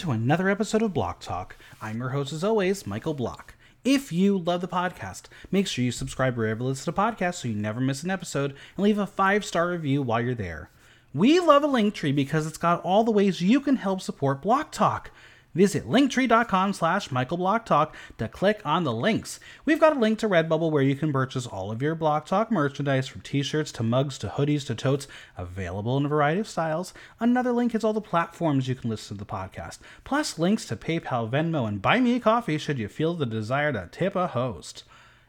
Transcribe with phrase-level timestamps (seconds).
[0.00, 1.56] to another episode of Block Talk.
[1.82, 3.54] I'm your host, as always, Michael Block.
[3.84, 7.48] If you love the podcast, make sure you subscribe wherever you listen to podcasts so
[7.48, 10.70] you never miss an episode and leave a five star review while you're there.
[11.12, 14.40] We love a link tree because it's got all the ways you can help support
[14.40, 15.10] Block Talk.
[15.54, 19.40] Visit linktree.com slash michaelblocktalk to click on the links.
[19.64, 22.52] We've got a link to Redbubble where you can purchase all of your Block Talk
[22.52, 26.94] merchandise from t-shirts to mugs to hoodies to totes, available in a variety of styles.
[27.18, 30.76] Another link is all the platforms you can listen to the podcast, plus links to
[30.76, 34.28] PayPal, Venmo, and Buy Me a Coffee should you feel the desire to tip a
[34.28, 34.84] host.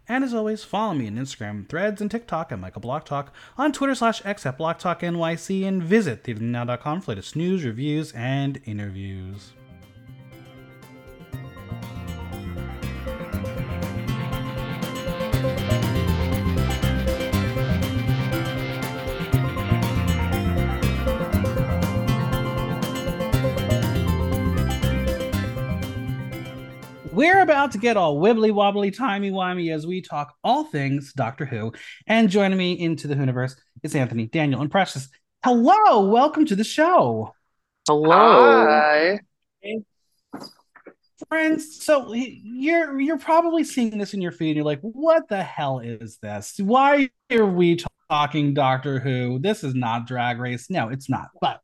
[0.08, 3.72] And as always, follow me on Instagram, Threads, and TikTok at Michael Block Talk, on
[3.72, 8.62] Twitter slash X at Block Talk NYC, and visit theaternow.com for latest news, reviews, and
[8.66, 9.54] interviews.
[27.22, 31.46] We're about to get all wibbly wobbly, timey wimey as we talk all things Doctor
[31.46, 31.72] Who.
[32.08, 35.08] And joining me into the Whoniverse is Anthony, Daniel, and Precious.
[35.44, 37.36] Hello, welcome to the show.
[37.88, 38.66] Hello.
[38.66, 39.20] Hi.
[41.30, 45.44] Friends, so you're you're probably seeing this in your feed and you're like, what the
[45.44, 46.56] hell is this?
[46.58, 49.38] Why are we talking Doctor Who?
[49.38, 50.72] This is not drag race.
[50.72, 51.28] No, it's not.
[51.40, 51.62] But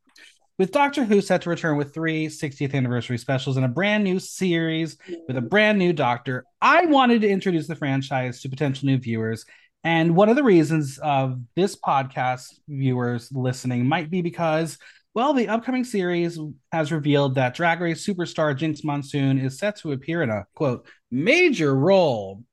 [0.58, 4.20] with Doctor Who set to return with three 60th anniversary specials and a brand new
[4.20, 5.48] series with a mm-hmm.
[5.48, 9.46] brand new Doctor, I wanted to introduce the franchise to potential new viewers.
[9.84, 14.80] And one of the reasons of this podcast viewers listening might be because,
[15.14, 16.40] well, the upcoming series
[16.72, 20.88] has revealed that Drag Race superstar Jinkx Monsoon is set to appear in a quote
[21.12, 22.44] major role.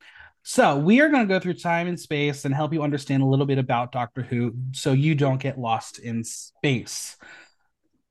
[0.43, 3.27] So we are going to go through time and space and help you understand a
[3.27, 7.17] little bit about Doctor Who so you don't get lost in space.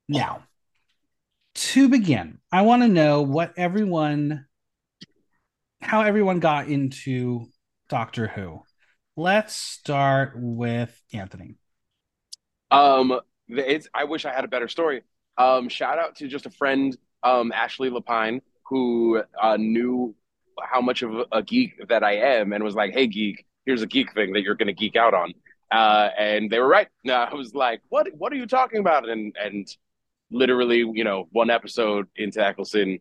[0.08, 0.42] Now,
[1.54, 4.46] to begin, I want to know what everyone,
[5.80, 7.46] how everyone got into
[7.88, 8.62] Doctor Who.
[9.16, 11.56] Let's start with Anthony.
[12.70, 13.88] Um, it's.
[13.94, 15.02] I wish I had a better story.
[15.38, 20.14] Um, shout out to just a friend, um, Ashley Lapine, who uh, knew
[20.60, 23.86] how much of a geek that I am, and was like, "Hey, geek, here's a
[23.86, 25.32] geek thing that you're going to geek out on."
[25.70, 26.88] Uh, and they were right.
[27.04, 28.08] Now, I was like, "What?
[28.14, 29.68] What are you talking about?" And and
[30.34, 32.98] literally, you know, one episode into Eccleston,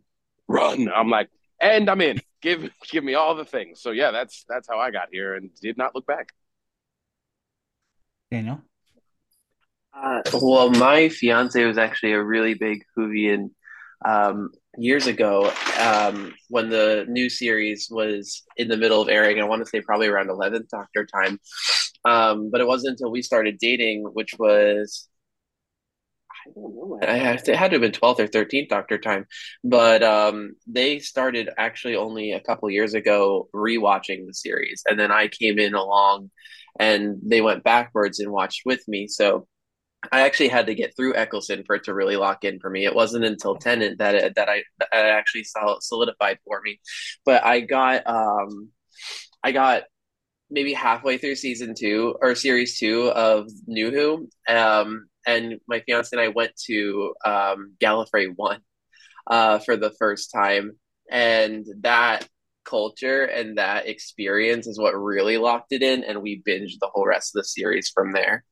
[0.48, 0.90] run.
[0.94, 1.30] I'm like,
[1.60, 2.22] and I'm in.
[2.42, 3.82] Give give me all the things.
[3.82, 6.30] So yeah, that's that's how I got here and did not look back.
[8.32, 8.62] Daniel.
[9.96, 13.52] Uh, well, my fiance was actually a really big Whovian
[14.04, 19.40] um, years ago um, when the new series was in the middle of airing.
[19.40, 21.40] I want to say probably around 11th Doctor time.
[22.06, 25.08] Um, but it wasn't until we started dating, which was
[26.46, 27.00] I don't know.
[27.02, 29.26] I had to, it had to have been 12th or 13th Doctor time,
[29.64, 35.12] but um, they started actually only a couple years ago rewatching the series, and then
[35.12, 36.32] I came in along,
[36.80, 39.08] and they went backwards and watched with me.
[39.08, 39.48] So
[40.12, 42.86] I actually had to get through Eccleston for it to really lock in for me.
[42.86, 45.46] It wasn't until Tennant that it, that I that I actually
[45.80, 46.80] solidified for me.
[47.26, 48.70] But I got um,
[49.44, 49.84] I got
[50.50, 54.30] maybe halfway through season two or series two of New Who.
[54.54, 58.62] Um, and my fiance and I went to um, Gallifrey One
[59.28, 60.78] uh, for the first time,
[61.10, 62.28] and that
[62.66, 67.06] culture and that experience is what really locked it in, and we binged the whole
[67.06, 68.44] rest of the series from there.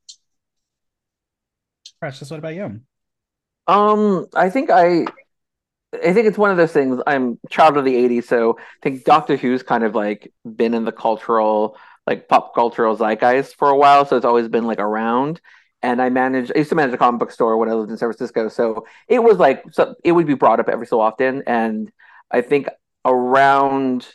[2.00, 2.82] Precious, what about you?
[3.68, 5.06] Um, I think I
[5.94, 7.02] I think it's one of those things.
[7.06, 10.86] I'm child of the '80s, so I think Doctor Who's kind of like been in
[10.86, 11.78] the cultural,
[12.08, 15.42] like pop cultural zeitgeist for a while, so it's always been like around
[15.84, 16.52] and I managed.
[16.56, 18.86] I used to manage a comic book store when I lived in San Francisco, so
[19.08, 21.44] it was like so it would be brought up every so often.
[21.48, 21.92] And
[22.30, 22.70] I think
[23.06, 24.08] around,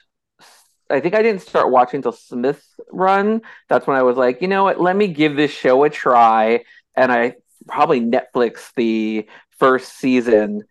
[0.88, 3.42] I think I didn't start watching until Smith's run.
[3.68, 6.64] That's when I was like, you know what, let me give this show a try.
[6.94, 7.34] And I
[7.66, 9.26] probably Netflix the
[9.58, 10.62] first season,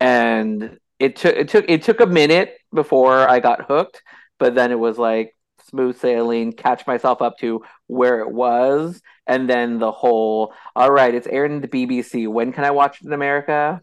[0.00, 4.02] and it took it took it took a minute before I got hooked,
[4.38, 5.34] but then it was like
[5.68, 11.14] smooth sailing, catch myself up to where it was, and then the whole, all right,
[11.14, 12.28] it's aired in the BBC.
[12.28, 13.82] When can I watch it in America?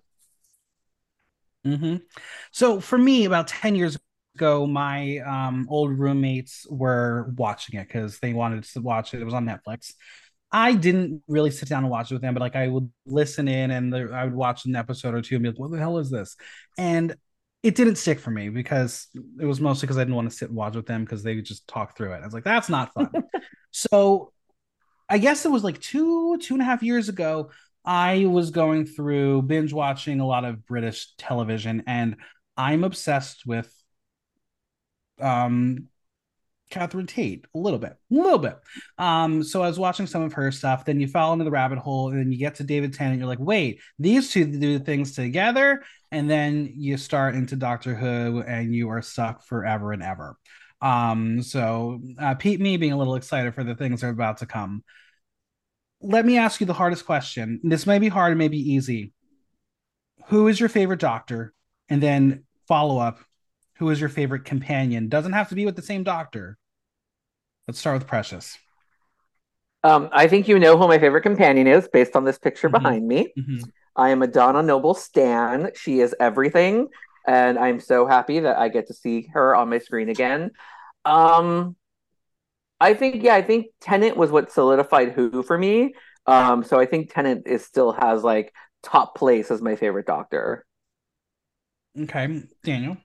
[1.65, 1.97] Mm-hmm.
[2.51, 3.97] So for me, about 10 years
[4.35, 9.21] ago, my um, old roommates were watching it because they wanted to watch it.
[9.21, 9.93] It was on Netflix.
[10.51, 13.47] I didn't really sit down and watch it with them, but like I would listen
[13.47, 15.77] in and the, I would watch an episode or two and be like, what the
[15.77, 16.35] hell is this?
[16.77, 17.15] And
[17.63, 19.07] it didn't stick for me because
[19.39, 21.35] it was mostly because I didn't want to sit and watch with them because they
[21.35, 22.21] would just talk through it.
[22.21, 23.11] I was like, that's not fun.
[23.71, 24.33] so
[25.07, 27.51] I guess it was like two, two and a half years ago.
[27.85, 32.15] I was going through binge watching a lot of British television, and
[32.57, 33.71] I'm obsessed with
[35.19, 35.87] um
[36.71, 38.57] Catherine Tate a little bit, a little bit.
[38.97, 40.85] Um, so I was watching some of her stuff.
[40.85, 43.19] Then you fall into the rabbit hole, and then you get to David Tennant.
[43.19, 48.41] You're like, wait, these two do things together, and then you start into Doctor Who,
[48.41, 50.37] and you are stuck forever and ever.
[50.81, 54.37] Um, so uh, Pete, me being a little excited for the things that are about
[54.37, 54.83] to come.
[56.01, 57.59] Let me ask you the hardest question.
[57.63, 59.13] This may be hard, it may be easy.
[60.27, 61.53] Who is your favorite Doctor?
[61.89, 63.19] And then follow up.
[63.77, 65.09] Who is your favorite companion?
[65.09, 66.57] Doesn't have to be with the same doctor.
[67.71, 68.57] Let's start with Precious.
[69.85, 72.83] Um, I think you know who my favorite companion is based on this picture mm-hmm.
[72.83, 73.31] behind me.
[73.39, 73.61] Mm-hmm.
[73.95, 75.71] I am a Donna Noble Stan.
[75.73, 76.89] She is everything,
[77.25, 80.51] and I'm so happy that I get to see her on my screen again.
[81.05, 81.77] Um,
[82.81, 85.93] I think, yeah, I think Tennant was what solidified Who for me.
[86.25, 88.53] Um, so I think Tennant is still has like
[88.83, 90.65] top place as my favorite Doctor.
[91.97, 92.97] Okay, Daniel.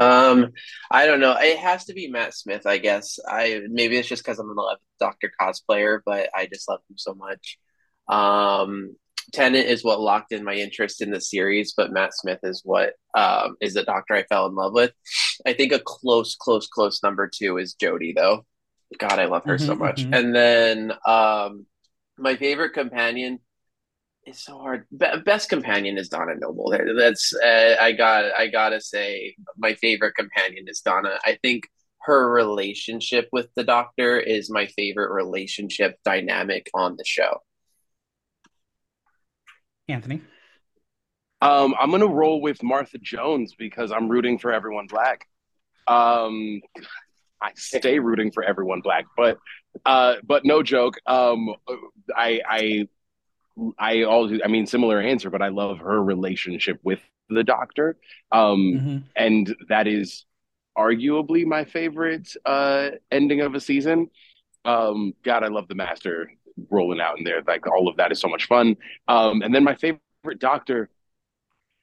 [0.00, 0.52] Um,
[0.90, 1.36] I don't know.
[1.38, 3.18] It has to be Matt Smith, I guess.
[3.26, 7.14] I maybe it's just because I'm a Doctor cosplayer, but I just love him so
[7.14, 7.58] much.
[8.08, 8.96] Um,
[9.32, 12.94] Tennant is what locked in my interest in the series, but Matt Smith is what
[13.16, 14.92] um, is the Doctor I fell in love with.
[15.46, 18.44] I think a close, close, close number two is Jodie, though.
[18.98, 20.02] God, I love her mm-hmm, so much.
[20.02, 20.14] Mm-hmm.
[20.14, 21.66] And then um,
[22.18, 23.38] my favorite companion
[24.24, 24.86] it's so hard.
[24.96, 26.74] Be- best companion is Donna Noble.
[26.96, 28.24] That's uh, I got.
[28.36, 31.18] I gotta say, my favorite companion is Donna.
[31.24, 31.68] I think
[32.02, 37.38] her relationship with the Doctor is my favorite relationship dynamic on the show.
[39.88, 40.20] Anthony,
[41.42, 45.26] um, I'm gonna roll with Martha Jones because I'm rooting for everyone black.
[45.86, 46.60] Um,
[47.42, 49.38] I stay rooting for everyone black, but
[49.86, 50.98] uh, but no joke.
[51.06, 51.54] Um,
[52.14, 52.88] I I
[53.78, 57.96] I always, I mean, similar answer, but I love her relationship with the doctor.
[58.32, 58.98] Um, mm-hmm.
[59.16, 60.24] and that is
[60.76, 64.10] arguably my favorite uh, ending of a season.
[64.64, 66.32] Um, God, I love the master
[66.70, 67.42] rolling out in there.
[67.46, 68.76] Like all of that is so much fun.
[69.08, 70.88] Um, and then my favorite doctor,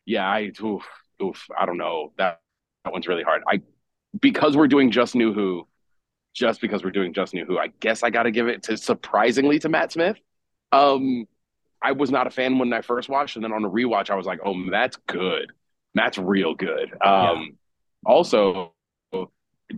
[0.05, 0.83] yeah, I, oof,
[1.21, 2.13] oof, I don't know.
[2.17, 2.41] That,
[2.85, 3.43] that one's really hard.
[3.47, 3.61] I,
[4.19, 5.67] because we're doing just new who,
[6.33, 8.77] just because we're doing just new who, I guess I got to give it to
[8.77, 10.17] surprisingly to Matt Smith.
[10.71, 11.27] Um,
[11.87, 14.15] I was not a fan when I first watched, and then on a rewatch, I
[14.15, 15.53] was like, "Oh, that's good.
[15.95, 17.45] That's real good." Um, yeah.
[18.05, 18.73] Also,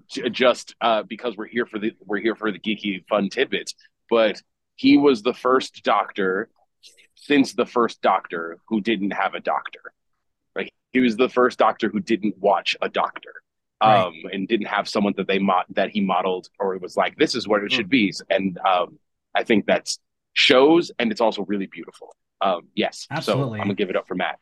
[0.09, 3.75] just uh, because we're here for the we're here for the geeky fun tidbits,
[4.09, 4.41] but
[4.75, 6.49] he was the first Doctor
[7.13, 9.93] since the first Doctor who didn't have a doctor.
[10.55, 13.33] Like he was the first Doctor who didn't watch a doctor.
[13.81, 14.01] Right.
[14.01, 17.33] Um, and didn't have someone that they mo- that he modeled or was like, this
[17.33, 18.11] is what it should be.
[18.29, 18.99] And um,
[19.33, 19.99] I think that's
[20.33, 22.15] shows and it's also really beautiful.
[22.41, 23.57] Um, yes, Absolutely.
[23.57, 24.39] so I'm gonna give it up for Matt.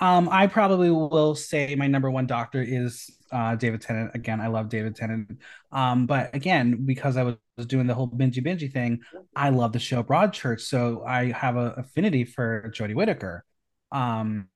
[0.00, 4.10] Um, I probably will say my number one doctor is uh, David Tennant.
[4.14, 5.38] Again, I love David Tennant.
[5.70, 9.00] Um, but again, because I was doing the whole bingy bingy thing,
[9.36, 13.44] I love the show Broadchurch, so I have an affinity for Jodie Whittaker.
[13.92, 14.48] Um,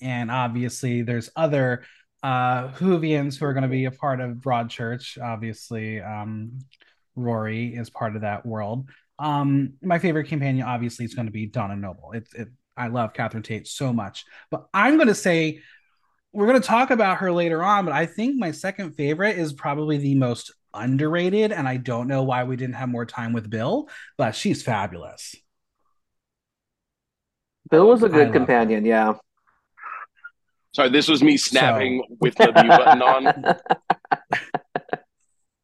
[0.00, 1.84] and obviously, there's other
[2.22, 5.20] uh Whovians who are going to be a part of Broadchurch.
[5.20, 6.58] Obviously, um,
[7.16, 8.88] Rory is part of that world.
[9.18, 12.12] Um, my favorite companion obviously is going to be Donna Noble.
[12.12, 15.60] It's it, I love Catherine Tate so much, but I'm going to say
[16.32, 17.84] we're going to talk about her later on.
[17.84, 22.22] But I think my second favorite is probably the most underrated, and I don't know
[22.22, 25.34] why we didn't have more time with Bill, but she's fabulous.
[27.70, 29.14] Bill was a good companion, yeah.
[30.72, 32.16] Sorry, this was me snapping so.
[32.20, 33.56] with the mute button on.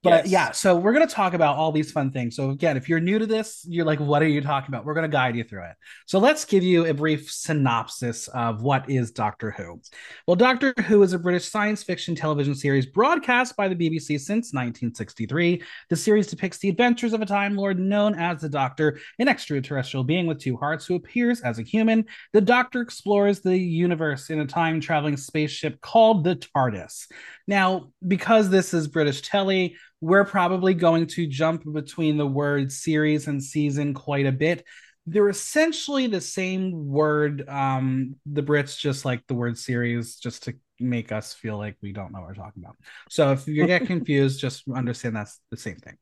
[0.05, 0.31] But yes.
[0.31, 2.37] yeah, so we're going to talk about all these fun things.
[2.37, 4.85] So again, if you're new to this, you're like, what are you talking about?
[4.85, 5.77] We're going to guide you through it.
[6.05, 9.81] So let's give you a brief synopsis of what is Doctor Who.
[10.27, 14.53] Well, Doctor Who is a British science fiction television series broadcast by the BBC since
[14.53, 15.63] 1963.
[15.89, 20.05] The series depicts the adventures of a Time Lord known as the Doctor, an extraterrestrial
[20.05, 22.05] being with two hearts who appears as a human.
[22.35, 27.07] The Doctor explores the universe in a time traveling spaceship called the TARDIS.
[27.47, 33.27] Now, because this is British telly, we're probably going to jump between the word series
[33.27, 34.65] and season quite a bit.
[35.07, 37.47] They're essentially the same word.
[37.49, 41.93] Um, the Brits just like the word series just to make us feel like we
[41.93, 42.77] don't know what we're talking about.
[43.11, 45.97] So if you get confused, just understand that's the same thing.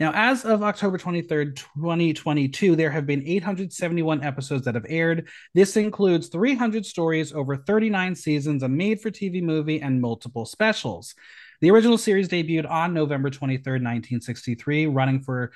[0.00, 5.28] Now, as of October 23rd, 2022, there have been 871 episodes that have aired.
[5.54, 11.16] This includes 300 stories over 39 seasons, a made for TV movie, and multiple specials.
[11.60, 15.50] The original series debuted on November 23rd, 1963, running for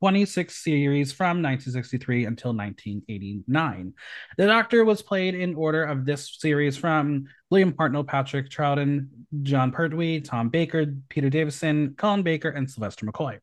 [0.00, 3.92] 26 series from 1963 until 1989.
[4.36, 9.06] The Doctor was played in order of this series from William Hartnell, Patrick Troughton,
[9.42, 13.38] Jon Pertwee, Tom Baker, Peter Davison, Colin Baker, and Sylvester McCoy.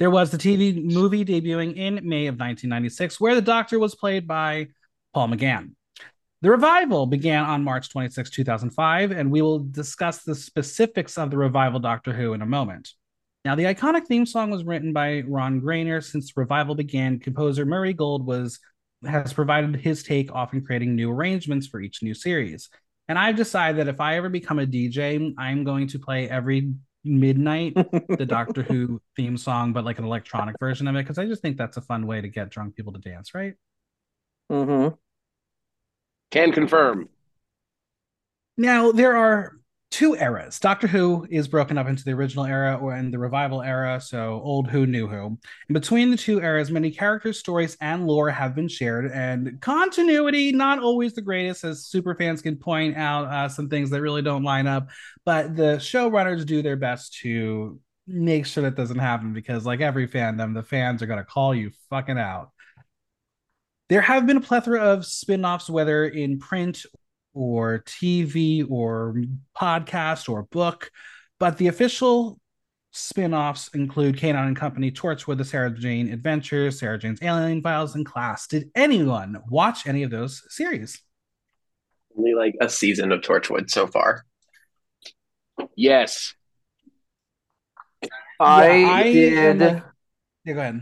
[0.00, 4.26] There was the TV movie debuting in May of 1996, where the Doctor was played
[4.26, 4.68] by
[5.12, 5.72] Paul McGann.
[6.40, 11.36] The revival began on March 26, 2005, and we will discuss the specifics of the
[11.36, 12.94] revival Doctor Who in a moment.
[13.44, 16.02] Now, the iconic theme song was written by Ron Grainer.
[16.02, 18.58] Since revival began, composer Murray Gold was
[19.06, 22.70] has provided his take, often creating new arrangements for each new series.
[23.08, 26.72] And I've decided that if I ever become a DJ, I'm going to play every
[27.04, 31.26] midnight the Doctor Who theme song, but like an electronic version of it, because I
[31.26, 33.54] just think that's a fun way to get drunk people to dance, right?
[34.50, 34.94] Mm-hmm.
[36.30, 37.08] Can confirm.
[38.56, 39.59] Now, there are
[39.90, 40.60] two eras.
[40.60, 44.40] Doctor Who is broken up into the original era or in the revival era, so
[44.44, 45.26] old Who, new Who.
[45.26, 50.52] And between the two eras, many characters, stories, and lore have been shared, and continuity
[50.52, 54.22] not always the greatest, as super fans can point out uh, some things that really
[54.22, 54.88] don't line up.
[55.24, 60.06] But the showrunners do their best to make sure that doesn't happen because, like every
[60.06, 62.50] fandom, the fans are going to call you fucking out.
[63.88, 66.86] There have been a plethora of spin offs, whether in print
[67.32, 69.14] or TV or
[69.56, 70.90] podcast or book,
[71.38, 72.38] but the official
[72.92, 78.04] spin-offs include K9 and Company, Torchwood, The Sarah Jane Adventures, Sarah Jane's Alien Files, and
[78.04, 78.48] Class.
[78.48, 81.00] Did anyone watch any of those series?
[82.18, 84.24] Only like a season of Torchwood so far.
[85.76, 86.34] Yes.
[88.40, 89.58] I, Yeah, I did.
[89.60, 89.84] like-
[90.44, 90.80] Yeah, go ahead.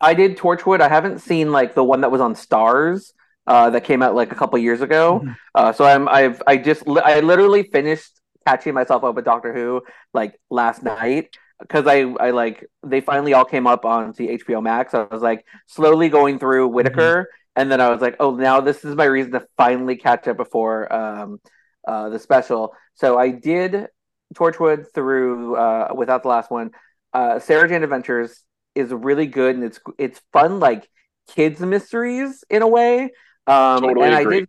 [0.00, 0.80] I did Torchwood.
[0.80, 3.12] I haven't seen like the one that was on Starz
[3.46, 5.22] uh, that came out like a couple years ago.
[5.24, 5.36] Mhm.
[5.54, 8.10] Uh, so I'm I've I just I literally finished
[8.46, 9.82] catching myself up with Doctor Who
[10.14, 11.30] like last night
[11.60, 14.94] because I I like they finally all came up on the HBO Max.
[14.94, 18.84] I was like slowly going through Whittaker, and then I was like, oh, now this
[18.84, 21.40] is my reason to finally catch up before um
[21.86, 22.74] uh the special.
[22.94, 23.88] So I did
[24.34, 26.70] Torchwood through uh without the last one.
[27.12, 28.42] Uh, Sarah Jane Adventures
[28.74, 30.88] is really good and it's it's fun like
[31.28, 33.10] kids mysteries in a way.
[33.46, 34.36] Um, Totally and agree.
[34.36, 34.48] I did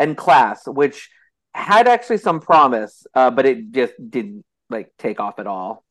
[0.00, 1.10] and Class, which
[1.54, 5.84] had actually some promise, uh, but it just didn't like take off at all.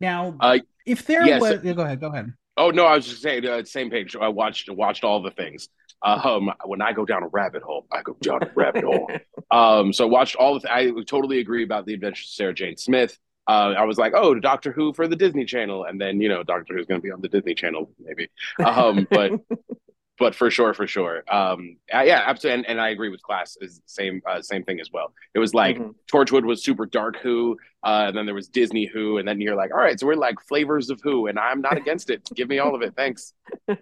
[0.00, 1.40] Now, Uh, if there yes.
[1.40, 2.32] was, yeah, go ahead, go ahead.
[2.56, 4.16] Oh no, I was just saying, uh, same page.
[4.16, 5.68] I watched watched all the things.
[6.02, 9.10] Um, when I go down a rabbit hole, I go down a rabbit hole.
[9.48, 10.60] Um, so I watched all the.
[10.60, 13.16] Th- I totally agree about the Adventures of Sarah Jane Smith.
[13.46, 16.42] Uh, I was like, oh, Doctor Who for the Disney Channel, and then you know,
[16.42, 18.28] Doctor Who's going to be on the Disney Channel maybe.
[18.64, 19.32] Um, but
[20.18, 21.22] but for sure, for sure.
[21.32, 24.80] Um, yeah, absolutely, and, and I agree with Class is the same uh, same thing
[24.80, 25.12] as well.
[25.34, 25.94] It was like Mhm.
[26.10, 29.56] Torchwood was super dark Who, uh, and then there was Disney Who, and then you're
[29.56, 32.28] like, all right, so we're like flavors of Who, and I'm not against it.
[32.34, 33.34] Give me all of it, thanks.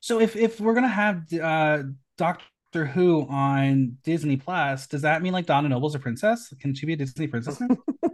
[0.00, 1.82] So if if we're gonna have uh
[2.16, 6.52] Doctor Who on Disney Plus, does that mean like Donna Noble's a princess?
[6.60, 7.60] Can she be a Disney princess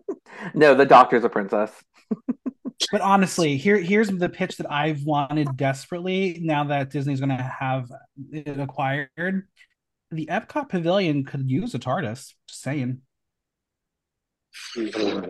[0.55, 1.71] no, the Doctor's a princess.
[2.93, 7.91] but honestly, here here's the pitch that I've wanted desperately now that Disney's gonna have
[8.31, 9.49] it acquired.
[10.11, 12.35] The Epcot Pavilion could use a TARDIS.
[12.47, 13.01] Just saying.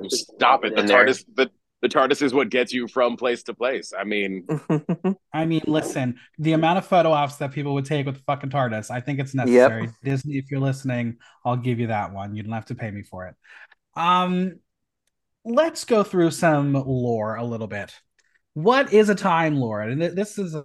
[0.09, 0.75] Stop it.
[0.75, 1.50] The TARDIS, the,
[1.83, 3.92] the TARDIS is what gets you from place to place.
[3.97, 4.45] I mean,
[5.33, 8.50] I mean, listen, the amount of photo ops that people would take with the fucking
[8.50, 9.88] TARDIS, I think it's necessary.
[10.02, 12.35] Disney, if you're listening, I'll give you that one.
[12.35, 13.37] You don't have to pay me for it.
[13.95, 14.59] Um,
[15.44, 17.92] let's go through some lore a little bit.
[18.54, 19.90] What is a Time Lord?
[19.90, 20.64] And th- this is a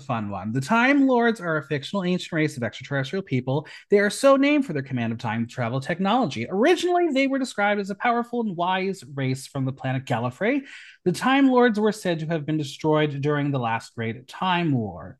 [0.00, 0.52] fun one.
[0.52, 3.66] The Time Lords are a fictional ancient race of extraterrestrial people.
[3.90, 6.46] They are so named for their command of time travel technology.
[6.48, 10.62] Originally, they were described as a powerful and wise race from the planet Gallifrey.
[11.04, 15.18] The Time Lords were said to have been destroyed during the last Great Time War.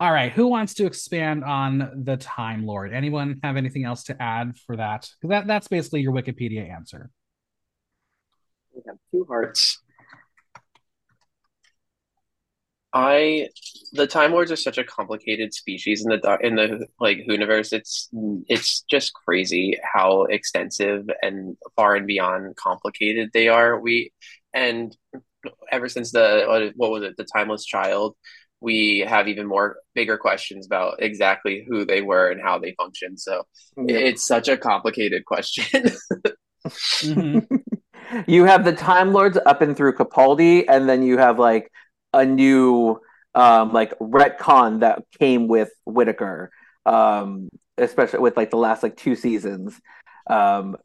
[0.00, 2.92] All right, who wants to expand on the Time Lord?
[2.92, 5.08] Anyone have anything else to add for that?
[5.22, 7.10] That, that's basically your Wikipedia answer.
[8.74, 9.80] We have two hearts.
[12.92, 13.48] I
[13.92, 17.72] the Time Lords are such a complicated species in the in the like universe.
[17.72, 18.08] It's
[18.46, 23.80] it's just crazy how extensive and far and beyond complicated they are.
[23.80, 24.12] We
[24.52, 24.96] and
[25.72, 28.14] ever since the what, what was it the Timeless Child,
[28.60, 33.18] we have even more bigger questions about exactly who they were and how they function.
[33.18, 33.42] So
[33.76, 35.64] it's such a complicated question.
[37.02, 37.46] Mhm.
[38.26, 41.70] you have the Time Lords up and through Capaldi, and then you have like
[42.12, 43.00] a new
[43.34, 46.50] um like retcon that came with Whittaker,
[46.86, 49.80] um, especially with like the last like two seasons.
[50.28, 50.76] Um,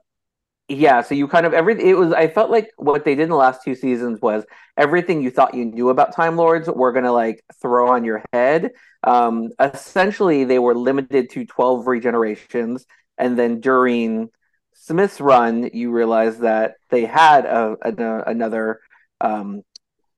[0.69, 3.29] Yeah, so you kind of every it was I felt like what they did in
[3.29, 4.45] the last two seasons was
[4.77, 8.71] everything you thought you knew about Time Lords were gonna like throw on your head.
[9.03, 12.85] Um essentially they were limited to 12 regenerations
[13.17, 14.29] and then during
[14.81, 18.79] Smith's run you realize that they had a, a another
[19.19, 19.61] um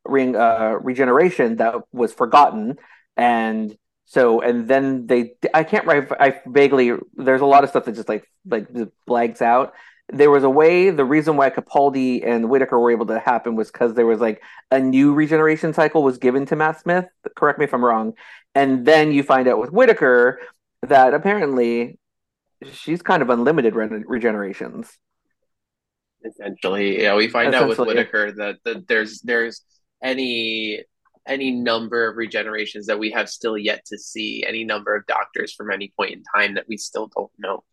[0.06, 2.78] ring uh regeneration that was forgotten.
[3.18, 3.76] And
[4.06, 7.96] so and then they I can't write I vaguely there's a lot of stuff that
[7.96, 8.68] just like like
[9.10, 9.74] blags out.
[10.14, 13.72] There was a way the reason why capaldi and Whittaker were able to happen was
[13.72, 17.66] because there was like a new regeneration cycle was given to matt smith correct me
[17.66, 18.14] if i'm wrong.
[18.54, 20.40] And then you find out with Whittaker
[20.84, 21.98] that apparently
[22.72, 24.90] she's kind of unlimited re- regenerations
[26.26, 29.64] essentially yeah we find out with Whittaker that, that there's there's
[30.04, 30.84] any
[31.28, 35.54] any number of regenerations that we have still yet to see any number of doctors
[35.54, 37.64] from any point in time that we still don't know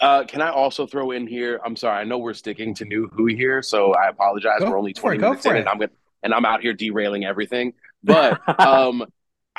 [0.00, 1.60] uh, can I also throw in here?
[1.64, 4.60] I'm sorry, I know we're sticking to new Who here, so I apologize.
[4.60, 5.60] Go we're only 20 minutes in, it.
[5.60, 5.90] and I'm gonna,
[6.22, 7.74] and I'm out here derailing everything.
[8.02, 9.04] But um,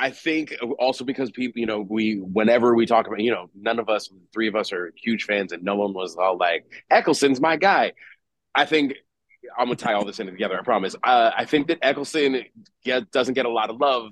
[0.02, 3.78] I think also because people, you know, we whenever we talk about, you know, none
[3.78, 7.40] of us, three of us, are huge fans, and no one was all like, "Eccleston's
[7.40, 7.92] my guy."
[8.52, 8.94] I think
[9.56, 10.58] I'm gonna tie all this in together.
[10.58, 10.96] I promise.
[11.04, 12.44] Uh, I think that Eccleston
[12.84, 14.10] get, doesn't get a lot of love,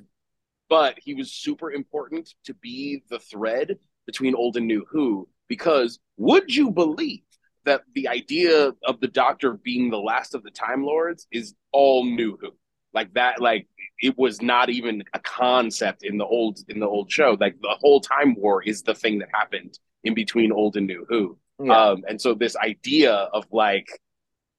[0.68, 5.98] but he was super important to be the thread between old and new Who because
[6.18, 7.24] would you believe
[7.64, 12.04] that the idea of the Doctor being the last of the Time Lords is all
[12.04, 12.52] new Who?
[12.94, 13.66] Like that, like
[14.00, 17.36] it was not even a concept in the old in the old show.
[17.38, 21.06] Like the whole Time War is the thing that happened in between old and new
[21.08, 21.38] Who.
[21.62, 21.76] Yeah.
[21.78, 23.88] Um, and so this idea of like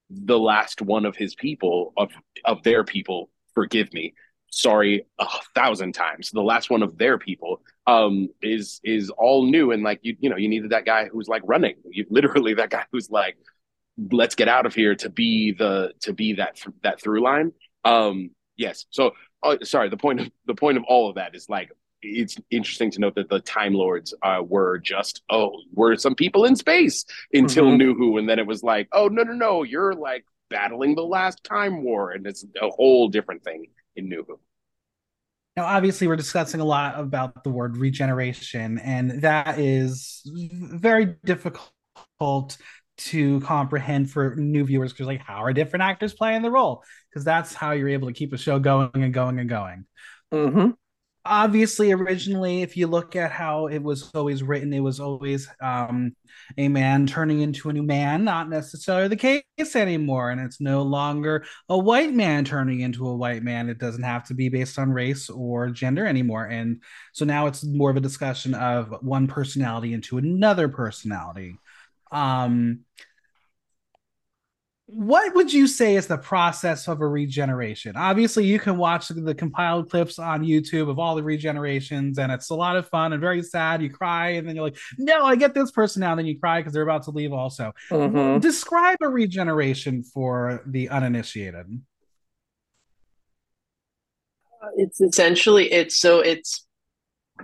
[0.09, 2.11] the last one of his people of
[2.45, 4.13] of their people, forgive me,
[4.51, 9.71] sorry a thousand times the last one of their people um is is all new
[9.71, 12.69] and like you you know you needed that guy who's like running you literally that
[12.69, 13.37] guy who's like
[14.11, 17.53] let's get out of here to be the to be that that through line
[17.85, 19.11] um yes so
[19.43, 21.71] uh, sorry the point of the point of all of that is like
[22.03, 26.45] it's interesting to note that the time lords uh, were just oh were some people
[26.45, 27.77] in space until mm-hmm.
[27.77, 31.01] new who and then it was like oh no no no you're like battling the
[31.01, 34.39] last time war and it's a whole different thing in New Who.
[35.57, 42.57] Now, obviously, we're discussing a lot about the word regeneration, and that is very difficult
[42.97, 46.83] to comprehend for new viewers because, like, how are different actors playing the role?
[47.09, 49.85] Because that's how you're able to keep a show going and going and going.
[50.33, 50.71] Mm-hmm
[51.23, 56.15] obviously originally if you look at how it was always written it was always um,
[56.57, 60.81] a man turning into a new man not necessarily the case anymore and it's no
[60.81, 64.79] longer a white man turning into a white man it doesn't have to be based
[64.79, 66.81] on race or gender anymore and
[67.13, 71.55] so now it's more of a discussion of one personality into another personality
[72.11, 72.81] um
[74.93, 77.95] what would you say is the process of a regeneration?
[77.95, 82.49] Obviously, you can watch the compiled clips on YouTube of all the regenerations, and it's
[82.49, 83.81] a lot of fun and very sad.
[83.81, 86.37] You cry, and then you're like, "No, I get this person now." And Then you
[86.37, 87.31] cry because they're about to leave.
[87.31, 88.39] Also, mm-hmm.
[88.39, 91.67] describe a regeneration for the uninitiated.
[94.75, 96.67] It's essentially it's so it's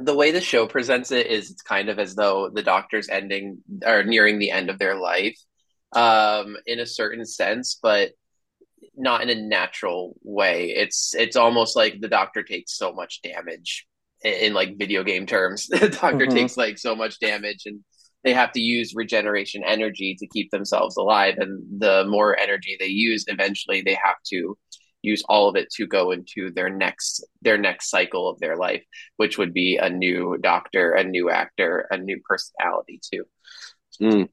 [0.02, 3.60] the way the show presents it is it's kind of as though the doctor's ending
[3.86, 5.38] or nearing the end of their life
[5.94, 8.12] um, in a certain sense, but
[8.96, 10.70] not in a natural way.
[10.70, 13.88] It's it's almost like the doctor takes so much damage
[14.24, 15.68] in, in like video game terms.
[15.70, 16.36] the doctor mm-hmm.
[16.36, 17.84] takes like so much damage and
[18.24, 22.88] they have to use regeneration energy to keep themselves alive and the more energy they
[22.88, 24.58] use eventually they have to
[25.02, 28.84] use all of it to go into their next their next cycle of their life
[29.18, 33.24] which would be a new doctor a new actor a new personality too
[34.02, 34.30] mm.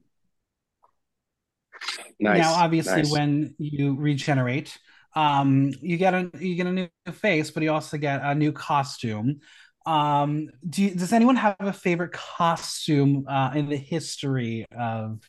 [2.19, 2.39] Nice.
[2.39, 3.11] Now, obviously, nice.
[3.11, 4.77] when you regenerate,
[5.15, 8.51] um, you get a you get a new face, but you also get a new
[8.51, 9.39] costume.
[9.85, 15.19] Um, do you, does anyone have a favorite costume uh, in the history of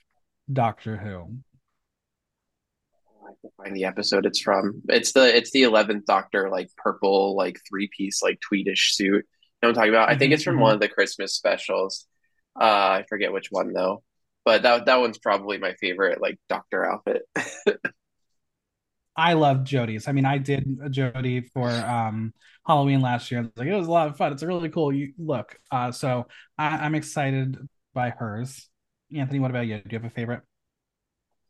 [0.51, 1.39] Doctor Who?
[3.57, 4.83] Find the episode it's from.
[4.89, 9.07] It's the it's the eleventh Doctor, like purple, like three piece, like tweedish suit.
[9.07, 9.23] You
[9.63, 10.11] know I'm talking about?
[10.11, 10.63] I think it's from mm-hmm.
[10.63, 12.07] one of the Christmas specials.
[12.59, 12.65] Uh,
[13.01, 14.03] I forget which one though
[14.47, 17.23] but that that one's probably my favorite like doctor outfit.
[19.19, 20.09] I love Jodie's.
[20.09, 22.33] I mean, I did a Jodie for um,
[22.67, 23.51] Halloween last year.
[23.57, 24.33] Like it was a lot of fun.
[24.33, 25.59] It's a really cool look.
[25.71, 27.57] Uh, so I, am excited
[27.93, 28.69] by hers.
[29.15, 29.79] Anthony, what about you?
[29.79, 30.43] Do you have a favorite?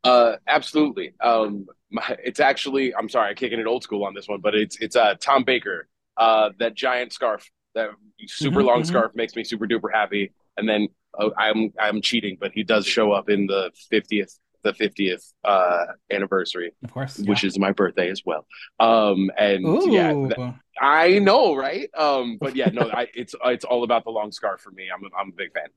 [0.07, 1.12] Uh, absolutely.
[1.21, 4.55] Um, my, it's actually I'm sorry, I'm kicking it old school on this one, but
[4.55, 5.88] it's it's uh Tom Baker.
[6.16, 7.90] Uh, that giant scarf, that
[8.27, 8.88] super mm-hmm, long mm-hmm.
[8.88, 10.33] scarf makes me super duper happy.
[10.57, 10.88] And then
[11.19, 15.85] uh, I'm I'm cheating, but he does show up in the fiftieth the fiftieth uh,
[16.11, 18.47] anniversary, of course, which is my birthday as well.
[18.81, 19.90] Um, and Ooh.
[19.90, 21.88] yeah, th- I know, right?
[21.97, 24.88] Um, but yeah, no, I, it's it's all about the long scarf for me.
[24.92, 25.69] I'm a, I'm a big fan.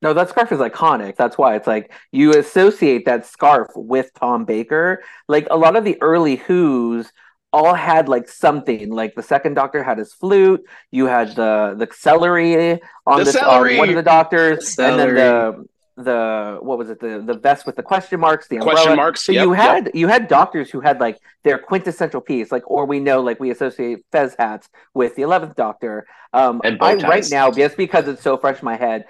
[0.00, 1.16] No, that scarf is iconic.
[1.16, 5.02] That's why it's like you associate that scarf with Tom Baker.
[5.26, 7.10] Like a lot of the early Who's
[7.52, 8.90] all had like something.
[8.90, 10.64] Like the second Doctor had his flute.
[10.92, 13.74] You had the the celery on The this celery!
[13.74, 15.64] on one of the Doctors, The and then the
[15.96, 18.76] the what was it the the vest with the question marks, the umbrella.
[18.76, 19.24] Question marks.
[19.24, 19.60] So yep, you yep.
[19.60, 23.40] had you had doctors who had like their quintessential piece, like or we know like
[23.40, 26.06] we associate Fez hats with the eleventh Doctor.
[26.32, 29.06] Um, And bow I right now just because it's so fresh in my head,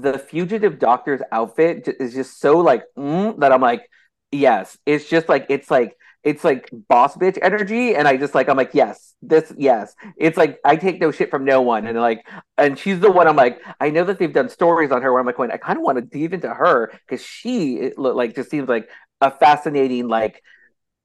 [0.00, 3.88] the fugitive Doctor's outfit is just so like mm, that I'm like,
[4.30, 8.48] yes, it's just like it's like it's like boss bitch energy, and I just like
[8.48, 11.98] I'm like yes, this yes, it's like I take no shit from no one, and
[11.98, 12.26] like
[12.58, 15.20] and she's the one I'm like I know that they've done stories on her where
[15.20, 18.16] I'm like going I kind of want to dive into her because she it, look
[18.16, 18.88] like just seems like
[19.20, 20.42] a fascinating like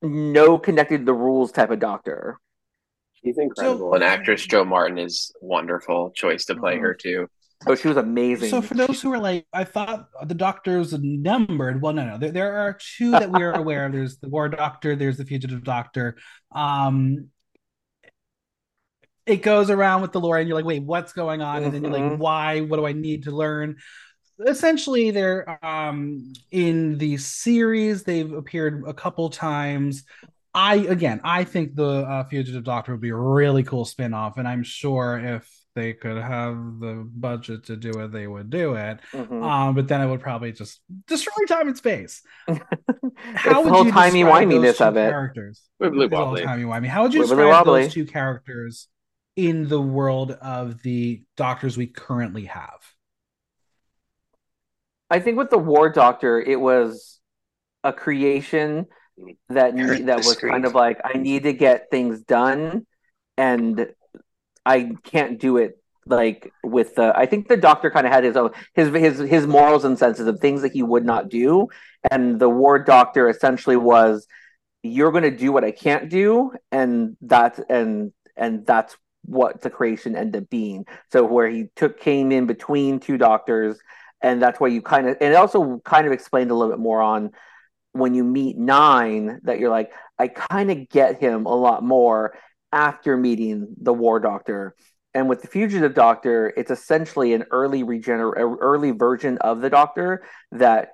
[0.01, 2.39] no connected to the rules type of doctor.
[3.23, 3.93] She's incredible.
[3.95, 6.81] and actress Jo Martin is wonderful choice to play Mhm.
[6.81, 7.27] her too.
[7.65, 8.49] So she was amazing.
[8.49, 11.81] So for those who are like, I thought the doctors numbered.
[11.81, 12.17] Well, no, no.
[12.17, 13.93] There, there are two that we are aware of.
[13.93, 14.95] There's the War Doctor.
[14.95, 16.17] There's the Fugitive Doctor.
[16.51, 17.29] Um,
[19.25, 21.63] it goes around with the lore, and you're like, wait, what's going on?
[21.63, 22.17] And then you're like, Mhm.
[22.17, 22.61] why?
[22.61, 23.77] What do I need to learn?
[24.45, 28.03] Essentially, they're um in the series.
[28.03, 30.03] They've appeared a couple times.
[30.53, 34.47] I again, I think the uh, Fugitive Doctor would be a really cool spin-off, and
[34.47, 38.99] I'm sure if they could have the budget to do it, they would do it.
[39.13, 39.43] Mhm.
[39.43, 42.21] Um, but then it would probably just destroy time and space.
[43.35, 45.09] How would you timey describe those wiminess two of it.
[45.09, 45.61] characters?
[45.81, 46.43] Wibbly It's all wobbly.
[46.43, 46.87] timey-wimey.
[46.87, 47.83] How would you Wibbly describe wobbly.
[47.83, 48.87] those two characters
[49.35, 52.79] in the world of the doctors we currently have?
[55.09, 57.19] I think with the War Doctor, it was
[57.83, 58.87] a creation
[59.49, 60.51] that Heard that was scream.
[60.51, 62.85] kind of like I need to get things done,
[63.37, 63.87] and
[64.67, 67.13] I can't do it like with the.
[67.15, 70.27] I think the Doctor kind of had his own his his his morals and senses
[70.27, 71.67] of things that he would not do,
[72.11, 74.27] and the War Doctor essentially was,
[74.83, 79.69] you're going to do what I can't do, and that's and and that's what the
[79.69, 80.85] creation ended up being.
[81.11, 83.77] So where he took came in between two doctors
[84.21, 86.79] and that's why you kind of and it also kind of explained a little bit
[86.79, 87.31] more on
[87.93, 92.35] when you meet nine that you're like i kind of get him a lot more
[92.71, 94.75] after meeting the war doctor.
[95.13, 99.69] And with the fugitive doctor it's essentially an early regener er, early version of the
[99.69, 100.89] doctor that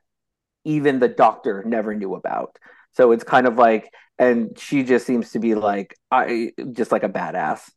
[0.63, 2.57] even the doctor never knew about.
[2.93, 7.03] So it's kind of like and she just seems to be like i just like
[7.03, 7.69] a badass.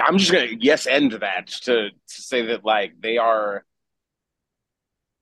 [0.00, 3.64] I'm just gonna yes end that to, to say that like they are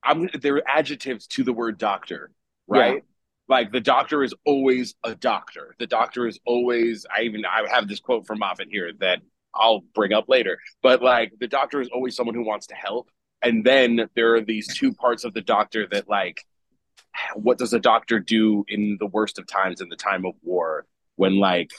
[0.03, 2.31] I'm they're adjectives to the word doctor,
[2.67, 3.03] right?
[3.49, 5.75] Like the doctor is always a doctor.
[5.79, 9.21] The doctor is always I even I have this quote from Moffat here that
[9.55, 10.59] I'll bring up later.
[10.83, 13.11] But like the doctor is always someone who wants to help.
[13.43, 16.41] And then there are these two parts of the doctor that like
[17.35, 20.87] what does a doctor do in the worst of times in the time of war
[21.17, 21.71] when like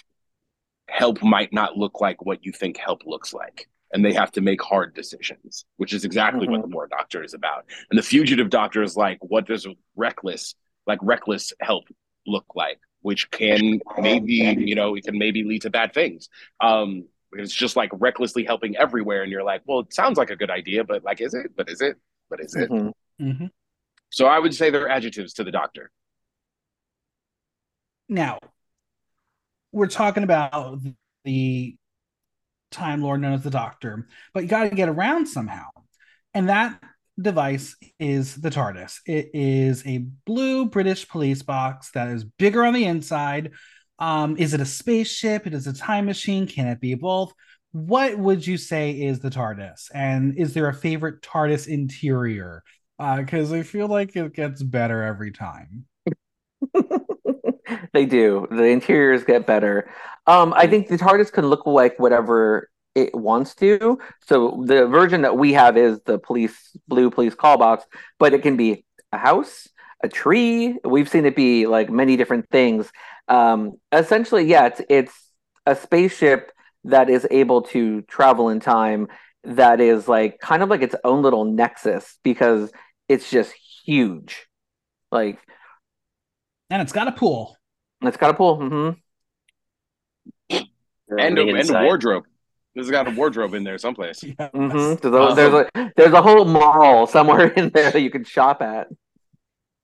[0.88, 4.42] help might not look like what you think help looks like and they have to
[4.42, 6.70] make hard decisions which is exactly what mm-hmm.
[6.70, 10.56] the war doctor is about and the fugitive doctor is like what does reckless
[10.88, 11.86] like reckless help
[12.26, 16.30] look like which can maybe you know it can maybe lead to bad things
[16.62, 20.36] um it's just like recklessly helping everywhere and you're like well it sounds like a
[20.36, 21.98] good idea but like is it but is it
[22.30, 22.92] but is it Mhm.
[23.22, 23.52] Mhm.
[24.10, 25.92] so i would say they're adjectives to the doctor
[28.10, 28.40] Now,
[29.72, 30.80] we're talking about
[31.26, 31.76] the
[32.72, 35.68] Time Lord known as the Doctor, but you got to get around somehow.
[36.34, 36.82] And that
[37.20, 39.00] device is the TARDIS.
[39.06, 43.52] It is a blue British police box that is bigger on the inside.
[44.00, 45.48] Um, is it a spaceship?
[45.48, 46.48] It is a time machine.
[46.48, 47.34] Can it be both?
[47.72, 49.90] What would you say is the TARDIS?
[49.94, 52.64] And is there a favorite TARDIS interior?
[53.00, 55.86] Because I feel like it gets better every time.
[57.94, 58.48] they do.
[58.50, 59.90] The interiors get better.
[60.26, 64.00] Um, I think the TARDIS can look like whatever it wants to.
[64.26, 67.86] So the version that we have is the police blue police call box,
[68.18, 69.68] but it can be a house,
[70.04, 70.78] a tree.
[70.84, 72.92] We've seen it be like many different things.
[73.28, 75.14] Um, essentially, yeah, it's it's
[75.68, 76.52] a spaceship
[76.86, 79.08] that is able to travel in time.
[79.44, 82.72] That is like kind of like its own little nexus because
[83.08, 83.54] it's just
[83.86, 84.48] huge.
[85.12, 85.40] Like
[86.72, 87.58] And it's got a pool.
[88.02, 88.58] it's got a pool.
[88.58, 89.00] Mm-hmm.
[91.20, 92.26] and a, and a wardrobe
[92.78, 94.24] There's got a wardrobe in there someplace.
[94.24, 94.52] Yes.
[94.54, 95.02] Mhm.
[95.02, 98.62] So there's, there's a there's a whole mall somewhere in there that you can shop
[98.62, 98.88] at.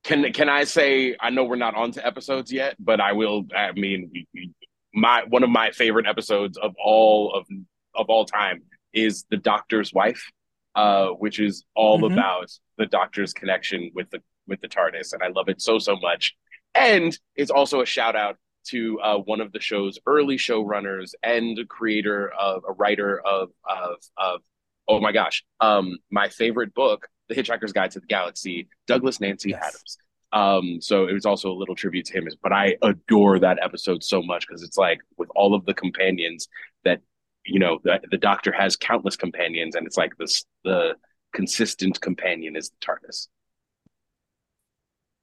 [0.04, 3.46] Can can I say I know we're not on to episodes yet, but I will.
[3.56, 4.52] I mean, we- we-
[4.94, 7.48] my one of my favorite episodes of all of
[7.96, 8.62] of all time
[8.94, 10.30] is the Doctor's Wife,
[10.76, 12.14] uh, which is all Mhm.
[12.14, 15.96] about the Doctor's connection with the with the TARDIS, and I love it so so
[15.96, 16.36] much.
[16.76, 18.38] And it's also a shout out
[18.69, 23.97] to uh, one of the show's early showrunners and creator of a writer of of
[24.17, 24.41] of
[24.88, 29.52] oh my gosh, um, my favorite book, The Hitchhiker's Guide to the Galaxy, Douglas Nancy
[29.52, 29.63] Yes.
[29.63, 29.97] Adams.
[30.34, 34.04] Um, so it was also a little tribute to him, but I adore that episode
[34.04, 36.47] so much because it's like with all of the companions
[36.84, 37.02] that
[37.45, 40.95] you know the, the Doctor has countless companions, and it's like this the
[41.34, 43.28] consistent companion is the TARDIS.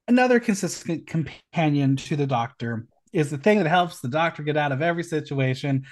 [0.07, 4.71] Another consistent companion to the Doctor is the thing that helps the Doctor get out
[4.71, 5.85] of every situation.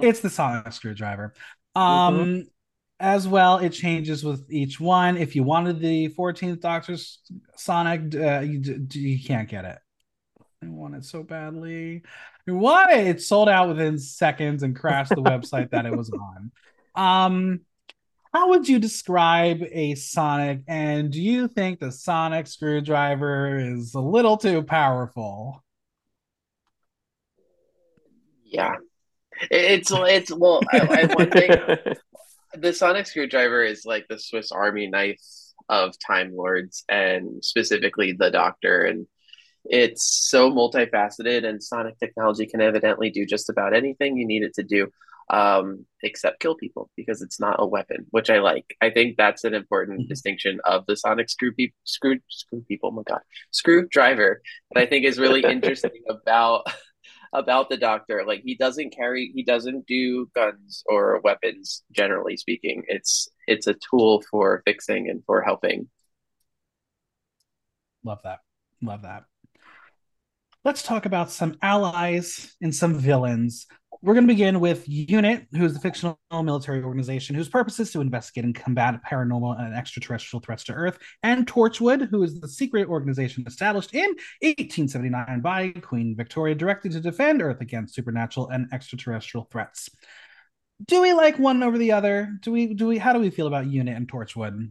[0.00, 1.34] It's the sonic screwdriver.
[1.74, 2.46] Um,
[3.00, 5.16] as well, it changes with each one.
[5.16, 7.20] If you wanted the 14th Doctor's
[7.56, 9.78] Sonic, uh, you, you can't get it.
[10.62, 12.02] I want it so badly.
[12.46, 13.06] You want it.
[13.06, 16.10] It sold out within seconds and crashed the website that it was
[16.96, 17.26] on.
[17.26, 17.60] Um,
[18.32, 20.62] how would you describe a Sonic?
[20.66, 25.63] And do you think the Sonic screwdriver is a little too powerful?
[28.54, 28.76] Yeah,
[29.50, 30.60] it's it's well.
[30.72, 31.50] I, I, one thing,
[32.54, 35.20] the sonic screwdriver is like the Swiss Army knife
[35.68, 38.82] of Time Lords, and specifically the Doctor.
[38.82, 39.06] And
[39.64, 44.54] it's so multifaceted, and sonic technology can evidently do just about anything you need it
[44.54, 44.88] to do,
[45.30, 48.66] um, except kill people because it's not a weapon, which I like.
[48.82, 50.08] I think that's an important Mhm.
[50.08, 52.90] distinction of the sonic screw pe- screw screw people.
[52.90, 56.66] Oh my god, screwdriver that I think is really interesting about
[57.34, 62.82] about the doctor like he doesn't carry he doesn't do guns or weapons generally speaking
[62.88, 65.88] it's it's a tool for fixing and for helping
[68.04, 68.40] Love that.
[68.82, 69.24] Love that.
[70.62, 73.66] Let's talk about some allies and some villains.
[74.04, 77.90] We're going to begin with UNIT, who is the fictional military organization whose purpose is
[77.92, 82.46] to investigate and combat paranormal and extraterrestrial threats to Earth, and Torchwood, who is the
[82.46, 84.04] secret organization established in
[84.42, 89.88] 1879 by Queen Victoria, directed to defend Earth against supernatural and extraterrestrial threats.
[90.84, 92.36] Do we like one over the other?
[92.42, 92.74] Do we?
[92.74, 92.98] Do we?
[92.98, 94.70] How do we feel about UNIT and Torchwood?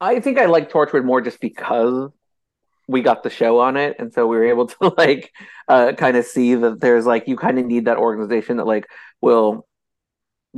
[0.00, 2.10] I think I like Torchwood more just because
[2.86, 5.32] we got the show on it, and so we were able to like
[5.68, 8.86] uh, kind of see that there's like you kind of need that organization that like
[9.20, 9.66] will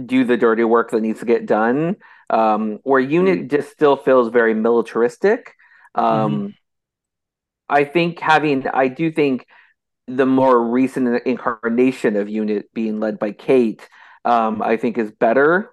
[0.04, 1.96] do the dirty work that needs to get done.
[2.28, 5.54] Um, where Unit just still feels very militaristic.
[5.94, 6.54] Um,
[7.68, 9.46] I think having, I do think
[10.06, 13.88] the more recent incarnation of Unit being led by Kate,
[14.24, 15.70] um, I think is better.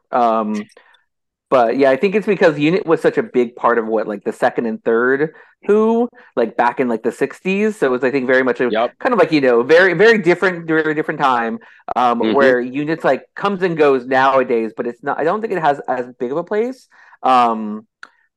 [1.54, 4.24] But yeah, I think it's because Unit was such a big part of what like
[4.24, 5.36] the second and third
[5.68, 7.78] Who, like back in like the '60s.
[7.78, 8.96] So it was, I think, very much a Yep.
[9.00, 11.60] kind of like you know, very very different, very different time.
[11.96, 12.34] Um, Mhm.
[12.34, 15.20] where Unit's like comes and goes nowadays, but it's not.
[15.20, 16.88] I don't think it has as big of a place.
[17.22, 17.88] Um,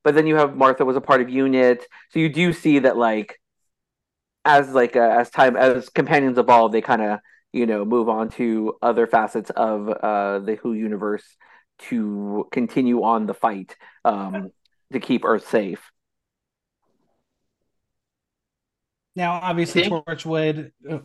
[0.05, 2.96] but then you have Martha was a part of Unit, so you do see that
[2.98, 3.38] like
[4.44, 7.20] as like uh, as time as companions evolve, they kind of
[7.52, 11.24] you know move on to other facets of uh, the Who universe
[11.78, 14.50] to continue on the fight um,
[14.92, 15.80] to keep Earth safe.
[19.14, 20.98] Now, obviously, think- Torchwood uh,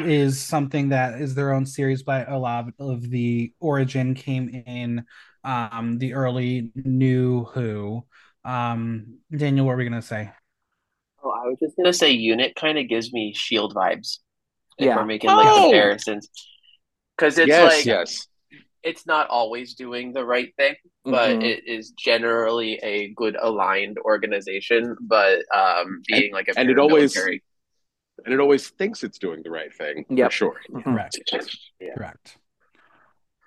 [0.00, 5.04] is something that is their own series, but a lot of the origin came in
[5.44, 8.04] um, the early New Who.
[8.44, 10.30] Um, Daniel, what were we gonna say?
[11.22, 14.18] Oh, I was just gonna say unit kind of gives me shield vibes
[14.78, 14.96] if Yeah.
[14.96, 15.70] we're making like Oh!
[15.70, 16.28] comparisons.
[17.16, 18.28] Because it's yes, like yes.
[18.90, 21.42] It's not always doing the right thing, but Mhm.
[21.44, 24.96] it is generally a good aligned organization.
[25.00, 27.42] But um, being like a and it always- paramilitary-
[28.24, 30.28] And it always thinks it's doing the right thing Yep.
[30.30, 30.56] for sure.
[30.82, 31.18] Correct.
[31.80, 31.94] Yeah.
[31.96, 32.38] Correct.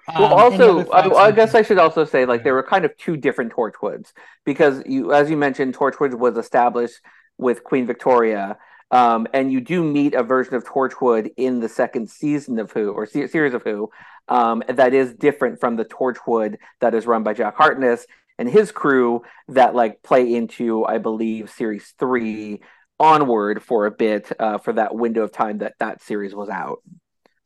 [0.07, 2.83] Well, Um, also, other I, I guess I should also say like there were kind
[2.85, 4.11] of two different Torchwoods
[4.45, 6.99] because you, as you mentioned, Torchwood was established
[7.37, 8.57] with Queen Victoria,
[8.91, 12.91] um, and you do meet a version of Torchwood in the second season of Who
[12.91, 13.89] or se- series of Who
[14.27, 18.05] um, that is different from the Torchwood that is run by Jack Harkness
[18.37, 22.61] and his crew that like play into, I believe, series three
[22.99, 26.81] onward for a bit uh, for that window of time that that series was out.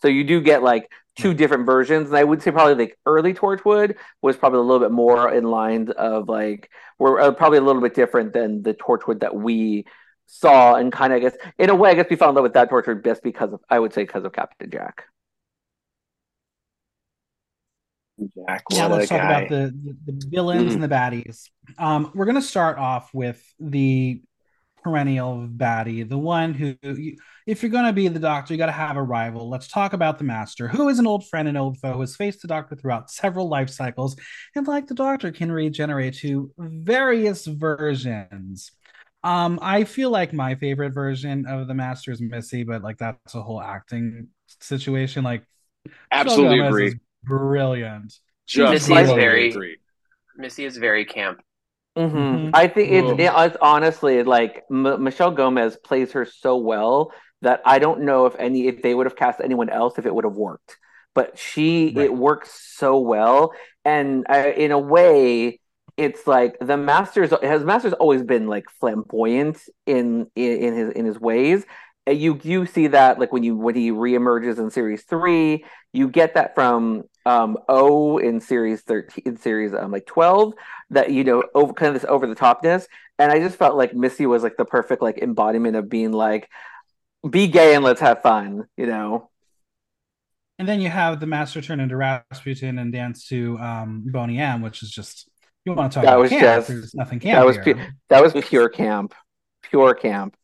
[0.02, 3.34] So you do get like two different versions, and I would say probably like early
[3.34, 7.62] Torchwood was probably a little bit more in line of like we're uh, probably a
[7.62, 9.86] little bit different than the Torchwood that we
[10.26, 12.44] saw and kind of I guess in a way I guess we fell in love
[12.44, 15.06] with that torture just because of I would say because of Captain Jack.
[18.48, 19.42] Jack, Now let's talk guy.
[19.42, 19.74] about the,
[20.06, 21.50] the, the villains and the baddies.
[21.78, 24.22] Um, we're going to start off with the
[24.84, 28.68] perennial baddie, the one who, you, if you're going to be the doctor, you got
[28.68, 29.50] to have a rival.
[29.50, 32.16] Let's talk about the master, who is an old friend and old foe, who has
[32.16, 34.16] faced the doctor throughout several life cycles,
[34.56, 38.72] and like the doctor, can regenerate to various versions.
[39.24, 43.36] Um, I feel like my favorite version of the master is Missy, but like that's
[43.36, 44.28] a whole acting
[44.60, 45.24] situation.
[45.24, 45.44] Like,
[46.12, 46.88] Absolutely Gomez agree.
[46.88, 48.20] is brilliant.
[48.48, 49.78] Just Missy is very- agree.
[50.36, 51.42] Missy is very camp.
[51.98, 52.18] Mm-hmm.
[52.18, 52.50] Mhm.
[52.54, 53.20] I think it's, Ugh.
[53.20, 57.12] it's honestly like M- Michelle Gomez plays her so well
[57.44, 60.14] that I don't know if any if they would have cast anyone else if it
[60.14, 60.78] would have worked.
[61.14, 62.06] But she Right.
[62.06, 63.54] it works so well,
[63.86, 65.60] and uh, in a way,
[65.98, 67.32] it's like the masters.
[67.42, 71.66] His master's always been like flamboyant in in, in his in his ways.
[72.10, 76.34] You you see that like when you when he reemerges in series three, you get
[76.36, 80.54] that from um O in series thirteen, in series um like twelve
[80.90, 82.86] that you know over kind of this over the topness
[83.20, 86.50] and i just felt like missy was like the perfect like embodiment of being like
[87.30, 89.30] be gay and let's have fun you know
[90.60, 94.62] And then you have the master turn into Rasputin and dance to um, Boney M,
[94.62, 95.30] which is just
[95.66, 96.42] you want to talk That about was camp.
[96.44, 99.14] just- There's nothing camp that was pu- that was pure camp
[99.64, 100.36] pure camp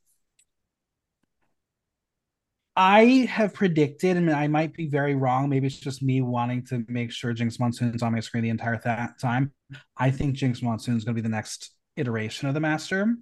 [2.75, 5.49] I have predicted, and I might be very wrong.
[5.49, 8.77] Maybe it's just me wanting to make sure Jinkx Monsoon's on my screen the entire
[8.77, 9.51] th- time.
[9.97, 13.15] I think Jinkx Monsoon is going to be the next iteration of the master.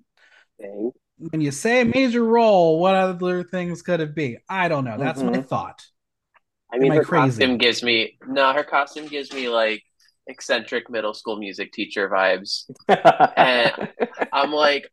[0.62, 0.92] Dang.
[1.18, 4.38] When you say a major role, what other things could it be?
[4.48, 5.00] I don't know.
[5.00, 5.48] That's my Mhm.
[5.48, 5.84] thought.
[6.72, 7.40] I mean, Am I her crazy?
[7.40, 8.54] costume gives me no.
[8.54, 9.82] Her costume gives me like
[10.28, 12.70] eccentric middle school music teacher vibes.
[13.38, 13.90] And
[14.34, 14.90] I'm like,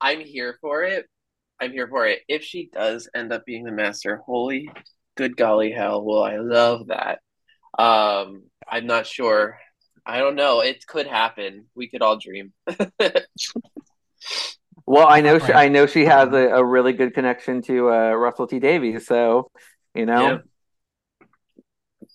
[0.00, 1.06] I'm here for it.
[1.60, 2.20] I'm here for it.
[2.28, 4.70] If she does end up being the master, holy
[5.16, 7.18] good golly hell, will I love that.
[7.78, 9.58] Um, I'm not sure.
[10.06, 10.60] I don't know.
[10.60, 11.66] It could happen.
[11.74, 12.52] We could all dream.
[14.86, 18.10] well i know she i know she has a, a really good connection to uh
[18.12, 19.50] russell t davies so
[19.94, 20.38] you know Yeah.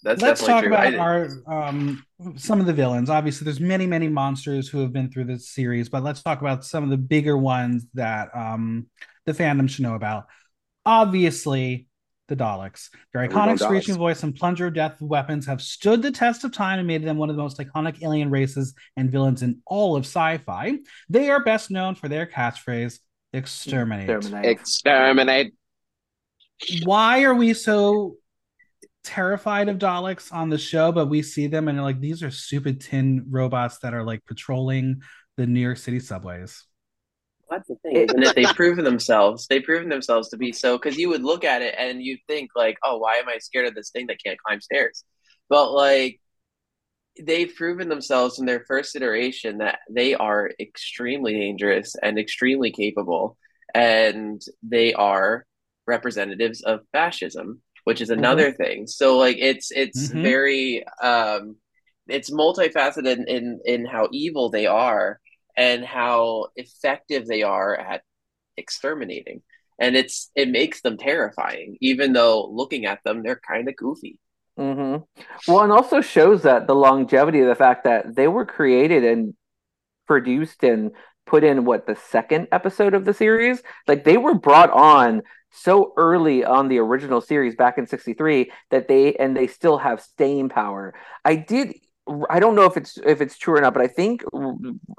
[0.04, 1.00] That's Let's talk definitely about true.
[1.00, 1.04] I-
[1.48, 2.06] our um,
[2.36, 3.10] some of the villains.
[3.10, 6.66] Obviously, there's many, many monsters who have been through this series, but let's talk about
[6.66, 8.88] some of the bigger ones that um,
[9.26, 10.26] the fandom should know about.
[10.86, 11.88] Obviously,
[12.28, 12.90] the Daleks.
[13.14, 13.64] Their There we iconic Daleks.
[13.64, 17.04] screeching voice and plunger of death weapons have stood the test of time and made
[17.04, 20.78] them one of the most iconic alien races and villains in all of sci-fi.
[21.10, 23.00] They are best known for their catchphrase
[23.34, 24.52] "Exterminate." Exterminate.
[24.52, 25.54] Exterminate.
[26.84, 28.16] why are we so
[29.04, 32.32] terrified of Daleks on the show, but we see them and they're like, these are
[32.32, 35.02] stupid tin robots that are like patrolling
[35.38, 36.66] the New York City subways.
[37.50, 38.36] That's the thing, isn't it?
[38.36, 39.48] They've proven themselves.
[39.48, 40.78] They've proven themselves to be so.
[40.78, 43.68] Because you would look at it and you think like, "Oh, why am I scared
[43.68, 45.04] of this thing that can't climb stairs?"
[45.50, 46.20] But like,
[47.22, 53.38] they've proven themselves in their first iteration that they are extremely dangerous and extremely capable,
[53.76, 55.46] and they are
[55.86, 58.88] representatives of fascism, which is another thing.
[58.88, 60.22] So like, it's it's Mhm.
[60.22, 61.58] very um,
[62.08, 65.19] it's multifaceted in, in in how evil they are
[65.58, 68.02] and how effective they are at
[68.58, 69.41] exterminating
[69.80, 74.19] and it's it makes them terrifying even though looking at them they're kind of goofy
[74.60, 75.04] Mm-hmm.
[75.48, 79.34] Well, and also shows that the longevity of the fact that they were created and
[80.08, 80.91] produced and
[81.26, 83.63] put in what the second episode of the series.
[83.88, 88.88] Like they were brought on so early on the original series back in 63 that
[88.88, 90.94] they and they still have staying power.
[91.24, 91.76] I did
[92.30, 94.24] I don't know if it's if it's true or not, but I think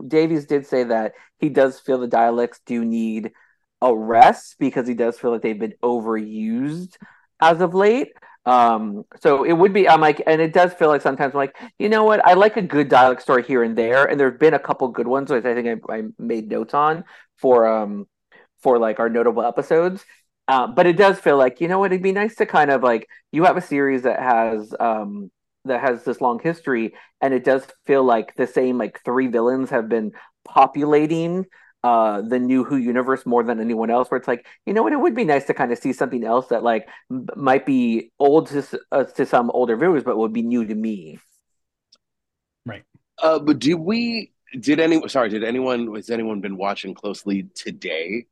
[0.07, 3.33] Davies did say that he does feel the Daleks do need
[3.83, 6.97] a rest because he does feel that they've been overused
[7.40, 8.12] as of late.
[8.47, 11.57] Um, so it would be I'm like, and it does feel like sometimes I'm like,
[11.79, 14.55] you know what, I like a good Dalek story here and there, and there've been
[14.55, 17.05] a couple good ones, which I think I, I made notes on
[17.39, 18.07] for um
[18.62, 20.05] for like our notable episodes.
[20.47, 22.82] Uh, but it does feel like you know what, it'd be nice to kind of
[22.82, 25.30] like you have a series that has um
[25.64, 29.70] that has this long history, and it does feel like the same like three villains
[29.70, 30.12] have been
[30.45, 31.47] populating
[31.82, 34.92] uh the new who universe more than anyone else where it's like you know what
[34.92, 38.11] it would be nice to kind of see something else that like m- might be
[38.18, 41.18] old to, uh, to some older viewers but would be new to me
[42.66, 42.84] Right.
[43.22, 44.32] Uh, but do we?
[44.59, 45.07] Did any?
[45.09, 45.95] Sorry, did anyone?
[45.95, 48.26] Has anyone been watching closely today?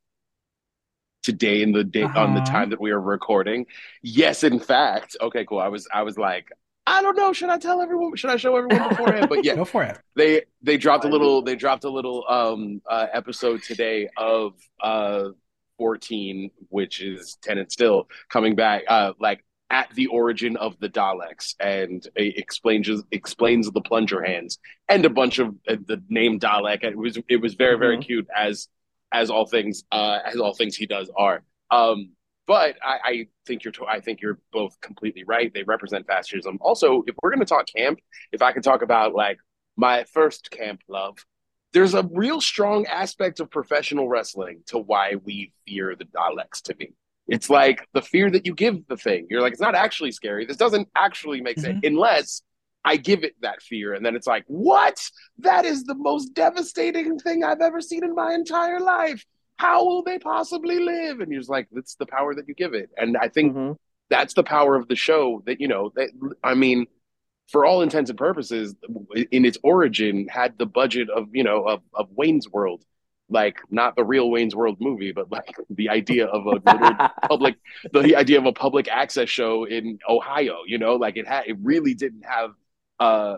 [1.22, 2.52] Today in the day on the Uh-huh.
[2.52, 3.66] time that we are recording.
[4.02, 5.16] Yes, in fact.
[5.20, 5.60] Okay, cool.
[5.60, 6.48] I was I was like,
[6.86, 7.32] I don't know.
[7.32, 8.16] Should I tell everyone?
[8.16, 9.28] Should I show everyone beforehand?
[9.28, 9.98] But yeah, Go for it.
[10.16, 15.28] they they dropped a little they dropped a little um uh episode today of uh
[15.78, 21.54] 14, which is Tennant still coming back, uh, like at the origin of the Daleks
[21.58, 24.58] and explains explains the plunger hands
[24.88, 26.82] and a bunch of uh, the name Dalek.
[26.84, 28.02] It was it was very very mm-hmm.
[28.06, 28.68] cute as
[29.12, 31.42] as all things uh, as all things he does are.
[31.70, 32.12] Um,
[32.46, 35.52] but I, I think you're I think you're both completely right.
[35.52, 36.58] They represent fascism.
[36.60, 37.98] Also, if we're going to talk camp,
[38.32, 39.38] if I can talk about like
[39.76, 41.18] my first camp love,
[41.72, 46.74] there's a real strong aspect of professional wrestling to why we fear the Daleks to
[46.78, 46.92] me.
[47.28, 49.28] It's like the fear that you give the thing.
[49.30, 50.44] You're like, it's not actually scary.
[50.44, 51.72] This doesn't actually make mm-hmm.
[51.72, 52.42] sense unless
[52.84, 53.94] I give it that fear.
[53.94, 55.08] And then it's like, what?
[55.38, 59.24] That is the most devastating thing I've ever seen in my entire life.
[59.56, 61.20] How will they possibly live?
[61.20, 62.90] And you're just like, that's the power that you give it.
[62.96, 63.72] And I think mm-hmm.
[64.10, 66.08] that's the power of the show that, you know, that,
[66.42, 66.86] I mean,
[67.52, 68.74] for all intents and purposes,
[69.30, 72.82] in its origin, had the budget of you know of, of Wayne's World,
[73.28, 77.56] like not the real Wayne's World movie, but like the idea of a public,
[77.92, 80.60] the idea of a public access show in Ohio.
[80.66, 82.52] You know, like it had, it really didn't have
[83.02, 83.36] uh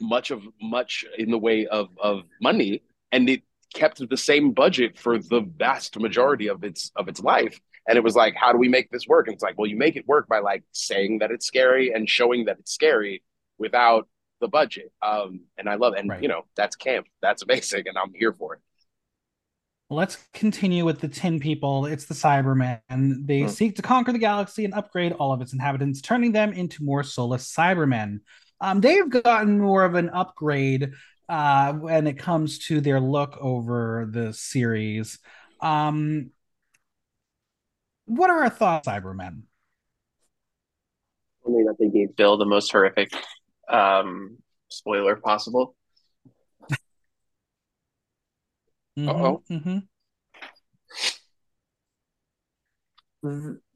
[0.00, 2.82] much of much in the way of of money,
[3.12, 3.42] and it
[3.74, 7.58] kept the same budget for the vast majority of its of its life.
[7.86, 9.26] And it was like, how do we make this work?
[9.26, 12.08] And it's like, well, you make it work by like saying that it's scary and
[12.08, 13.22] showing that it's scary
[13.58, 14.08] without
[14.40, 14.90] the budget.
[15.02, 16.00] Um, and I love it.
[16.00, 16.22] And right.
[16.22, 17.06] you know, that's camp.
[17.20, 18.60] That's amazing, and I'm here for it.
[19.90, 21.84] Let's continue with the Tin People.
[21.86, 22.80] It's the Cybermen.
[23.26, 23.48] They hmm.
[23.48, 27.02] seek to conquer the galaxy and upgrade all of its inhabitants, turning them into more
[27.02, 28.20] soulless Cybermen.
[28.64, 30.92] Um, they've gotten more of an upgrade
[31.28, 35.18] uh, when it comes to their look over the series.
[35.60, 36.30] Um,
[38.06, 39.42] what are our thoughts, Cybermen?
[41.46, 43.12] I mean, I think gave Bill the most horrific
[43.68, 44.38] um,
[44.70, 45.76] spoiler possible.
[48.98, 49.42] mm-hmm, oh.
[49.50, 49.78] Mm-hmm.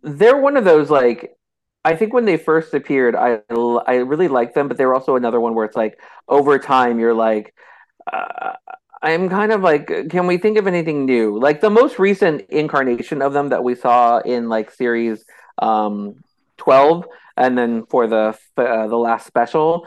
[0.03, 1.38] They're one of those like
[1.89, 3.41] I think when they first appeared, I
[3.87, 6.99] I really liked them, but they were also another one where it's like over time
[7.01, 7.55] you're like,
[8.13, 8.53] uh,
[9.01, 11.39] I'm kind of like, can we think of anything new?
[11.39, 15.25] Like the most recent incarnation of them that we saw in like series
[15.63, 16.23] um,
[16.59, 17.07] 12,
[17.39, 19.87] and then for the uh, the last special,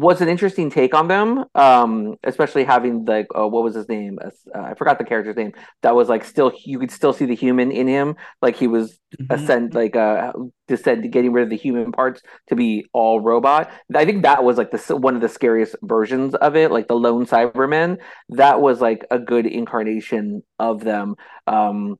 [0.00, 4.18] was an interesting take on them, um, especially having like uh, what was his name?
[4.24, 5.52] Uh, I forgot the character's name.
[5.82, 8.98] That was like still you could still see the human in him, like he was
[9.16, 9.32] mm-hmm.
[9.32, 10.32] ascend like uh
[10.68, 13.70] descend getting rid of the human parts to be all robot.
[13.94, 16.94] I think that was like the one of the scariest versions of it, like the
[16.94, 17.98] lone Cybermen.
[18.30, 21.16] That was like a good incarnation of them.
[21.46, 21.96] Um,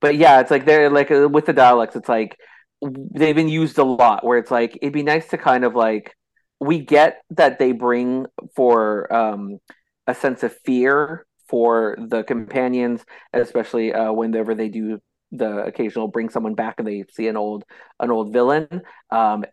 [0.00, 2.36] but yeah, it's like they're like uh, with the Daleks, it's like
[2.82, 4.24] they've been used a lot.
[4.24, 6.14] Where it's like it'd be nice to kind of like
[6.60, 9.58] we get that they bring for um,
[10.06, 15.00] a sense of fear for the companions, especially uh, whenever they do
[15.32, 17.64] the occasional bring someone back and they see an old
[18.00, 18.82] an old villain.
[19.10, 19.44] Um,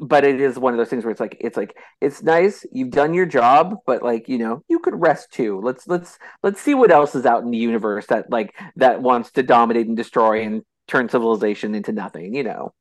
[0.00, 2.90] but it is one of those things where it's like it's like it's nice you've
[2.90, 6.74] done your job but like you know you could rest too let's let's let's see
[6.74, 10.42] what else is out in the universe that like that wants to dominate and destroy
[10.42, 12.72] and turn civilization into nothing you know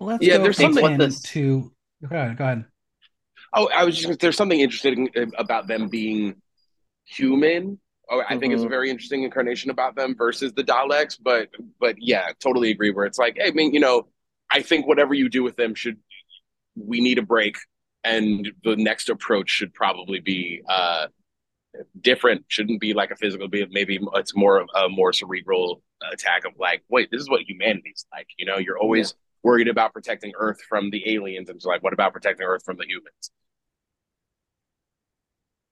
[0.00, 1.20] Let's yeah, there's something this...
[1.22, 1.72] to
[2.06, 2.36] go ahead.
[2.36, 2.64] Go ahead.
[3.52, 6.36] Oh, I was just there's something interesting about them being
[7.04, 7.80] human.
[8.10, 8.38] Oh, I mm-hmm.
[8.38, 8.70] think it's a mm-hmm.
[8.70, 11.18] very interesting incarnation about them versus the Daleks.
[11.20, 11.48] But
[11.80, 12.90] but yeah, totally agree.
[12.90, 14.06] Where it's like, hey, I mean, you know,
[14.50, 15.98] I think whatever you do with them should
[16.76, 17.56] we need a break,
[18.04, 21.08] and the next approach should probably be uh
[22.00, 22.44] different.
[22.48, 23.48] Shouldn't be like a physical.
[23.48, 25.82] Be maybe it's more of a more cerebral
[26.12, 28.28] attack of like, wait, this is what humanity's like.
[28.38, 29.10] You know, you're always.
[29.10, 32.62] Yeah worried about protecting Earth from the aliens, and it's like, what about protecting Earth
[32.64, 33.30] from the humans?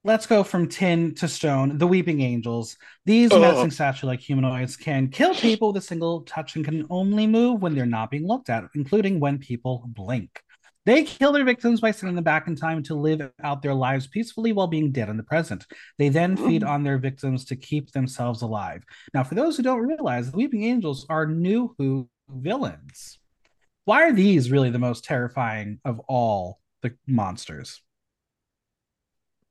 [0.05, 1.79] Let's go from tin to stone.
[1.79, 2.77] The Weeping Angels.
[3.07, 3.41] These oh.
[3.41, 7.75] menacing statue-like humanoids can kill people with a single touch and can only move when
[7.75, 10.41] they're not being looked at, including when people blink.
[10.85, 14.07] They kill their victims by sending them back in time to live out their lives
[14.07, 15.67] peacefully while being dead in the present.
[15.99, 16.47] They then hmm.
[16.47, 18.85] feed on their victims to keep themselves alive.
[19.13, 23.19] Now, for those who don't realize, the Weeping Angels are new Who villains.
[23.87, 27.83] Why are these really the most terrifying of all the monsters?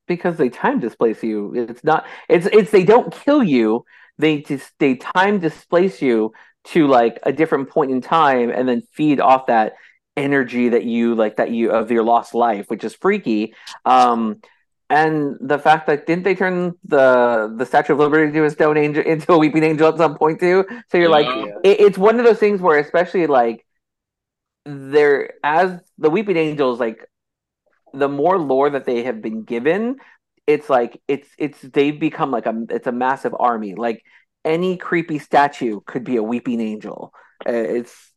[0.07, 1.53] Because they time displace you.
[1.55, 2.05] It's not.
[2.27, 3.86] It's it's they don't kill you.
[4.17, 6.33] They just they time displace you
[6.65, 9.75] to like a different point in time, and then feed off that
[10.17, 13.55] energy that you like that you of your lost life, which is freaky.
[13.86, 14.41] Um,
[14.89, 18.75] and the fact that didn't they turn the the Statue of Liberty into a stone
[18.75, 20.65] angel into a weeping angel at some point too?
[20.89, 21.25] So you're yeah.
[21.25, 23.64] like, it, it's one of those things where, especially like
[24.66, 27.07] there as the weeping angels like
[27.93, 29.97] the more lore that they have been given
[30.47, 33.76] it's like it's it's they've become like a it's a massive army.
[33.76, 34.03] Like
[34.43, 37.13] any creepy statue could be a weeping angel.
[37.47, 38.11] Uh, it's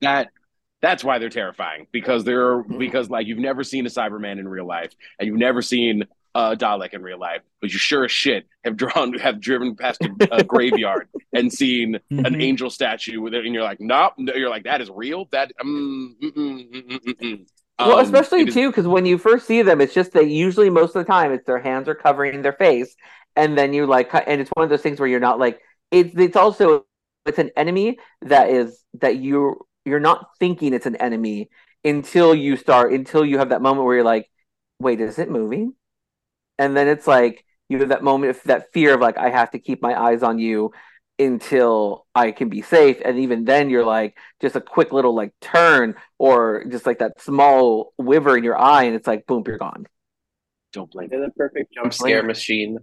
[0.00, 0.28] that
[0.80, 2.78] that's why they're terrifying because they're Mhm.
[2.78, 6.56] because like you've never seen a Cyberman in real life and you've never seen a
[6.56, 10.38] Dalek in real life, but you sure as shit have drawn have driven past a,
[10.38, 12.40] a graveyard and seen an Mhm.
[12.40, 15.26] angel statue with it, and you're like, nope, no, you're like that is real.
[15.32, 17.46] That um, mm, mm, mm, mm, mm, mm.
[17.82, 20.94] well, Um, especially too because when you first see them, it's just that usually most
[20.94, 22.94] of the time it's their hands are covering their face,
[23.36, 25.60] and then you like and it's one of those things where you're not like
[25.90, 26.84] it's it's also
[27.26, 31.48] it's an enemy that is that you you're not thinking it's an enemy
[31.84, 34.28] until you start until you have that moment where you're like,
[34.78, 35.74] wait, is it moving?
[36.58, 39.50] And then it's like you have that moment of that fear of like I have
[39.52, 40.72] to keep my eyes on you
[41.18, 42.98] until I can be safe.
[43.04, 47.20] And even then you're like just a quick little like turn or just like that
[47.20, 49.86] small wiver in your eye and it's like boom, you're gone.
[50.72, 51.10] don't blink.
[51.10, 52.78] They're the perfect jump scare machine.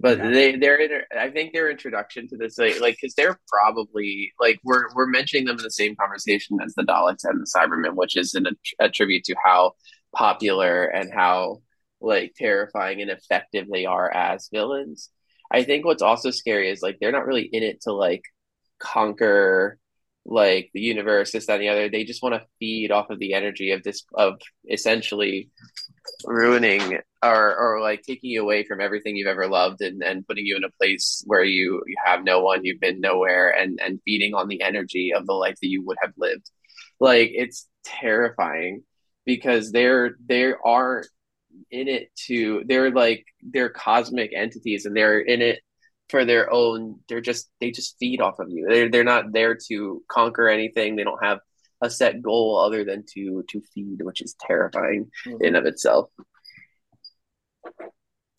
[0.00, 0.30] But Yeah.
[0.30, 4.58] they they're inter- I think their introduction to this like like because they're probably like
[4.64, 8.16] we're we're mentioning them in the same conversation as the Daleks and the Cybermen, which
[8.16, 8.46] is an,
[8.80, 9.72] a tribute to how
[10.14, 11.62] popular and how
[12.00, 15.10] like terrifying and effective they are as villains.
[15.50, 18.22] I think what's also scary is like they're not really in it to like
[18.78, 19.78] conquer
[20.24, 21.88] like the universe, this, that, and the other.
[21.88, 24.40] They just want to feed off of the energy of this of
[24.70, 25.50] essentially
[26.24, 30.46] ruining or or like taking you away from everything you've ever loved and, and putting
[30.46, 34.00] you in a place where you you have no one you've been nowhere and and
[34.04, 36.50] feeding on the energy of the life that you would have lived
[36.98, 38.82] like it's terrifying
[39.24, 41.04] because they're they are
[41.70, 45.60] in it to they're like they're cosmic entities and they're in it
[46.08, 48.66] for their own they're just they just feed off of you.
[48.68, 50.96] They're, they're not there to conquer anything.
[50.96, 51.40] They don't have
[51.80, 55.10] a set goal other than to to feed which is terrifying
[55.40, 56.10] in of itself.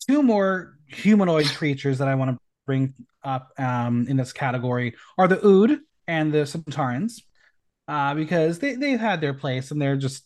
[0.08, 5.28] Two more humanoid creatures that I want to bring up um, in this category are
[5.28, 7.22] the Ood and the Sontarans,
[7.88, 10.24] uh, because they they've had their place and they're just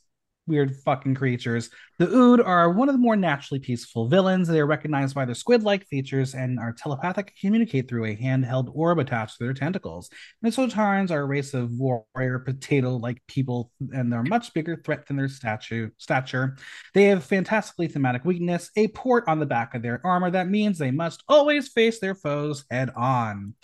[0.48, 1.70] weird fucking creatures.
[1.98, 4.48] The Ood are one of the more naturally peaceful villains.
[4.48, 8.98] They are recognized by their squid-like features and are telepathic communicate through a handheld orb
[8.98, 10.10] attached to their tentacles.
[10.44, 15.16] Sontarans are a race of warrior potato-like people, and they're a much bigger threat than
[15.16, 16.56] their statue stature.
[16.94, 20.78] They have fantastically thematic weakness, a port on the back of their armor that means
[20.78, 23.54] they must always face their foes head on.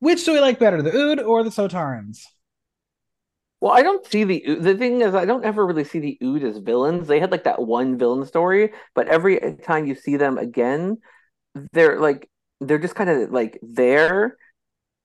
[0.00, 2.20] Which do we like better, the Ood or the Sontarans?
[3.60, 6.44] Well, I don't see the the thing is I don't ever really see the Ood
[6.44, 7.08] as villains.
[7.08, 10.98] They had like that one villain story, but every time you see them again,
[11.72, 12.28] they're like
[12.60, 14.36] they're just kind of like there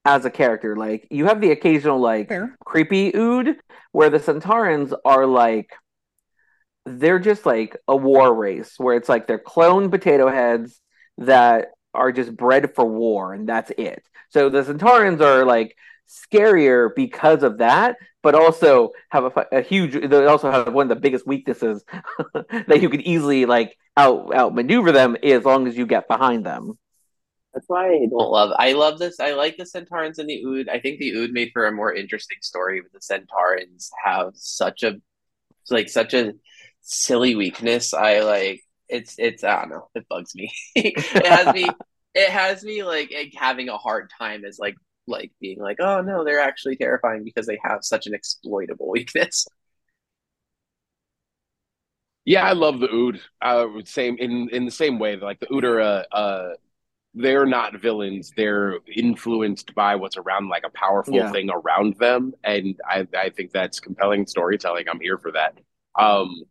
[0.06, 0.76] as a character.
[0.76, 2.56] Like you have the occasional like Fair.
[2.64, 3.56] creepy Ood
[3.92, 5.72] where the Sontarans are like
[6.86, 10.80] they're just like a war race where it's like they're clone potato heads
[11.18, 14.04] that are just bred for war and that's it.
[14.30, 15.76] So the Sontarans are like
[16.08, 20.10] scarier because of that, but also have a, a huge.
[20.10, 21.84] They also have one of the biggest weaknesses
[22.34, 26.78] that you could easily like out outmaneuver them as long as you get behind them.
[27.54, 28.52] That's why I don't love.
[28.58, 29.20] I love this.
[29.20, 30.70] I like the centaurs and the Ood.
[30.70, 32.82] I think the Ood made for a more interesting story.
[32.82, 34.96] But the centaurs have such a
[35.70, 36.34] like such a
[36.82, 37.94] silly weakness.
[37.94, 39.44] I like it's it's.
[39.44, 39.90] I don't know.
[39.94, 40.52] It bugs me.
[40.76, 41.68] it has me.
[42.16, 44.76] It has me like having a hard time as like
[45.08, 49.48] like being like, oh no, they're actually terrifying because they have such an exploitable weakness.
[52.26, 53.22] Yeah, I love the Ood.
[53.42, 55.18] Uh, same in in the same way.
[55.18, 56.50] Like the Ood are, uh, uh,
[57.16, 58.34] they're not villains.
[58.38, 61.32] They're influenced by what's around, like a powerful Yeah.
[61.32, 64.88] thing around them, and I I think that's compelling storytelling.
[64.90, 65.60] I'm here for that.
[66.00, 66.44] Um,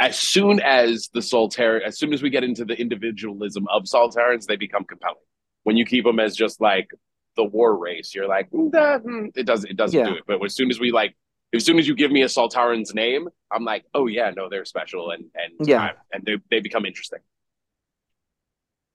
[0.00, 4.46] as soon as the Sontaran, as soon as we get into the individualism of Sontarans,
[4.46, 5.16] they become compelling.
[5.64, 6.90] When you keep them as just like
[7.36, 10.06] the war race, you're like, "Mm, that, mm," it doesn't it doesn't Yeah.
[10.06, 10.24] do it.
[10.26, 11.16] But as soon as we like
[11.54, 14.64] as soon as you give me a Sontaran's name, I'm like, oh yeah, no, they're
[14.64, 15.82] special and and Yeah.
[15.82, 17.20] I- and they they become interesting.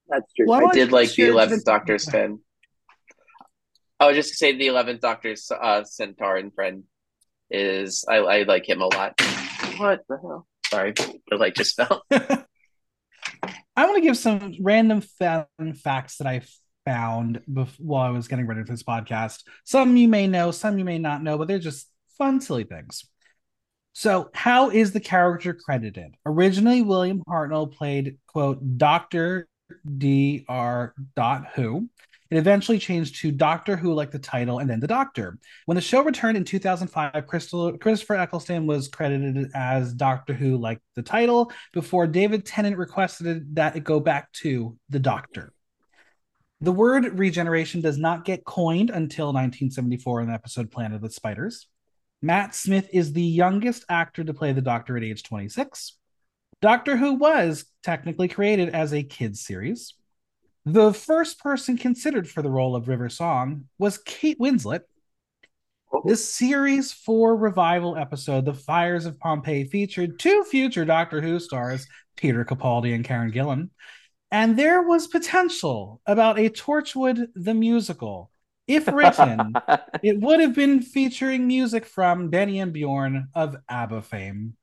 [0.07, 0.47] That's true.
[0.47, 2.39] Well, I I did like the Eleventh the- Doctor's fan.
[3.99, 6.83] I was just to say the Eleventh Doctor's uh, Sontaran friend
[7.51, 9.13] is I, I like him a lot.
[9.77, 10.47] What the hell?
[10.65, 12.03] Sorry, the light just fell.
[12.11, 16.41] I want to give some random fun facts that I
[16.91, 17.41] found
[17.77, 19.43] while I was getting ready for this podcast.
[19.63, 23.05] Some you may know, some you may not know, but they're just fun, silly things.
[23.93, 26.15] So, how is the character credited?
[26.25, 29.47] Originally, William Hartnell played, quote, Dr.
[29.87, 30.93] Dr.
[31.55, 31.89] Who.
[32.29, 35.37] It eventually changed to Doctor Who, like the title, and then the Doctor.
[35.65, 40.79] When the show returned in 2005, Crystal, Christopher Eccleston was credited as Doctor Who, like
[40.95, 45.53] the title, before David Tennant requested that it go back to the Doctor.
[46.63, 51.09] The word regeneration does not get coined until 1974 in the episode Planet of the
[51.09, 51.67] Spiders.
[52.21, 55.97] Matt Smith is the youngest actor to play the Doctor at age 26.
[56.61, 59.95] Doctor Who was technically created as a kids series.
[60.63, 64.81] The first person considered for the role of River Song was Kate Winslet.
[65.91, 66.03] Oh.
[66.05, 71.87] The series four revival episode, The Fires of Pompeii, featured two future Doctor Who stars,
[72.15, 73.71] Peter Capaldi and Karen Gillan.
[74.31, 78.31] And there was potential about a Torchwood the musical.
[78.67, 79.53] If written,
[80.03, 84.55] it would have been featuring music from Benny and Bjorn of ABBA fame.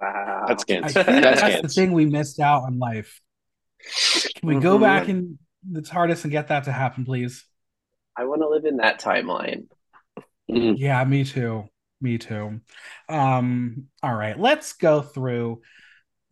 [0.00, 0.44] Wow.
[0.46, 3.20] That's I think That's that's the thing we missed out on life.
[4.36, 4.80] Can we go Mhm.
[4.82, 7.44] back in the TARDIS and get that to happen, please?
[8.16, 9.68] I want to live in that timeline.
[10.50, 10.74] Mhm.
[10.76, 11.68] Yeah, me too.
[12.00, 12.60] Me too.
[13.08, 15.62] Um, all right, let's go through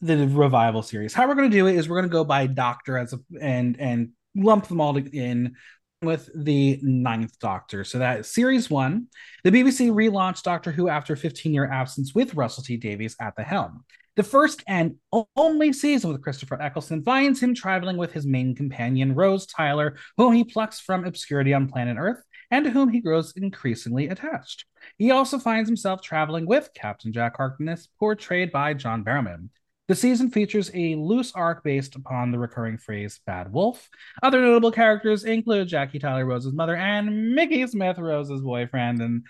[0.01, 1.15] the revival series.
[1.15, 3.21] How we're going to do it is we're going to go by Doctor as a
[3.41, 5.55] and and lump them all in
[6.03, 7.85] with the ninth Doctor.
[7.85, 9.07] So that series one.
[9.43, 13.37] The BBC relaunched Doctor Who after a 15 year absence with Russell T Davies at
[13.37, 13.85] the helm.
[14.17, 14.95] The first and
[15.35, 20.35] only season with Christopher Eccleston finds him traveling with his main companion, Rose Tyler, whom
[20.35, 24.67] he plucks from obscurity on planet Earth and to whom he grows increasingly attached.
[24.99, 29.49] He also finds himself traveling with Captain Jack Harkness, portrayed by John Barrowman.
[29.87, 33.91] The season features a loose arc based upon the recurring phrase Bad Wolf.
[34.23, 39.03] Other notable characters include Jackie Tyler, Rose's mother, and Mickey Smith, Rose's boyfriend.
[39.03, 39.27] And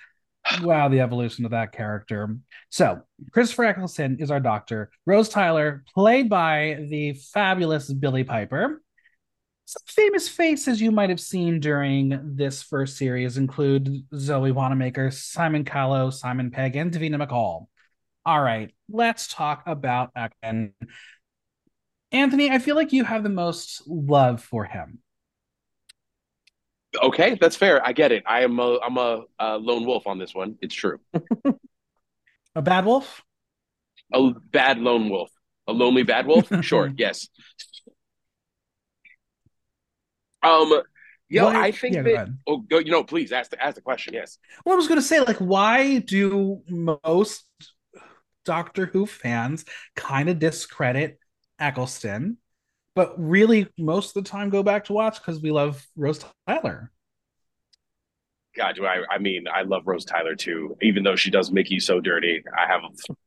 [0.63, 2.37] wow, the evolution of that character.
[2.69, 3.03] So,
[3.33, 4.91] Christopher Eccleston is our doctor.
[5.07, 8.81] Rose Tyler, played by the fabulous Billie Piper.
[9.65, 15.65] Some famous faces you might have seen during this first series include Zoe Wanamaker, Simon
[15.65, 17.67] Callow, Simon Pegg, and Davina McCall.
[18.27, 20.73] All right, let's talk about Ekman.
[22.13, 25.01] Anthony, I feel like you have the most love for him.
[27.03, 27.85] Okay, that's fair.
[27.85, 28.23] I get it.
[28.27, 30.57] I am a I'm a, uh lone wolf on this one.
[30.63, 30.99] It's true.
[32.57, 33.23] A bad wolf?
[34.15, 35.31] A bad lone wolf.
[35.67, 36.51] A lonely bad wolf?
[36.63, 37.29] Sure, yes.
[40.43, 40.83] Um
[41.29, 42.39] yo, Why- I think yeah, that ahead.
[42.47, 44.39] oh go you know, please ask the ask the question, yes.
[44.65, 47.45] Well, I was going to say, like, why do most
[48.45, 49.65] Doctor Who fans
[49.97, 51.19] kind of discredit
[51.59, 52.39] Eccleston,
[52.95, 56.91] but really most of the time go back to watch because we love Rose Tyler?
[58.57, 61.71] God, do I I mean I love Rose Tyler too, even though she does make
[61.71, 62.43] you so dirty.
[62.57, 62.83] I have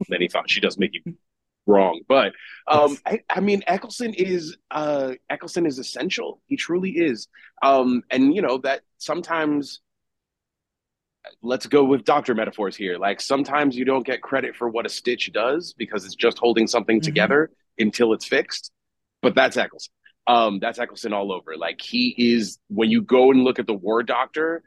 [0.10, 0.52] many thoughts.
[0.52, 1.16] She does make you
[1.66, 2.02] wrong.
[2.08, 2.34] But
[2.68, 6.42] um I, I mean Eccleston is uh Eccleston is essential.
[6.48, 7.28] He truly is.
[7.62, 9.82] Um and you know that sometimes
[11.42, 12.98] let's go with doctor metaphors here.
[12.98, 16.68] Like sometimes you don't get credit for what a stitch does because it's just holding
[16.68, 17.04] something Mhm.
[17.04, 18.72] together until it's fixed.
[19.22, 19.94] But that's Eccleston.
[20.28, 21.56] Um, that's Eccleston all over.
[21.58, 24.64] Like he is when you go and look at the War Doctor,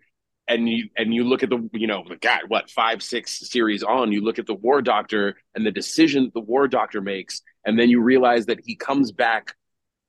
[0.48, 3.82] and you and you look at the you know the God what five six series
[3.84, 7.42] on, you look at the War Doctor and the decision that the War Doctor makes,
[7.64, 9.54] and then you realize that he comes back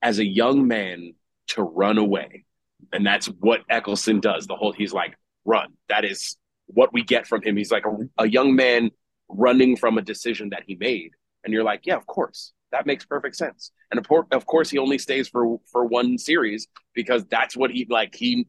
[0.02, 1.14] as a young man
[1.50, 2.46] to run away,
[2.92, 4.48] and that's what Eccleston does.
[4.48, 5.74] The whole he's like run.
[5.90, 6.38] That is
[6.74, 7.58] what we get from him.
[7.58, 8.92] He's like a, a young man
[9.30, 11.12] running from a decision that he made,
[11.44, 13.72] and you're like, yeah, of course, that makes perfect sense.
[13.92, 17.86] And of, of course, he only stays for for one series because that's what he
[17.90, 18.16] like.
[18.16, 18.48] He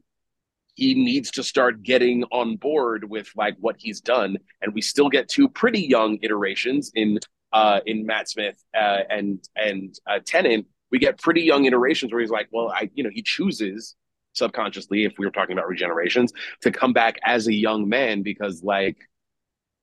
[0.75, 5.09] he needs to start getting on board with like what he's done, and we still
[5.09, 7.19] get two pretty young iterations in
[7.51, 10.65] uh in Matt Smith uh, and and uh, Tennant.
[10.91, 13.95] We get pretty young iterations where he's like, well, I you know he chooses
[14.33, 16.29] subconsciously if we were talking about regenerations
[16.61, 18.97] to come back as a young man because like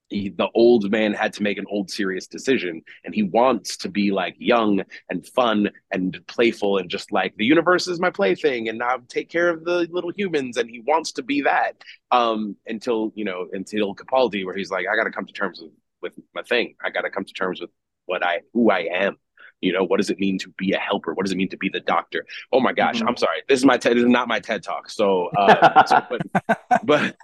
[0.09, 3.87] he, the old man had to make an old serious decision and he wants to
[3.87, 8.67] be like young and fun and playful and just like the universe is my plaything
[8.67, 11.81] and I'll take care of the little humans and he wants to be that
[12.11, 15.61] um until you know until Capaldi where he's like I got to come to terms
[15.61, 15.71] with
[16.01, 16.75] with my thing.
[16.83, 17.69] I got to come to terms with
[18.05, 19.17] what I who I am
[19.61, 21.57] you know what does it mean to be a helper what does it mean to
[21.57, 23.07] be the doctor oh my gosh Mhm.
[23.07, 26.01] I'm sorry this is my TED this is not my TED talk so uh so,
[26.09, 27.15] but but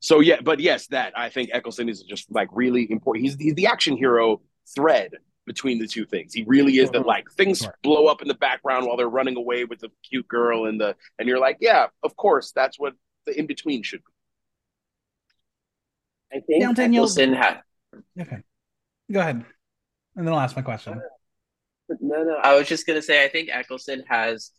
[0.00, 3.24] so yeah, but yes, that I think Eccleston is just like really important.
[3.24, 4.42] He's, he's the action hero
[4.74, 5.12] thread
[5.46, 6.34] between the two things.
[6.34, 9.64] He really is that like things blow up in the background while they're running away
[9.64, 12.92] with the cute girl and the and you're like, yeah, of course, that's what
[13.24, 14.12] the in between should be.
[16.36, 17.62] I think Yeah, Daniel- Eccleston had
[18.20, 18.42] Okay.
[19.10, 19.42] Go ahead.
[20.16, 21.00] And then I'll ask my question.
[22.18, 22.36] No, no.
[22.36, 24.50] I was just gonna say I think Eccleston has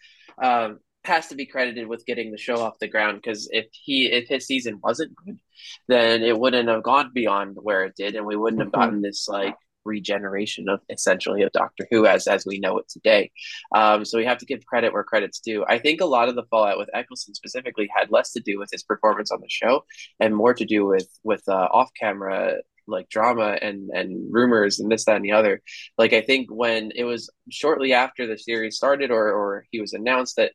[0.41, 4.07] um, has to be credited with getting the show off the ground because if he
[4.07, 5.39] if his season wasn't good,
[5.87, 9.27] then it wouldn't have gone beyond where it did, and we wouldn't have gotten this
[9.27, 13.31] like regeneration of essentially of Doctor Who as as we know it today.
[13.73, 15.63] Um, so we have to give credit where credit's due.
[15.67, 18.69] I think a lot of the fallout with Eccleston specifically had less to do with
[18.71, 19.85] his performance on the show
[20.19, 22.57] and more to do with with uh, off camera
[22.88, 25.61] like drama and and rumors and this that and the other
[25.97, 29.93] like i think when it was shortly after the series started or or he was
[29.93, 30.51] announced that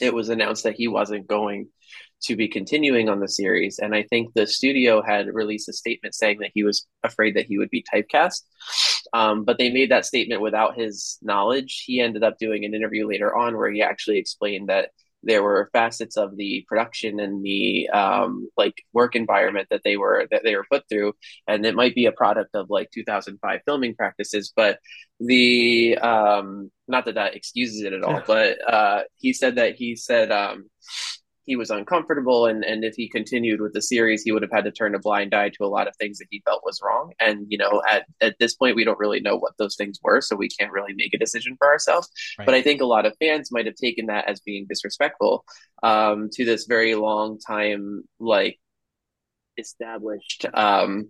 [0.00, 1.68] it was announced that he wasn't going
[2.22, 3.78] to be continuing on the series.
[3.78, 7.46] And I think the studio had released a statement saying that he was afraid that
[7.46, 8.42] he would be typecast.
[9.12, 11.84] Um, but they made that statement without his knowledge.
[11.86, 14.90] He ended up doing an interview later on where he actually explained that
[15.22, 20.26] there were facets of the production and the um, like work environment that they were
[20.30, 21.12] that they were put through.
[21.46, 24.78] And it might be a product of like 2005 filming practices but
[25.20, 29.96] the um not that that excuses it at all but uh he said that he
[29.96, 30.70] said um
[31.48, 34.64] he was uncomfortable and and if he continued with the series he would have had
[34.64, 37.10] to turn a blind eye to a lot of things that he felt was wrong
[37.20, 40.20] and you know at at this point we don't really know what those things were
[40.20, 42.44] so we can't really make a decision for ourselves right.
[42.44, 45.42] but i think a lot of fans might have taken that as being disrespectful
[45.82, 48.60] um to this very long time like
[49.56, 51.08] established um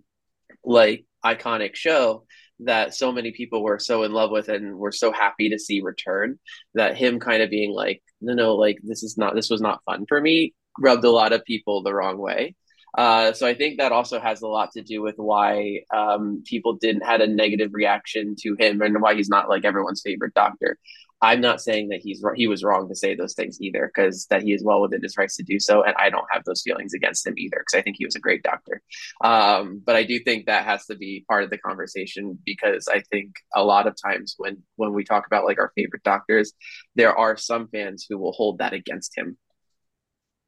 [0.64, 2.24] like iconic show
[2.60, 5.80] that so many people were so in love with and were so happy to see
[5.80, 6.38] return
[6.74, 9.82] that him kind of being like no no like this is not this was not
[9.84, 12.54] fun for me rubbed a lot of people the wrong way
[12.96, 16.74] uh, so I think that also has a lot to do with why um, people
[16.74, 20.78] didn't had a negative reaction to him and why he's not like everyone's favorite doctor.
[21.20, 24.42] I'm not saying that he's he was wrong to say those things either, because that
[24.42, 26.94] he is well within his rights to do so, and I don't have those feelings
[26.94, 28.80] against him either, because I think he was a great doctor.
[29.22, 33.00] Um, but I do think that has to be part of the conversation because I
[33.10, 36.52] think a lot of times when when we talk about like our favorite doctors,
[36.94, 39.36] there are some fans who will hold that against him.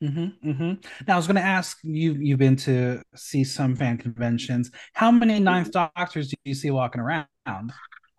[0.03, 0.73] Mm-hmm, mm-hmm.
[1.07, 2.15] Now I was going to ask you.
[2.15, 4.71] You've been to see some fan conventions.
[4.95, 7.27] How many Ninth Doctors do you see walking around?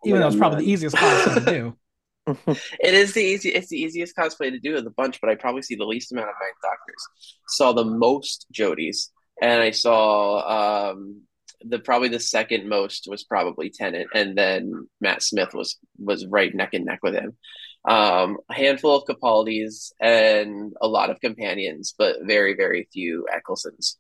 [0.06, 1.78] Even though it's probably the easiest cosplay to do.
[2.48, 3.50] it is the easy.
[3.50, 6.12] It's the easiest cosplay to do of the bunch, but I probably see the least
[6.12, 7.08] amount of Ninth Doctors.
[7.48, 9.10] Saw the most Jodies,
[9.42, 11.22] and I saw um,
[11.64, 16.54] the probably the second most was probably Tennant, and then Matt Smith was was right
[16.54, 17.38] neck and neck with him.
[17.84, 23.96] Um, a handful of Capaldis and a lot of companions, but very very few Ecclestons.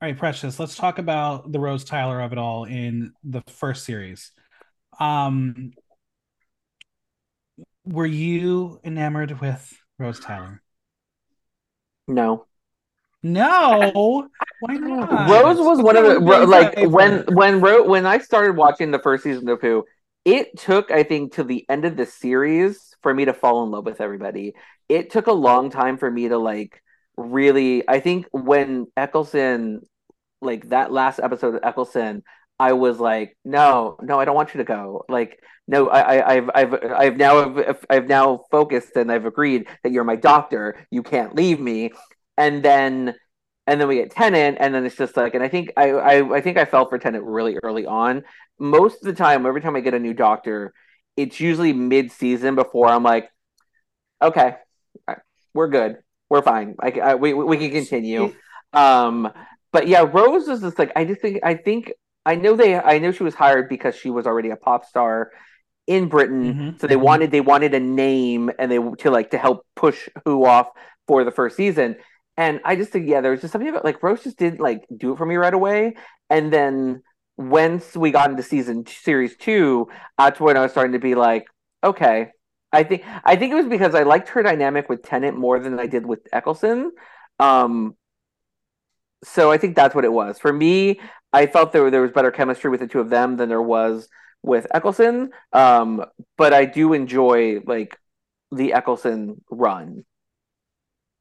[0.00, 0.60] All right, Precious.
[0.60, 4.30] Let's talk about the Rose Tyler of it all in the first series.
[5.00, 5.72] Um,
[7.84, 10.62] were you enamored with Rose Tyler?
[12.06, 12.46] No.
[13.22, 14.28] No,
[14.60, 15.30] why not?
[15.30, 19.24] Rose was one of the like when when Ro- when I started watching the first
[19.24, 19.84] season of Who,
[20.26, 23.70] it took I think to the end of the series for me to fall in
[23.70, 24.52] love with everybody.
[24.90, 26.82] It took a long time for me to like
[27.16, 27.88] really.
[27.88, 29.80] I think when Eccleston,
[30.42, 32.24] like that last episode of Eccleston,
[32.58, 35.04] I was like, no, no, I don't want you to go.
[35.08, 40.04] Like no, I, have I've, I've now, I've now focused and I've agreed that you're
[40.04, 40.86] my doctor.
[40.90, 41.92] You can't leave me.
[42.36, 43.14] And then,
[43.66, 46.36] and then we get Tennant, and then it's just like, and I think I, I,
[46.36, 48.24] I think I fell for Tennant really early on.
[48.58, 50.74] Most of the time, every time I get a new doctor,
[51.16, 53.30] it's usually mid-season before I'm like,
[54.20, 54.56] okay,
[55.54, 55.96] we're good,
[56.28, 56.74] we're fine.
[56.78, 58.34] I, I we we can continue.
[58.74, 59.32] Um,
[59.72, 61.92] but yeah, Rose is just like I just think I think
[62.26, 65.30] I know they I know she was hired because she was already a pop star
[65.86, 66.54] in Britain.
[66.54, 66.78] Mm-hmm.
[66.78, 67.04] So they mm-hmm.
[67.04, 70.68] wanted they wanted a name and they to like to help push Who off
[71.06, 71.96] for the first season.
[72.36, 74.84] And I just think yeah, there was just something about like Rose just didn't like
[74.96, 75.94] do it for me right away.
[76.30, 77.02] And then
[77.36, 81.46] once we got into season series two, that's when I was starting to be like,
[81.82, 82.30] okay.
[82.72, 85.78] I think I think it was because I liked her dynamic with Tennant more than
[85.78, 86.90] I did with Eccleston.
[87.38, 87.96] Um,
[89.24, 90.38] so I think that's what it was.
[90.38, 91.00] For me,
[91.32, 94.08] I felt there there was better chemistry with the two of them than there was
[94.42, 95.30] with Eccleston.
[95.52, 96.04] Um,
[96.36, 97.98] but I do enjoy like
[98.52, 100.04] the Eccleston run.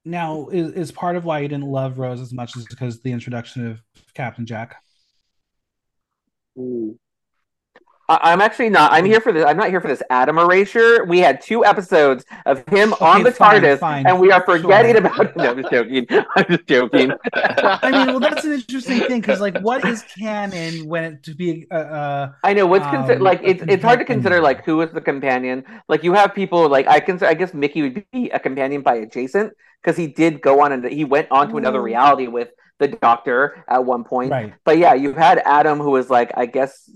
[0.06, 3.12] Now, is, is part of why you didn't love Rose as much as because the
[3.12, 3.82] introduction of
[4.14, 4.76] Captain Jack?
[6.58, 7.00] Ooh.
[8.10, 8.92] I'm actually not.
[8.92, 9.46] I'm here for this.
[9.46, 11.06] I'm not here for this Adam erasure.
[11.06, 14.06] We had two episodes of him okay, on the fine, TARDIS, fine.
[14.06, 15.06] and we are forgetting sure.
[15.06, 15.36] about.
[15.38, 16.06] No, I'm just joking.
[16.36, 17.12] I'm just joking.
[17.34, 21.34] I mean, well, that's an interesting thing because, like, what is canon when it to
[21.34, 21.66] be?
[21.72, 24.82] Uh, uh I know what's um, considered like it's it's hard to consider like who
[24.82, 25.64] is the companion.
[25.88, 27.30] Like you have people like I consider.
[27.30, 30.84] I guess Mickey would be a companion by adjacent because he did go on and
[30.86, 32.50] he went on to another reality with
[32.80, 34.32] the Doctor at one point.
[34.32, 34.54] Right.
[34.66, 36.90] But yeah, you've had Adam who was like I guess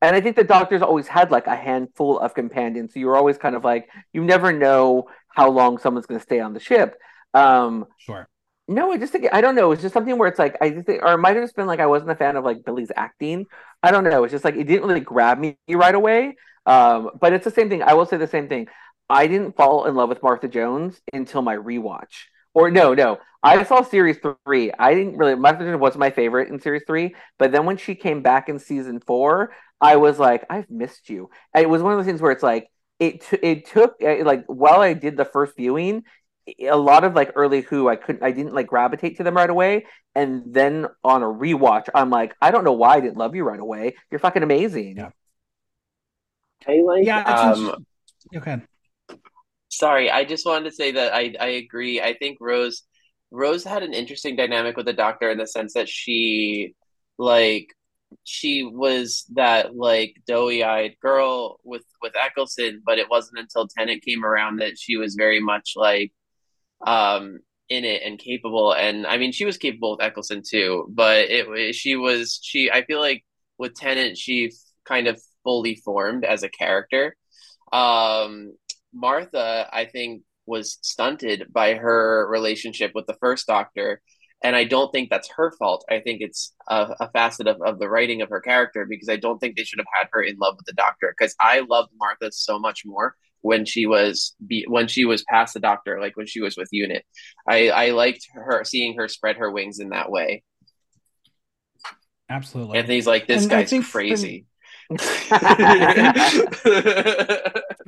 [0.00, 3.38] and I think the Doctor's always had like a handful of companions, so you're always
[3.38, 6.98] kind of like you never know how long someone's going to stay on the ship.
[7.34, 8.28] Um, sure.
[8.68, 9.72] No, I just think I don't know.
[9.72, 11.66] It's just something where it's like I just think, or it might have just been
[11.66, 13.46] like I wasn't a fan of like Billie's acting.
[13.82, 14.24] I don't know.
[14.24, 16.36] It's just like it didn't really grab me right away.
[16.66, 17.82] Um, but it's the same thing.
[17.82, 18.68] I will say the same thing.
[19.08, 22.26] I didn't fall in love with Martha Jones until my rewatch.
[22.52, 23.18] Or no, no.
[23.42, 24.72] I saw series three.
[24.78, 27.94] I didn't really Martha Jones was my favorite in series three, but then when she
[27.94, 31.30] came back in season four, I was like, I've missed you.
[31.54, 34.22] And it was one of those things where it's like it t- it took eh,
[34.24, 36.04] like while I did the first viewing,
[36.60, 39.50] a lot of like early Who I couldn't I didn't like gravitate to them right
[39.50, 43.34] away, and then on a rewatch, I'm like, I don't know why I didn't love
[43.34, 43.94] you right away.
[44.10, 44.96] You're fucking amazing.
[44.96, 45.10] Yeah.
[46.66, 47.04] I like.
[47.04, 47.22] Yeah.
[47.22, 47.86] Um,
[48.34, 48.58] okay.
[49.68, 52.00] sorry, I just wanted to say that I I agree.
[52.00, 52.82] I think Rose
[53.30, 56.74] Rose had an interesting dynamic with the Doctor in the sense that she
[57.18, 57.68] like
[58.24, 64.24] she was that like doughy-eyed girl with with Eccleston, but it wasn't until Tennant came
[64.24, 66.12] around that she was very much like
[66.86, 68.72] um in it and capable.
[68.72, 72.70] And I mean, she was capable with Eccleston too, but it she was she.
[72.70, 73.24] I feel like
[73.58, 74.52] with Tennant, she
[74.84, 77.16] kind of fully formed as a character.
[77.72, 78.54] Um,
[78.92, 84.00] Martha, I think, was stunted by her relationship with the first Doctor
[84.42, 85.84] and I don't think that's her fault.
[85.90, 89.16] I think it's a, a, facet of, of the writing of her character because I
[89.16, 91.90] don't think they should have had her in love with the doctor because I loved
[91.98, 96.16] Martha so much more when she was be, when she was past the doctor like
[96.16, 97.04] when she was with UNIT.
[97.48, 100.44] I I liked her seeing her spread her wings in that way.
[102.30, 102.78] Absolutely.
[102.78, 104.46] And he's like this and guy's crazy.
[104.90, 104.96] I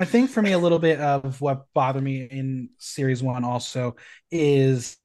[0.05, 3.97] think for me a little bit of what bothered me in series 1 also
[4.31, 4.97] is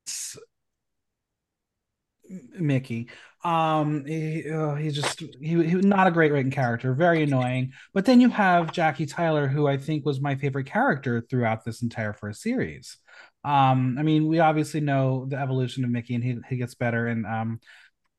[2.59, 3.09] Mickey.
[3.43, 7.73] Um, he, uh, he just he, he not a great written character, very annoying.
[7.93, 11.81] But then you have Jackie Tyler, who I think was my favorite character throughout this
[11.81, 12.97] entire first series.
[13.43, 17.07] Um, I mean, we obviously know the evolution of Mickey, and he he gets better
[17.07, 17.59] and um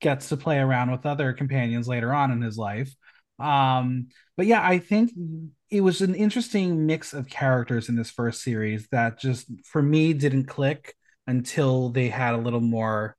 [0.01, 2.95] gets to play around with other companions later on in his life.
[3.39, 5.11] Um, but yeah, I think
[5.71, 10.13] it was an interesting mix of characters in this first series that just for me
[10.13, 10.95] didn't click
[11.27, 13.17] until they had a little more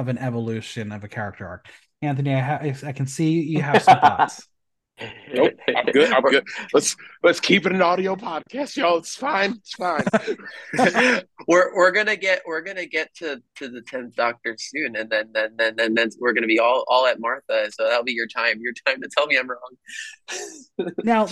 [0.00, 1.66] of an evolution of a character arc.
[2.02, 4.46] Anthony, I, ha- I can see you have some thoughts.
[5.32, 6.12] Nope, I'm good.
[6.12, 6.44] I'm good.
[6.74, 8.98] Let's let's keep it an audio podcast, y'all.
[8.98, 9.52] It's fine.
[9.52, 10.04] It's fine.
[11.48, 15.30] we're we're gonna get we're gonna get to to the tenth Doctor soon, and then
[15.32, 17.70] then then then, then we're gonna be all all at Martha.
[17.72, 18.60] So that'll be your time.
[18.60, 20.92] Your time to tell me I'm wrong.
[21.04, 21.28] now,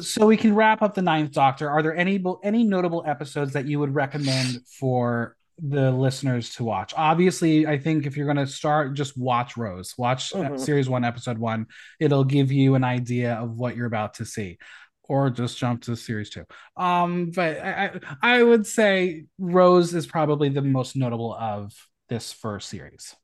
[0.00, 1.70] so we can wrap up the ninth Doctor.
[1.70, 6.92] Are there any any notable episodes that you would recommend for the listeners to watch.
[6.96, 10.56] Obviously, I think if you're going to start, just watch Rose, watch mm-hmm.
[10.56, 11.66] series one, episode one.
[12.00, 14.58] It'll give you an idea of what you're about to see,
[15.04, 16.44] or just jump to series two.
[16.76, 21.72] Um, but I, I would say Rose is probably the most notable of
[22.08, 23.14] this first series.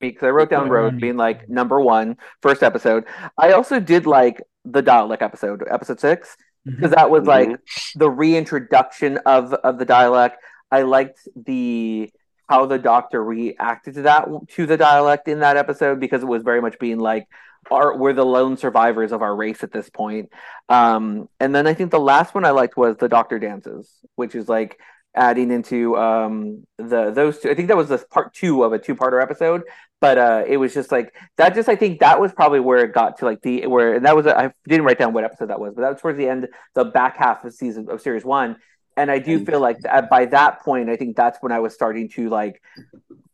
[0.00, 3.04] Because I wrote down Rose being like number one, first episode.
[3.38, 7.98] I also did like the Dalek episode, episode six because that was like mm-hmm.
[7.98, 10.32] the reintroduction of of the Dalek.
[10.70, 12.10] I liked the
[12.48, 16.42] how the doctor reacted to that to the Dalek in that episode because it was
[16.42, 17.28] very much being like
[17.70, 20.30] are we're the lone survivors of our race at this point.
[20.68, 24.34] Um, and then I think the last one I liked was the doctor dances, which
[24.34, 24.78] is like
[25.14, 27.50] adding into um the those two.
[27.50, 29.62] I think that was the part two of a two parter episode,
[30.00, 31.54] but uh it was just like that.
[31.54, 34.16] Just I think that was probably where it got to like the where and that
[34.16, 36.48] was I didn't write down what episode that was, but that was towards the end,
[36.74, 38.56] the back half of season of series one.
[38.96, 42.08] And I do feel like by that point, I think that's when I was starting
[42.10, 42.62] to like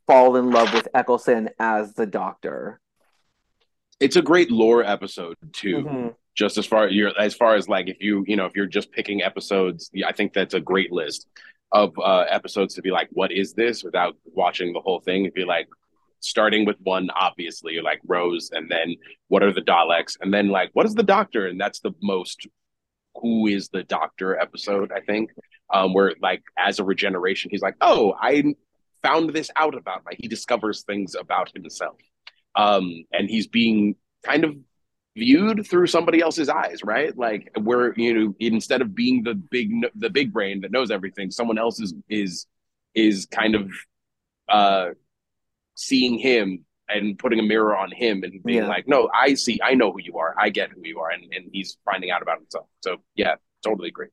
[0.07, 2.81] fall in love with Eccleston as the Doctor.
[4.01, 5.77] It's a great lore episode too.
[5.77, 6.09] Mm-hmm
[6.43, 8.91] just as far you're as far as like if you you know if you're just
[8.93, 11.29] picking episodes i think that's a great list
[11.73, 13.85] of uh, episodes to be like, what is this?
[13.85, 15.69] Without watching the whole thing, it'd be like
[16.21, 18.97] starting with one, obviously, like Rose, and then
[19.29, 22.47] what are the Daleks, and then like what is the Doctor, and that's the most
[23.17, 25.31] who is the Doctor episode, I think,
[25.73, 28.55] um, where like as a regeneration, he's like, oh, I
[29.03, 30.13] found this out about my.
[30.19, 31.97] He discovers things about himself,
[32.57, 34.57] um, and he's being kind of
[35.17, 37.17] viewed through somebody else's eyes, right?
[37.17, 41.31] Like where you know instead of being the big the big brain that knows everything,
[41.31, 42.47] someone else is is
[42.95, 43.71] is kind of
[44.49, 44.91] uh
[45.75, 48.69] seeing him and putting a mirror on him and being yeah.
[48.69, 51.23] like, no, I see, I know who you are, I get who you are, and,
[51.33, 52.67] and he's finding out about himself.
[52.81, 54.09] So yeah, totally agree.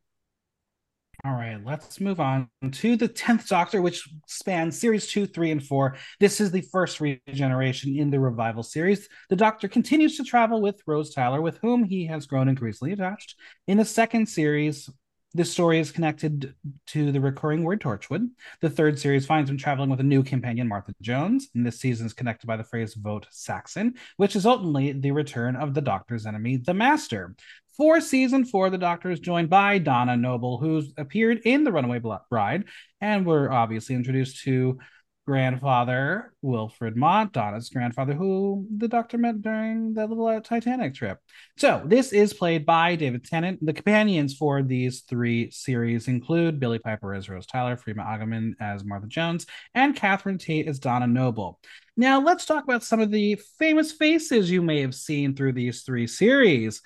[1.25, 5.65] All right, let's move on to the 10th Doctor, which spans series two, three, and
[5.65, 5.97] four.
[6.19, 9.09] This is the first regeneration in the revival series.
[9.29, 13.35] The Doctor continues to travel with Rose Tyler, with whom he has grown increasingly attached.
[13.67, 14.89] In the second series,
[15.33, 16.53] this story is connected
[16.87, 18.29] to the recurring word Torchwood.
[18.61, 22.05] The third series finds him traveling with a new companion, Martha Jones, and this season
[22.05, 26.25] is connected by the phrase vote Saxon, which is ultimately the return of the Doctor's
[26.25, 27.35] enemy, the Master.
[27.77, 32.01] For season four, the Doctor is joined by Donna Noble, who's appeared in The Runaway
[32.27, 32.63] Bride,
[33.01, 34.79] and we're obviously introduced to
[35.27, 41.19] grandfather Wilfred Mott, Donna's grandfather, who the Doctor met during the little Titanic trip.
[41.57, 43.63] So this is played by David Tennant.
[43.63, 48.85] The companions for these three series include Billie Piper as Rose Tyler, Freema Agyeman as
[48.85, 51.59] Martha Jones, and Catherine Tate as Donna Noble.
[51.95, 55.83] Now let's talk about some of the famous faces you may have seen through these
[55.83, 56.81] three series.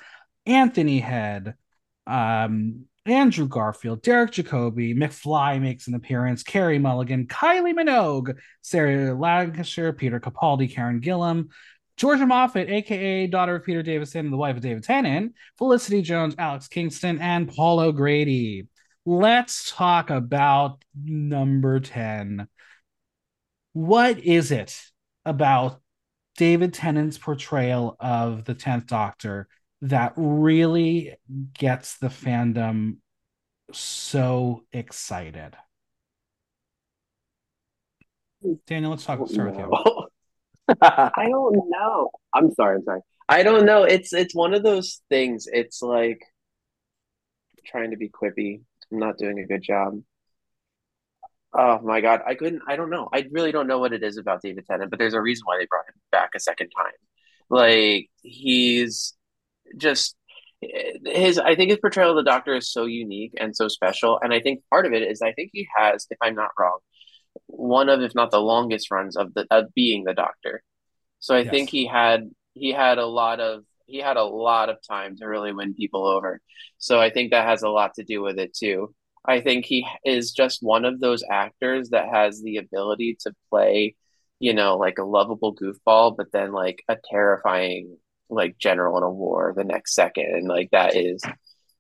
[0.46, 1.56] Anthony Head,
[2.08, 9.94] um, Andrew Garfield, Derek Jacobi, McFly makes an appearance, Carey Mulligan, Kylie Minogue, Sarah Lancashire,
[9.94, 11.50] Peter Capaldi, Karen Gillan,
[11.98, 16.36] Georgia Moffett, aka daughter of Peter Davison and the wife of David Tennant, Felicity Jones,
[16.38, 18.68] Alex Kingston, and Paul O'Grady.
[19.06, 22.48] Let's talk about number 10.
[23.74, 24.80] What is it
[25.26, 25.82] about
[26.38, 29.48] David Tennant's portrayal of the 10th Doctor
[29.82, 31.16] that really
[31.54, 32.98] gets the fandom
[33.74, 35.56] so excited.
[38.66, 39.28] Daniel, let's talk.
[39.28, 40.08] Start with you.
[40.82, 42.10] I don't know.
[42.34, 42.78] I'm sorry.
[42.78, 43.02] I'm sorry.
[43.30, 43.84] I don't know.
[43.84, 45.48] It's it's one of those things.
[45.52, 46.22] It's like
[47.66, 48.62] trying to be quippy.
[48.92, 50.02] I'm not doing a good job.
[51.54, 52.62] Oh my god, I couldn't.
[52.68, 53.10] I don't know.
[53.14, 55.58] I really don't know what it is about David Tennant, but there's a reason why
[55.58, 56.94] they brought him back a second time.
[57.50, 59.14] Like he's
[59.78, 60.16] just
[61.06, 64.34] his I think his portrayal of the Doctor is so unique and so special, and
[64.34, 66.80] I think part of it is I think he has, if I'm not wrong,
[67.48, 70.64] one of if not the longest runs of the of being the Doctor.
[71.20, 71.52] So I yes.
[71.52, 75.26] think he had he had a lot of he had a lot of time to
[75.26, 76.40] really win people over.
[76.78, 78.94] So I think that has a lot to do with it too.
[79.26, 83.96] I think he is just one of those actors that has the ability to play,
[84.40, 87.98] you know, like a lovable goofball, but then like a terrifying
[88.32, 91.22] like general in a war the next second and like that is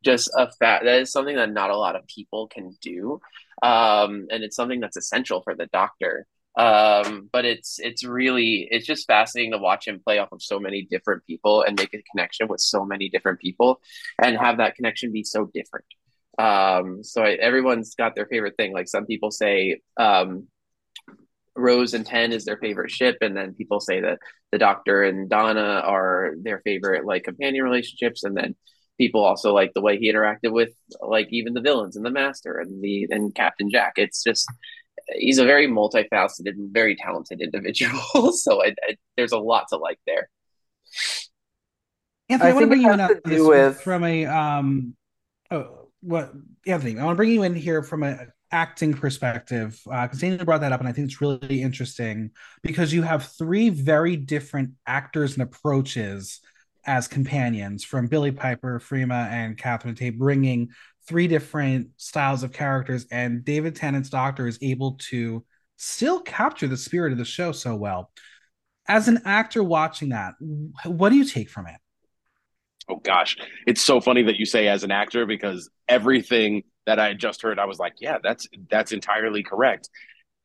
[0.03, 3.19] just a fact that is something that not a lot of people can do
[3.63, 6.25] um and it's something that's essential for the doctor
[6.57, 10.59] um but it's it's really it's just fascinating to watch him play off of so
[10.59, 13.79] many different people and make a connection with so many different people
[14.21, 15.85] and have that connection be so different.
[16.37, 20.47] Um so I, everyone's got their favorite thing like some people say um
[21.55, 24.19] Rose and Ten is their favorite ship, and then people say that
[24.51, 28.55] the Doctor and Donna are their favorite like companion relationships, and then
[28.97, 30.69] people also like the way he interacted with
[31.01, 33.93] like even the villains and the Master and the and Captain Jack.
[33.97, 34.47] It's just
[35.15, 38.31] he's a very multifaceted, very talented individual.
[38.33, 40.29] so I, I, there's a lot to like there.
[42.29, 43.81] Anthony, I, I want to bring you in on this with...
[43.81, 44.95] from a um,
[45.49, 46.31] oh, what
[46.65, 46.97] Anthony?
[46.97, 50.61] I want to bring you in here from a acting perspective, because uh, Daniel brought
[50.61, 52.31] that up, and I think it's really interesting
[52.61, 56.39] because you have three very different actors and approaches
[56.85, 60.69] as companions from Billie Piper, Freema, and Catherine Tate, bringing
[61.07, 65.43] three different styles of characters, and David Tennant's Doctor is able to
[65.77, 68.11] still capture the spirit of the show so well.
[68.87, 70.33] As an actor watching that,
[70.85, 71.75] what do you take from it?
[72.89, 77.09] Oh gosh, it's so funny that you say as an actor because everything that I
[77.09, 79.89] had just heard, I was like, yeah, that's that's entirely correct.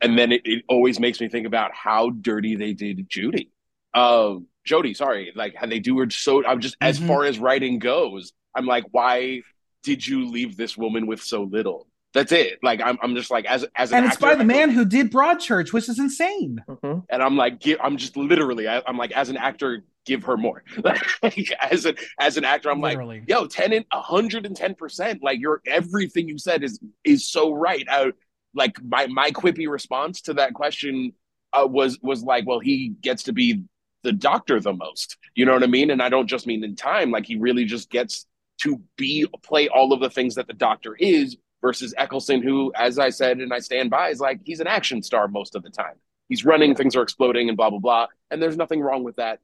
[0.01, 3.51] And then it, it always makes me think about how dirty they did Judy.
[3.95, 6.45] Uh, Jodie, sorry, like how they do her so.
[6.45, 6.89] I'm just mm-hmm.
[6.89, 9.43] as far as writing goes, I'm like, why
[9.83, 11.87] did you leave this woman with so little?
[12.13, 12.59] That's it.
[12.63, 14.85] Like I'm, I'm just like as as an and it's actor, by the man who
[14.85, 16.63] did Broadchurch, which is insane.
[16.69, 17.01] Mm-hmm.
[17.11, 20.63] And I'm like, I'm just literally, I, am like, as an actor, give her more.
[21.23, 23.21] like as an as an actor, I'm literally.
[23.21, 25.23] like, yo, Tennant, 110 percent.
[25.23, 27.87] Like your everything you said is is so right.
[27.91, 28.13] I,
[28.55, 31.13] like my my quippy response to that question
[31.53, 33.65] uh, was was like, well, he gets to be
[34.03, 35.17] the doctor the most.
[35.35, 35.91] You know what I mean?
[35.91, 37.11] And I don't just mean in time.
[37.11, 38.27] Like he really just gets
[38.63, 42.99] to be play all of the things that the doctor is versus Eccleston, who, as
[42.99, 45.71] I said and I stand by, is like he's an action star most of the
[45.71, 45.97] time.
[46.29, 48.07] He's running, things are exploding, and blah blah blah.
[48.31, 49.41] And there's nothing wrong with that,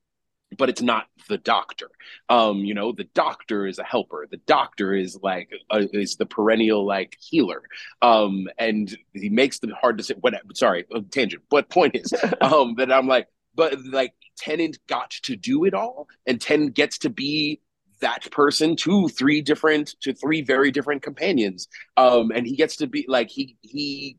[0.56, 1.88] but it's not the doctor.
[2.28, 4.26] Um, you know, the doctor is a helper.
[4.30, 7.62] The doctor is like a, is the perennial like healer.
[8.00, 10.20] Um, and he makes the hard decision.
[10.20, 10.34] What?
[10.54, 11.42] Sorry, tangent.
[11.50, 16.08] But point is, um, that I'm like, but like Tennant got to do it all,
[16.26, 17.60] and Tennant gets to be
[18.00, 22.88] that person to three different to three very different companions um and he gets to
[22.88, 24.18] be like he he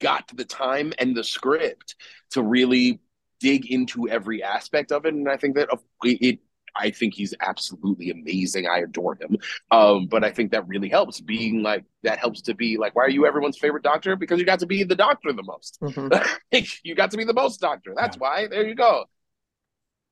[0.00, 1.94] got the time and the script
[2.30, 3.00] to really
[3.42, 5.68] dig into every aspect of it and i think that
[6.04, 6.38] it
[6.74, 8.66] I think he's absolutely amazing.
[8.66, 9.36] I adore him.
[9.70, 13.04] Um, but I think that really helps being like that helps to be like, why
[13.04, 14.16] are you everyone's favorite doctor?
[14.16, 15.78] Because you got to be the doctor the most.
[15.82, 16.64] Mm-hmm.
[16.82, 17.92] you got to be the most doctor.
[17.94, 18.20] That's yeah.
[18.20, 18.46] why.
[18.48, 19.04] There you go.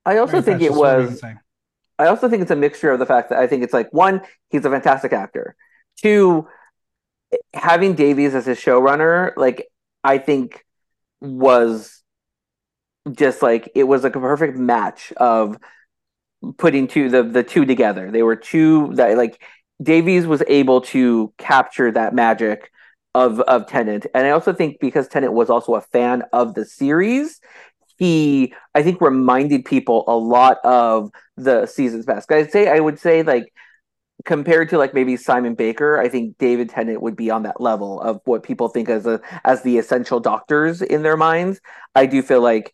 [0.04, 1.22] I also Very think it was
[1.98, 4.22] I also think it's a mixture of the fact that I think it's like one,
[4.48, 5.54] he's a fantastic actor.
[6.00, 6.48] Two,
[7.52, 9.68] having Davies as his showrunner, like
[10.02, 10.64] I think
[11.20, 11.99] was
[13.12, 15.56] just like it was like a perfect match of
[16.58, 18.10] putting two the the two together.
[18.10, 19.42] They were two that like
[19.82, 22.70] Davies was able to capture that magic
[23.14, 26.64] of of Tennant, and I also think because Tennant was also a fan of the
[26.64, 27.40] series,
[27.98, 32.30] he I think reminded people a lot of the seasons past.
[32.30, 33.52] I'd say I would say like
[34.24, 38.00] compared to like maybe Simon Baker, I think David Tennant would be on that level
[38.00, 41.60] of what people think as a as the essential doctors in their minds.
[41.94, 42.72] I do feel like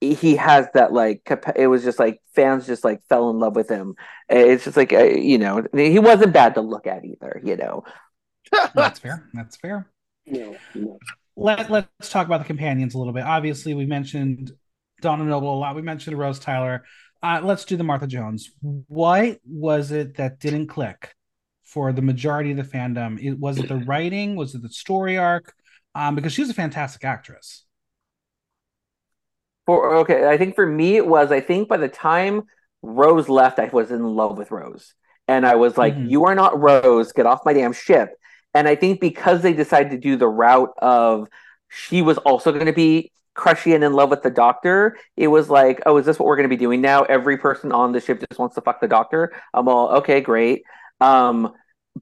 [0.00, 3.68] he has that like it was just like fans just like fell in love with
[3.68, 3.94] him.
[4.28, 7.84] It's just like uh, you know he wasn't bad to look at either you know.
[8.74, 9.28] That's fair.
[9.34, 9.90] That's fair.
[10.26, 10.98] No, no.
[11.36, 13.24] Let, let's talk about the companions a little bit.
[13.24, 14.52] Obviously we mentioned
[15.00, 15.76] donna noble a lot.
[15.76, 16.84] We mentioned rose tyler.
[17.22, 18.50] Uh, let's do the martha jones.
[18.60, 21.14] What was it that didn't click
[21.64, 23.20] for the majority of the fandom?
[23.20, 24.36] It was it the writing?
[24.36, 25.52] Was it the story arc?
[25.94, 27.64] Um, because she's a fantastic actress
[29.68, 32.44] for okay, I think for me it was I think by the time
[32.80, 34.94] Rose left, I was in love with Rose.
[35.26, 36.08] And I was like, mm-hmm.
[36.08, 38.18] you are not Rose, get off my damn ship.
[38.54, 41.28] And I think because they decided to do the route of
[41.68, 45.50] she was also going to be crushy and in love with the doctor, it was
[45.50, 47.02] like, oh, is this what we're going to be doing now?
[47.02, 49.34] Every person on the ship just wants to fuck the doctor.
[49.52, 50.62] I'm all, okay, great.
[51.02, 51.52] Um,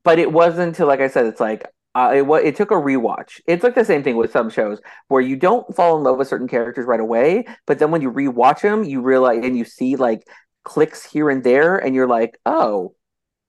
[0.05, 1.67] but it wasn't until, like I said, it's like,
[1.97, 3.41] uh, it, it took a rewatch.
[3.47, 6.29] It's like the same thing with some shows where you don't fall in love with
[6.29, 9.97] certain characters right away, but then when you rewatch them, you realize and you see
[9.97, 10.29] like
[10.63, 12.95] clicks here and there, and you're like, oh,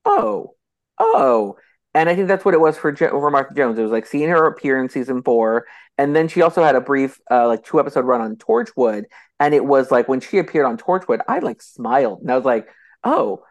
[0.06, 0.56] oh,
[0.98, 1.58] oh.
[1.94, 3.78] And I think that's what it was for for Martha Jones.
[3.78, 5.66] It was like seeing her appear in season four,
[5.98, 9.04] and then she also had a brief, uh, like two episode run on Torchwood,
[9.42, 12.46] and it was like when she appeared on Torchwood, I like smiled, and I was
[12.46, 12.70] like,
[13.04, 13.44] oh,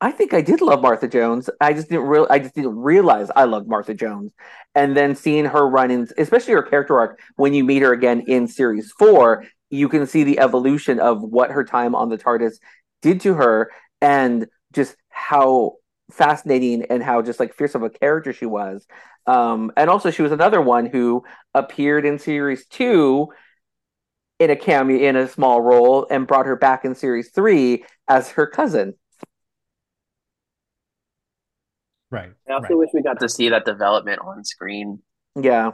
[0.00, 1.50] I think I did love Martha Jones.
[1.60, 4.32] I just didn't real I just didn't realize I loved Martha Jones.
[4.74, 8.20] And then seeing her run in, especially her character arc, when you meet her again
[8.26, 12.54] in series four, you can see the evolution of what her time on the TARDIS
[13.02, 13.70] did to her
[14.00, 15.74] and just how
[16.10, 18.86] fascinating and how just like fierce of a character she was.
[19.26, 21.24] Um, and also she was another one who
[21.54, 23.28] appeared in series two
[24.38, 28.30] in a cameo in a small role and brought her back in series three as
[28.30, 28.94] her cousin.
[32.10, 32.32] Right.
[32.48, 32.78] I also right.
[32.78, 35.00] wish we got to see that development on screen.
[35.40, 35.72] Yeah.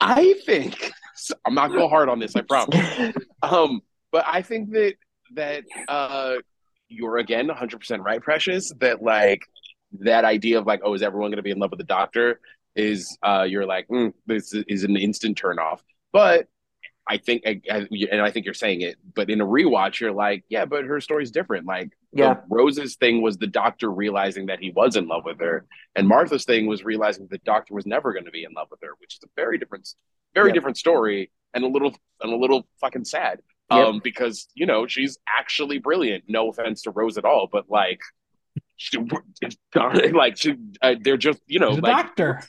[0.00, 0.92] I think
[1.44, 3.14] I'm not going hard on this, I promise.
[3.42, 4.94] um, but I think that
[5.34, 6.36] that uh,
[6.88, 8.72] you're again 100 percent right, Precious.
[8.80, 9.42] That like
[10.00, 12.40] that idea of like, oh, is everyone going to be in love with the Doctor?
[12.76, 15.82] Is uh, you're like, mm, this is an instant turn off.
[16.12, 16.46] But
[17.08, 20.66] I think, and I think you're saying it, but in a rewatch, you're like, yeah,
[20.66, 21.66] but her story's different.
[21.66, 25.64] Like, yeah, Rose's thing was the doctor realizing that he was in love with her,
[25.96, 28.80] and Martha's thing was realizing the doctor was never going to be in love with
[28.82, 29.88] her, which is a very different,
[30.34, 33.40] very different story, and a little, and a little fucking sad.
[33.70, 33.86] Yep.
[33.86, 36.24] Um, because you know she's actually brilliant.
[36.28, 38.00] No offense to Rose at all, but like,
[38.76, 38.98] she,
[40.12, 42.40] like she, uh, they're just you know, like, doctor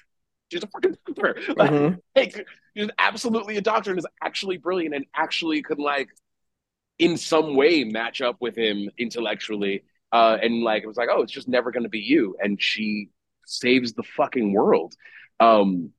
[0.52, 1.36] she's a fucking doctor.
[1.56, 1.96] Like, mm-hmm.
[2.16, 6.10] like, she's absolutely a doctor and is actually brilliant and actually could like
[6.98, 9.84] in some way match up with him intellectually.
[10.12, 12.36] Uh, and like it was like, oh, it's just never gonna be you.
[12.42, 13.10] And she
[13.46, 14.94] saves the fucking world
[15.40, 15.92] um,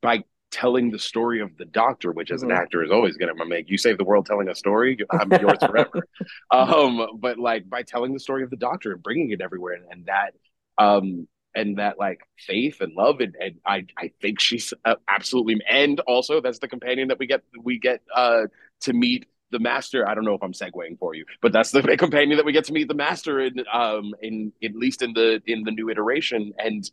[0.00, 2.58] by telling the story of the doctor, which as an mm-hmm.
[2.58, 4.96] actor is always gonna make you save the world telling a story.
[5.10, 6.06] I'm yours forever.
[6.50, 9.84] um, but like by telling the story of the doctor and bringing it everywhere, and,
[9.90, 10.34] and that
[10.78, 15.60] um, and that like faith and love and, and I I think she's uh, absolutely
[15.68, 18.42] and also that's the companion that we get we get uh
[18.82, 20.08] to meet the master.
[20.08, 22.64] I don't know if I'm segueing for you but that's the companion that we get
[22.64, 26.52] to meet the master in um in at least in the in the new iteration.
[26.58, 26.88] And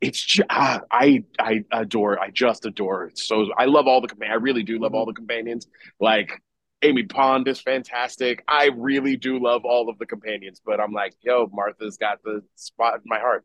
[0.00, 3.18] it's just, ah, I I adore I just adore it.
[3.18, 5.66] So I love all the I really do love all the companions.
[6.00, 6.42] Like
[6.82, 8.44] Amy Pond is fantastic.
[8.46, 12.42] I really do love all of the companions, but I'm like, yo, Martha's got the
[12.54, 13.44] spot in my heart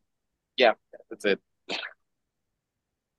[0.62, 0.74] yeah,
[1.10, 1.40] that's it.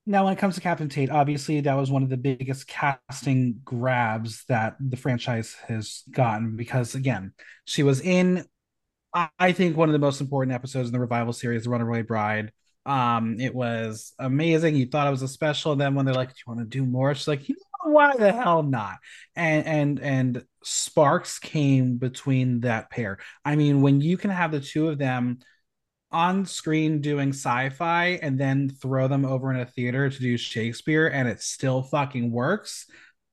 [0.05, 3.60] Now, when it comes to Catherine Tate, obviously that was one of the biggest casting
[3.64, 8.44] grabs that the franchise has gotten because, again, she was in,
[9.39, 12.52] I think, one of the most important episodes in the revival series, The Runaway Bride.
[12.85, 14.74] Um, it was amazing.
[14.74, 16.85] You thought it was a special, then when they're like, "Do you want to do
[16.85, 18.97] more?" She's like, "You know, why the hell not?"
[19.36, 23.19] And and and sparks came between that pair.
[23.44, 25.39] I mean, when you can have the two of them
[26.12, 31.06] on screen doing sci-fi and then throw them over in a theater to do Shakespeare
[31.06, 32.86] and it still fucking works,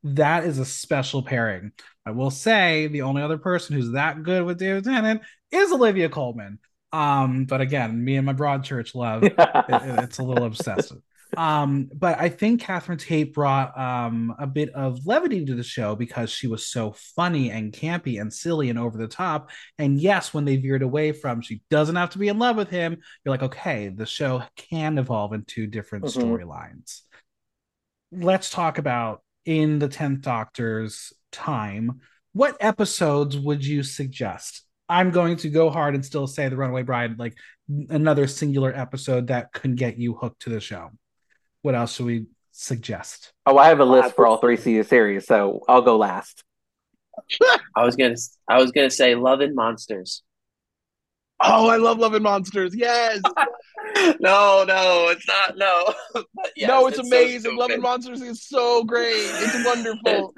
[0.03, 1.71] that is a special pairing.
[2.05, 6.09] I will say the only other person who's that good with David Tennant is Olivia
[6.09, 6.59] Colman.
[6.91, 11.01] Um, but again, me and my Broadchurch love it, it's a little obsessive.
[11.37, 15.95] Um, but I think Catherine Tate brought um a bit of levity to the show
[15.95, 19.51] because she was so funny and campy and silly and over the top.
[19.77, 22.69] And yes, when they veered away from she doesn't have to be in love with
[22.69, 26.19] him, you're like, okay, the show can evolve into different mm-hmm.
[26.19, 27.01] storylines.
[28.11, 32.01] Let's talk about in the 10th Doctor's time.
[32.33, 34.63] What episodes would you suggest?
[34.87, 37.35] I'm going to go hard and still say the Runaway Bride, like
[37.89, 40.89] another singular episode that can get you hooked to the show
[41.61, 43.33] what else should we suggest?
[43.45, 46.43] Oh, I have a list for all three series, so I'll go last.
[47.75, 48.15] I was gonna,
[48.47, 50.23] I was gonna say Love and Monsters.
[51.41, 52.75] Oh, I love Love and Monsters.
[52.75, 53.21] Yes.
[54.19, 55.57] no, no, it's not.
[55.57, 55.93] No.
[56.55, 57.51] yes, no, it's, it's amazing.
[57.51, 59.13] So Love and Monsters is so great.
[59.15, 60.33] It's wonderful.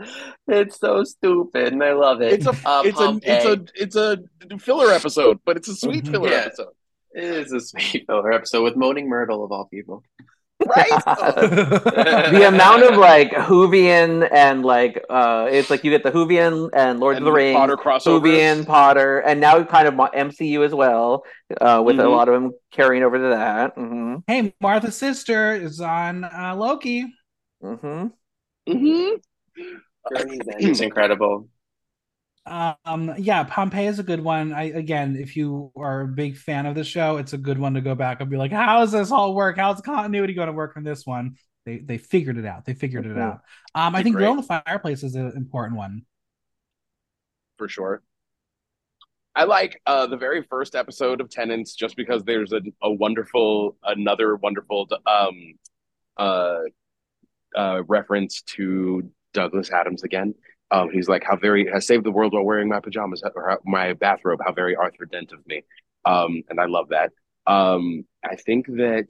[0.47, 2.33] it's so stupid, and I love it.
[2.33, 6.03] It's a, uh, it's a, it's a, it's a filler episode, but it's a sweet
[6.03, 6.13] mm-hmm.
[6.13, 6.35] filler yeah.
[6.45, 6.73] episode.
[7.13, 10.03] It is a sweet filler episode with Moaning Myrtle of all people
[10.67, 10.89] right?
[12.31, 16.99] the amount of like Whovian and like uh it's like you get the Whovian and
[16.99, 18.21] Lord and of the Rings, Potter crossovers.
[18.21, 21.23] Whovian, Potter, and now kind of MCU as well,
[21.59, 22.05] uh, with mm-hmm.
[22.05, 23.75] a lot of them carrying over to that.
[23.75, 24.15] Mm-hmm.
[24.27, 27.05] Hey, Martha's sister is on uh, Loki.
[27.63, 28.07] Mm-hmm.
[28.69, 29.15] Mm-hmm.
[30.13, 31.47] It's incredible.
[32.45, 34.51] Um, yeah, Pompeii is a good one.
[34.51, 37.75] I again, if you are a big fan of the show, it's a good one
[37.75, 39.57] to go back and be like, how does this all work?
[39.57, 41.35] How's continuity going to work in this one?
[41.65, 42.65] They they figured it out.
[42.65, 43.41] They figured it out.
[43.75, 46.03] Um, I think Girl in the Fireplace is an important one.
[47.57, 48.01] For sure.
[49.35, 53.77] I like uh, the very first episode of Tennant's just because there's a, a wonderful,
[53.83, 55.53] another wonderful um,
[56.17, 56.59] uh,
[57.55, 60.33] uh, reference to Douglas Adams again.
[60.71, 63.93] Um, he's like, how very has saved the world while wearing my pajamas or my
[63.93, 64.39] bathrobe.
[64.43, 65.63] How very Arthur Dent of me.
[66.05, 67.11] Um, and I love that.
[67.45, 69.09] Um, I think that,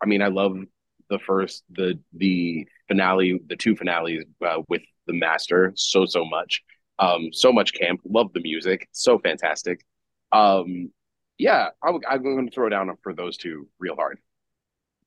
[0.00, 0.56] I mean, I love
[1.08, 6.62] the first, the, the finale, the two finales uh, with the master so, so much.
[6.98, 8.00] Um, so much camp.
[8.04, 8.88] Love the music.
[8.92, 9.80] So fantastic.
[10.32, 10.92] Um,
[11.38, 14.18] yeah, I'm, I'm going to throw down for those two real hard.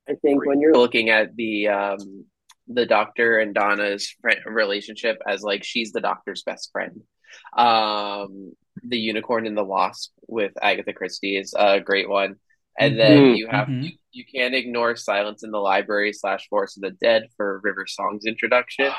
[0.09, 2.25] I think when you're looking at the um,
[2.67, 4.15] the doctor and Donna's
[4.45, 7.01] relationship as like she's the doctor's best friend.
[7.57, 8.53] Um,
[8.83, 12.35] the unicorn and the wasp with Agatha Christie is a great one.
[12.79, 13.35] And then mm-hmm.
[13.35, 13.83] you have mm-hmm.
[13.83, 17.85] you, you can't ignore Silence in the Library slash Forest of the Dead for River
[17.87, 18.91] Song's introduction.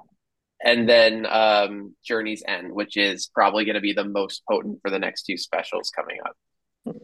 [0.64, 4.90] and then um, Journey's End, which is probably going to be the most potent for
[4.90, 6.96] the next two specials coming up.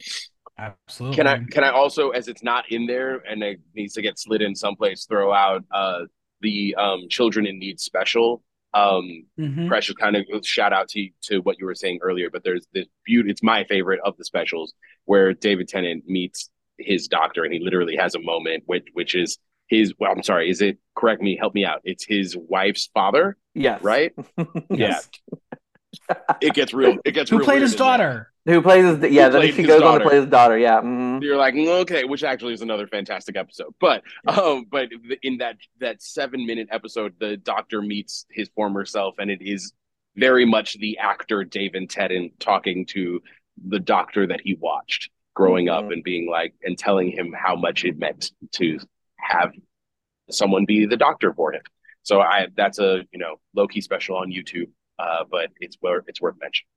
[0.58, 1.16] Absolutely.
[1.16, 4.18] Can I can I also, as it's not in there and it needs to get
[4.18, 6.00] slid in someplace, throw out uh
[6.40, 8.42] the um Children in Need special.
[8.74, 9.68] Um mm-hmm.
[9.68, 12.86] Precious kind of shout out to to what you were saying earlier, but there's this
[13.04, 14.74] beauty it's my favorite of the specials
[15.04, 19.38] where David Tennant meets his doctor and he literally has a moment which which is
[19.68, 21.82] his well, I'm sorry, is it correct me, help me out.
[21.84, 23.36] It's his wife's father.
[23.54, 23.82] Yes.
[23.82, 24.12] Right?
[24.70, 25.08] yes.
[26.10, 26.16] Yeah.
[26.40, 28.32] it gets real it gets Who played his daughter?
[28.48, 29.28] Who plays his yeah?
[29.28, 29.86] Then she goes daughter.
[29.86, 30.56] on to play his daughter.
[30.56, 30.78] Yeah.
[30.78, 31.22] Mm-hmm.
[31.22, 33.74] You're like okay, which actually is another fantastic episode.
[33.78, 34.88] But um, but
[35.22, 39.74] in that that seven minute episode, the doctor meets his former self, and it is
[40.16, 43.20] very much the actor David Tennant talking to
[43.66, 45.86] the doctor that he watched growing mm-hmm.
[45.86, 48.78] up and being like and telling him how much it meant to
[49.18, 49.52] have
[50.30, 51.62] someone be the doctor for him.
[52.02, 56.02] So I that's a you know low key special on YouTube, uh, but it's where
[56.06, 56.68] it's worth mentioning.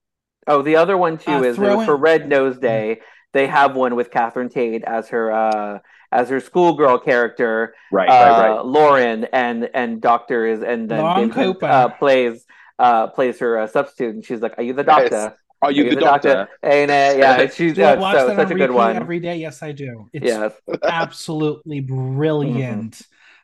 [0.48, 3.02] Oh, the other one too uh, is for Red Nose Day.
[3.34, 5.80] They have one with Catherine Tate as her uh,
[6.12, 8.66] as her schoolgirl character, right, uh, right, right.
[8.66, 12.46] Lauren, and and Doctor is and then David, uh, plays
[12.80, 15.34] uh, plays her uh, substitute, and she's like, "Are you the doctor?" Yes.
[15.64, 16.34] Are you, Are you the, the, doctor?
[16.34, 16.58] doctor?
[16.64, 17.20] Ain't it?
[17.20, 19.38] Yeah, she's uh, so, such a good one every day.
[19.38, 20.10] Yes, I do.
[20.12, 20.54] It's yes.
[20.84, 23.00] absolutely brilliant.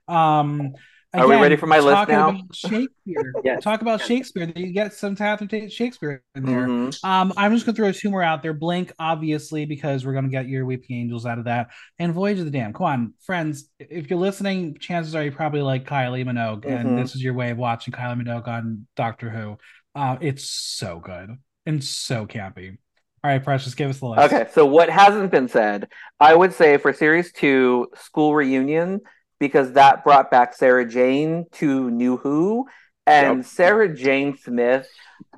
[0.10, 0.16] Mm-hmm.
[0.16, 0.74] Um,
[1.18, 2.30] Are we ready for my list now?
[2.30, 3.34] About Shakespeare.
[3.44, 3.64] Yes.
[3.64, 4.52] Talk about Shakespeare.
[4.56, 6.68] You get some Catherine Tate Shakespeare in there.
[6.68, 7.04] Mhm.
[7.06, 8.54] Um, I'm just gonna throw two more out there.
[8.54, 11.68] Blink, obviously, because we're gonna get your Weeping Angels out of that,
[12.00, 12.76] and Voyage of the Damned.
[12.76, 13.70] Come on, friends.
[13.80, 16.80] If you're listening, chances are you probably like Kylie Minogue, Mhm.
[16.80, 19.58] and this is your way of watching Kylie Minogue on Doctor Who.
[19.96, 22.78] Uh, it's so good and so campy.
[23.24, 24.32] All right, Precious, give us the list.
[24.34, 25.88] Okay, so what hasn't been said,
[26.20, 29.02] I would say for series two, school reunion,
[29.40, 32.68] because that brought back Sarah Jane to New Who,
[33.06, 33.46] and Yep.
[33.46, 34.88] Sarah Jane Smith.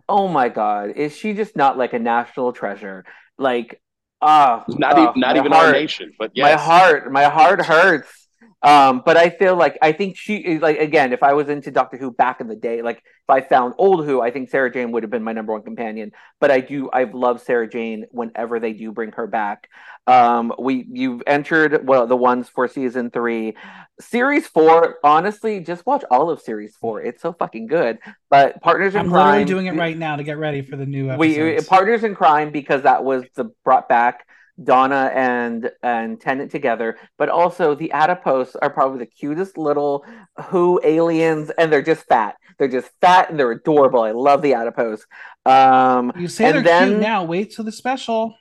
[0.08, 3.06] Oh my God, is she just not like a national treasure?
[3.38, 3.82] Like,
[4.22, 6.60] ah, Not, ah, e- not even our nation, but yes.
[6.60, 8.29] my heart my heart hurts
[8.62, 11.98] um but i feel like i think she like again if i was into doctor
[11.98, 14.92] who back in the day like if i found old who i think sarah jane
[14.92, 18.60] would have been my number one companion but i do i've loved sarah jane whenever
[18.60, 19.70] they do bring her back
[20.08, 23.56] um we you've entered well the ones for season three
[24.02, 27.98] series four honestly just watch all of series four it's so fucking good
[28.30, 29.06] but partners in crime.
[29.06, 31.20] I'm crime literally doing it right now to get ready for the new episode.
[31.20, 34.26] we partners in crime because that was the brought back
[34.64, 40.06] Donna and and Tennant together, but also the adipose are probably the cutest little
[40.48, 42.36] Who aliens, and they're just fat.
[42.58, 44.02] They're just fat and they're adorable.
[44.02, 45.06] I love the adipose.
[45.46, 47.24] Um, you say and they're then- cute now.
[47.24, 48.36] Wait till the special.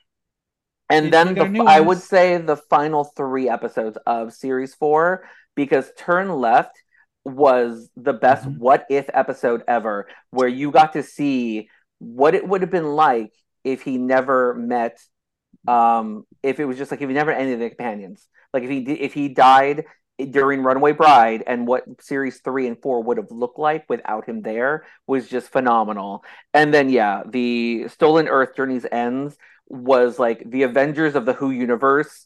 [0.89, 5.23] and These then the, I would say the final three episodes of series four
[5.55, 6.75] because Turn Left
[7.25, 8.57] was the best Mhm.
[8.57, 11.69] what if episode ever, where you got to see
[11.99, 13.31] what it would have been like
[13.63, 14.99] if he never met,
[15.67, 18.79] um, if it was just like if he never of the companions, like if he
[18.91, 19.85] if he died
[20.31, 24.41] during Runaway Bride and what series three and four would have looked like without him
[24.41, 26.23] there was just phenomenal.
[26.53, 29.37] And then yeah, the Stolen Earth Journeys Ends
[29.67, 32.25] was like the Avengers of the Who universe,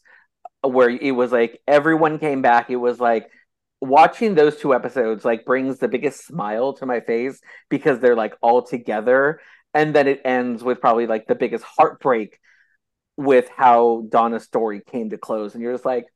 [0.62, 2.70] where it was like everyone came back.
[2.70, 3.30] It was like
[3.80, 8.34] watching those two episodes like brings the biggest smile to my face because they're like
[8.40, 9.40] all together,
[9.72, 12.40] and then it ends with probably like the biggest heartbreak
[13.16, 16.06] with how Donna's story came to close, and you're just like,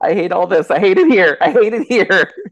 [0.00, 0.70] I hate all this.
[0.70, 1.38] I hate it here.
[1.40, 2.30] I hate it here.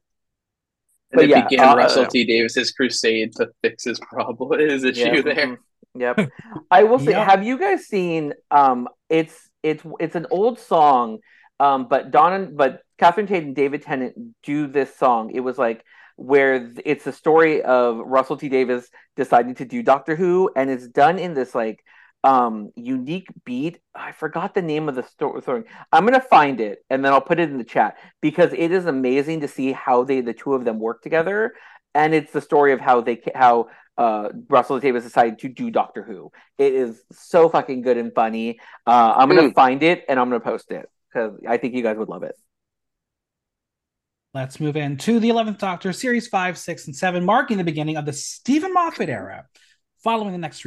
[1.11, 4.85] And But it yeah, began uh, Russell T Davies's crusade to fix his problem, his
[4.85, 5.49] issue Yep, there.
[5.49, 5.59] mhm.
[5.95, 6.23] Yep.
[6.71, 7.19] I will say, Yep.
[7.19, 11.19] have you guys seen um it's it's it's an old song,
[11.61, 15.31] um, but Donna but Catherine Tate and David Tennant do this song.
[15.35, 15.85] It was like
[16.17, 18.49] where it's the story of Russell T.
[18.49, 21.85] Davies deciding to do Doctor Who, and it's done in this like
[22.25, 23.79] um unique beat.
[23.95, 25.65] I forgot the name of the story.
[25.93, 28.87] I'm gonna find it and then I'll put it in the chat because it is
[28.87, 31.55] amazing to see how they the two of them work together.
[31.95, 34.87] And it's the story of how they how uh, Russell T.
[34.89, 36.31] Davies decided to do Doctor Who.
[36.57, 38.61] It is so fucking good and funny.
[38.87, 39.55] Uh, I'm gonna Mm.
[39.55, 42.37] find it and I'm gonna post it because I think you guys would love it.
[44.35, 48.05] Let's move into the 11th Doctor, Series 5, 6, and 7, marking the beginning of
[48.05, 49.47] the Steven Moffat era.
[50.05, 50.65] Following the next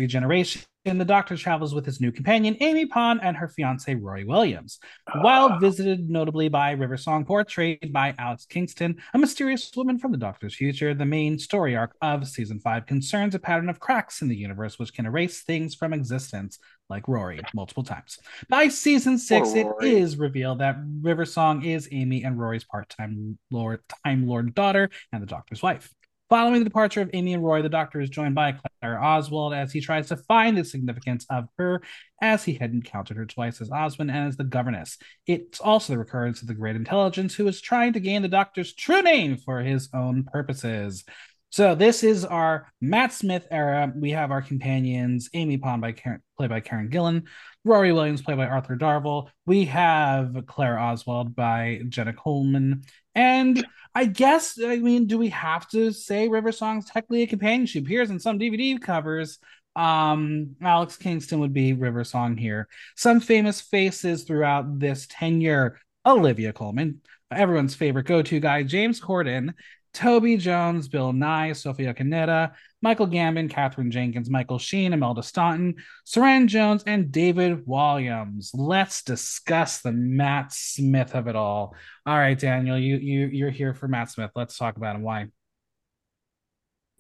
[0.83, 4.79] regeneration, the Doctor travels with his new companion, Amy Pond, and her fiance, Rory Williams.
[5.07, 5.21] Ah.
[5.21, 10.17] While visited notably by River Song, portrayed by Alex Kingston, a mysterious woman from the
[10.17, 14.27] Doctor's future, the main story arc of Season 5 concerns a pattern of cracks in
[14.27, 16.59] the universe which can erase things from existence,
[16.89, 18.17] like Rory, multiple times.
[18.49, 23.81] By Season 6, it is revealed that River Song is Amy and Rory's part-time Lord,
[24.05, 25.93] Time Lord daughter and the Doctor's wife.
[26.31, 29.73] Following the departure of Amy and Roy, the Doctor is joined by Clara Oswald as
[29.73, 31.81] he tries to find the significance of her,
[32.21, 34.97] as he had encountered her twice as Osmond and as the governess.
[35.27, 38.73] It's also the recurrence of the Great Intelligence, who is trying to gain the Doctor's
[38.73, 41.03] true name for his own purposes.
[41.52, 43.91] So this is our Matt Smith era.
[43.94, 47.23] We have our companions: Amy Pond by Karen, played by Karen Gillan,
[47.65, 49.28] Rory Williams played by Arthur Darvill.
[49.45, 52.84] We have Clara Oswald by Jenna Coleman,
[53.15, 57.68] and I guess I mean, do we have to say River Song's technically a companion
[57.68, 57.86] companionship?
[57.86, 59.38] Here's in some DVD covers.
[59.76, 62.69] Um, Alex Kingston would be River Song here.
[62.95, 69.53] Some famous faces throughout this tenure: Olivia Colman, everyone's favorite go-to guy, James Corden,
[69.93, 76.47] Toby Jones, Bill Nighy, Sophia Canetta, Michael Gambon, Katherine Jenkins, Michael Sheen, Imelda Staunton, Saran
[76.47, 78.49] Jones, and David Walliams.
[78.53, 81.76] Let's discuss the Matt Smith of it all.
[82.05, 84.31] All right, Daniel, you you you're here for Matt Smith.
[84.35, 85.03] Let's talk about him.
[85.03, 85.27] Why?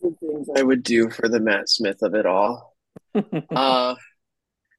[0.01, 2.75] The things I would do for the Matt Smith of it all.
[3.51, 3.95] Uh,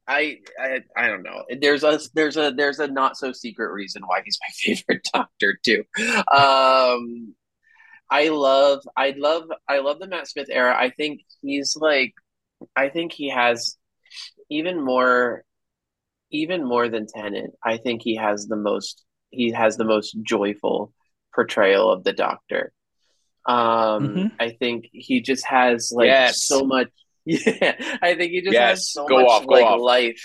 [0.06, 1.44] I, I I don't know.
[1.60, 5.58] There's a there's a there's a not so secret reason why he's my favorite Doctor
[5.64, 5.84] too.
[6.34, 7.34] Um,
[8.12, 10.76] I love I love I love the Matt Smith era.
[10.78, 12.12] I think he's like
[12.76, 13.76] I think he has
[14.50, 15.44] even more
[16.30, 17.54] even more than Tennant.
[17.64, 20.92] I think he has the most he has the most joyful
[21.34, 22.72] portrayal of the Doctor.
[23.46, 24.32] Um, Mhm.
[24.38, 26.46] I think he just has like Yes.
[26.46, 26.88] so much.
[27.24, 28.68] Yeah, I think he just Yes.
[28.70, 29.80] has so Go much off, like off.
[29.80, 30.22] life,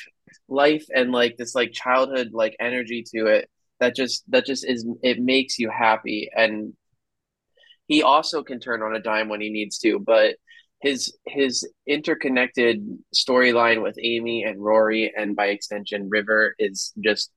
[0.49, 3.49] life, and like this like childhood like energy to it
[3.79, 6.29] that just that just is it makes you happy.
[6.35, 6.73] And
[7.87, 10.35] he also can turn on a dime when he needs to, but
[10.81, 12.85] his his interconnected
[13.15, 17.31] storyline with Amy and Rory and by extension River is just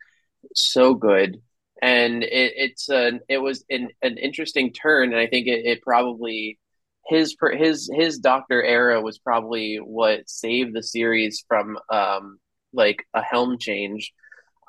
[0.55, 1.41] so good.
[1.83, 5.83] And it, it's an it was an, an interesting turn, and I think it, it
[5.83, 6.59] probably
[7.07, 12.39] his his his Doctor era was probably what saved the series from um
[12.73, 14.13] like a helm change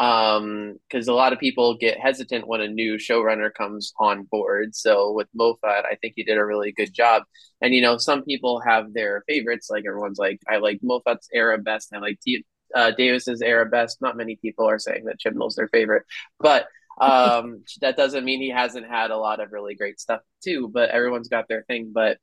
[0.02, 4.76] um because a lot of people get hesitant when a new showrunner comes on board.
[4.76, 7.24] So with Moffat I think he did a really good job.
[7.62, 9.70] And you know some people have their favorites.
[9.70, 11.92] Like everyone's like I like Moffat's era best.
[11.92, 14.02] And I like T- uh, Davies's era best.
[14.02, 16.04] Not many people are saying that Chibnall's their favorite.
[16.40, 16.66] But
[17.00, 20.90] um that doesn't mean he hasn't had a lot of really great stuff too but
[20.90, 21.92] everyone's got their thing.
[21.94, 22.18] But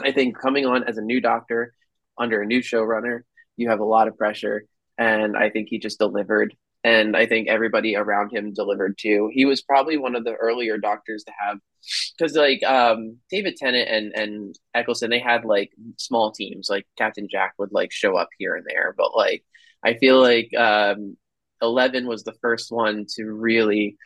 [0.00, 1.74] I think coming on as a new doctor
[2.16, 3.22] under a new showrunner
[3.56, 4.64] you have a lot of pressure.
[4.96, 6.54] And I think he just delivered
[6.84, 9.30] and I think everybody around him delivered too.
[9.32, 11.58] He was probably one of the earlier doctors to have,
[12.16, 16.68] because like um, David Tennant and and Eccleston, they had like small teams.
[16.70, 19.44] Like Captain Jack would like show up here and there, but like
[19.84, 21.16] I feel like um,
[21.60, 23.96] Eleven was the first one to really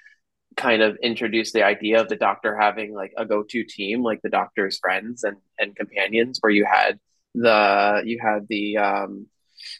[0.56, 4.30] kind of introduce the idea of the Doctor having like a go-to team, like the
[4.30, 6.98] Doctor's friends and and companions, where you had
[7.34, 9.26] the you had the um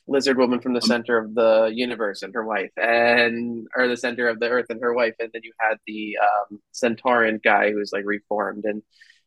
[0.08, 4.28] lizard woman from the center of the universe and her wife and or the center
[4.28, 7.92] of the earth and her wife and then you had the um Sontaran guy who's
[7.92, 8.82] like reformed and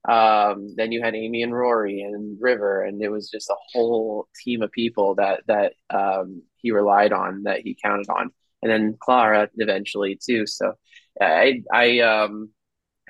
[0.08, 4.28] um then you had amy and rory and river and it was just a whole
[4.44, 8.30] team of people that that um he relied on that he counted on
[8.62, 10.74] and then clara eventually too so
[11.22, 12.50] i i um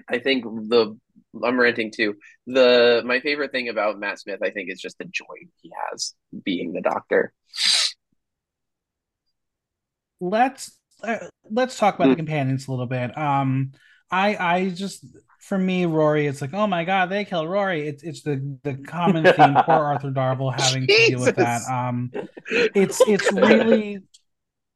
[0.08, 0.96] i think the
[1.44, 2.16] i'm ranting too
[2.48, 5.24] the my favorite thing about matt smith i think is just the joy
[5.62, 6.14] he has
[6.44, 7.34] being the doctor
[10.20, 11.18] let's uh,
[11.50, 12.12] let's talk about Hmm.
[12.12, 13.18] the companions a little bit.
[13.18, 13.72] Um,
[14.12, 15.06] I I just
[15.40, 17.88] for me, Rory, it's like, oh my god, they killed Rory.
[17.88, 19.62] It's it's the the common theme.
[19.64, 21.64] Poor Arthur Darvill having to deal with that.
[21.70, 22.14] Um,
[22.74, 24.04] it's it's really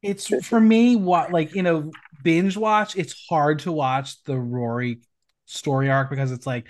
[0.01, 2.97] it's for me what like you know binge watch.
[2.97, 5.01] It's hard to watch the Rory
[5.49, 6.67] story arc because it's like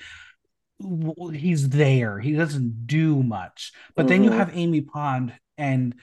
[1.33, 2.19] he's there.
[2.19, 3.73] He doesn't do much.
[3.95, 4.37] But then you Mhm.
[4.37, 5.95] have Amy Pond and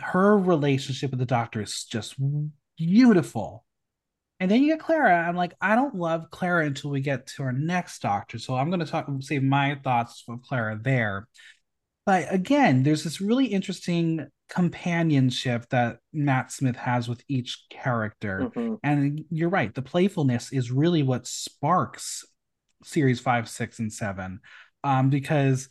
[0.00, 2.14] her relationship with the doctor is just
[2.76, 3.64] beautiful.
[4.38, 5.28] And then you get Clara.
[5.28, 8.38] I'm like, I don't love Clara until we get to our next doctor.
[8.38, 11.28] So I'm going to talk, save my thoughts of Clara there.
[12.10, 18.50] But again, there's this really interesting companionship that Matt Smith has with each character.
[18.52, 18.80] Mhm.
[18.82, 22.24] And you're right, the playfulness is really what sparks
[22.82, 24.40] series five, six, and seven.
[24.82, 25.68] Um, because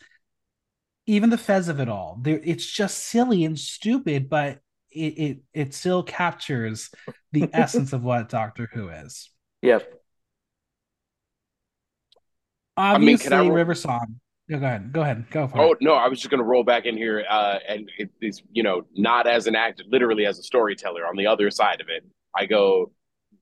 [1.07, 4.61] even the fez of it all, there it's just silly and stupid, but
[4.91, 6.89] it it, it still captures
[7.33, 9.29] the essence of what Doctor Who is.
[9.61, 9.81] Yep.
[9.91, 9.97] mean,
[12.77, 14.21] Obviously, I roll- River Song.
[14.49, 14.91] Yeah, go ahead.
[14.91, 15.25] Go ahead.
[15.29, 15.77] Go for Oh it.
[15.81, 18.63] Oh no, I was just gonna roll back in here, uh, and it is you
[18.63, 21.05] know not as an actor, literally as a storyteller.
[21.05, 22.03] On the other side of it,
[22.35, 22.91] I go,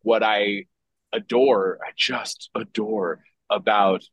[0.01, 0.65] what I
[1.13, 4.03] adore, I just adore about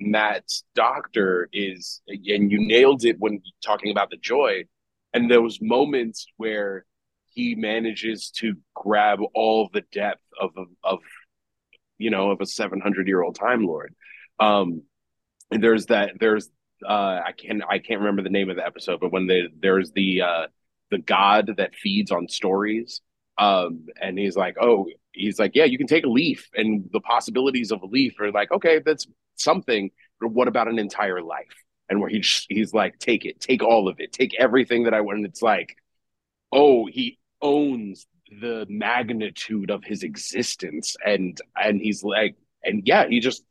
[0.00, 4.64] Matt's Doctor is, and you nailed it when talking about the joy,
[5.12, 6.84] and those moments where
[7.30, 10.98] he manages to grab all the depth of of, of
[11.98, 13.94] you know of a seven hundred year old Time Lord.
[14.40, 14.82] Um,
[15.50, 16.50] there's that there's
[16.86, 19.92] uh I can I can't remember the name of the episode, but when the there's
[19.92, 20.46] the uh
[20.90, 23.00] the god that feeds on stories,
[23.38, 27.00] um, and he's like, oh, he's like, yeah, you can take a leaf, and the
[27.00, 29.06] possibilities of a leaf are like, okay, that's
[29.36, 29.90] something,
[30.20, 31.64] but what about an entire life?
[31.88, 35.00] And where he's he's like, take it, take all of it, take everything that I
[35.00, 35.18] want.
[35.18, 35.76] And it's like,
[36.52, 38.06] oh, he owns
[38.40, 43.44] the magnitude of his existence, and and he's like, and yeah, he just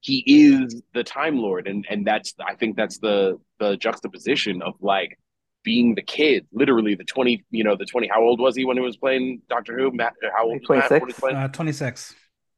[0.00, 4.74] he is the time lord and and that's i think that's the the juxtaposition of
[4.80, 5.18] like
[5.62, 8.76] being the kid literally the 20 you know the 20 how old was he when
[8.76, 11.20] he was playing doctor who matt how old was matt when he 26.
[11.20, 12.14] playing Uh, 26.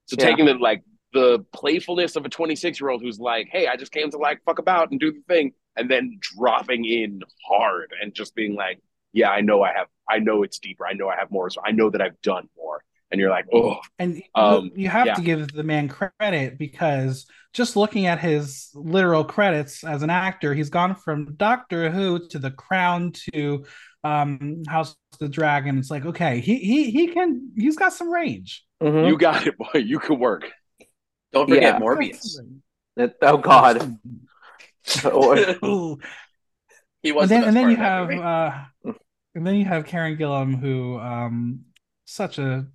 [0.07, 0.25] so Yeah.
[0.25, 0.83] taking the like
[1.13, 4.41] the playfulness of a 26 year old who's like hey i just came to like
[4.45, 8.79] fuck about and do the thing and then dropping in hard and just being like
[9.13, 11.61] yeah i know i have i know it's deeper i know i have more so
[11.67, 12.83] i know that i've done more
[13.13, 15.15] and you're like oh And you- Um, you have yeah.
[15.15, 20.55] to give the man credit because just looking at his literal credits as an actor,
[20.55, 23.67] he's gone from Doctor Who to The Crown to
[24.03, 25.77] um, House of the Dragon.
[25.79, 28.65] It's like, okay, he he he can he's got some range.
[28.83, 29.07] Mhm.
[29.07, 30.51] you got it boy you can work
[31.33, 31.79] don't forget Yeah.
[31.79, 32.63] Morbius some range.
[32.97, 33.97] It- oh God.
[37.03, 38.93] He was and then, the best and then you have uh
[39.35, 41.65] and then you have Karen Gillan who um
[42.05, 42.67] such a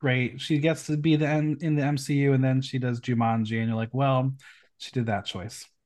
[0.00, 0.40] great.
[0.40, 3.68] She gets to be the M- in the MCU and then she does Jumanji and
[3.68, 4.34] you're like well
[4.78, 5.66] she did that choice.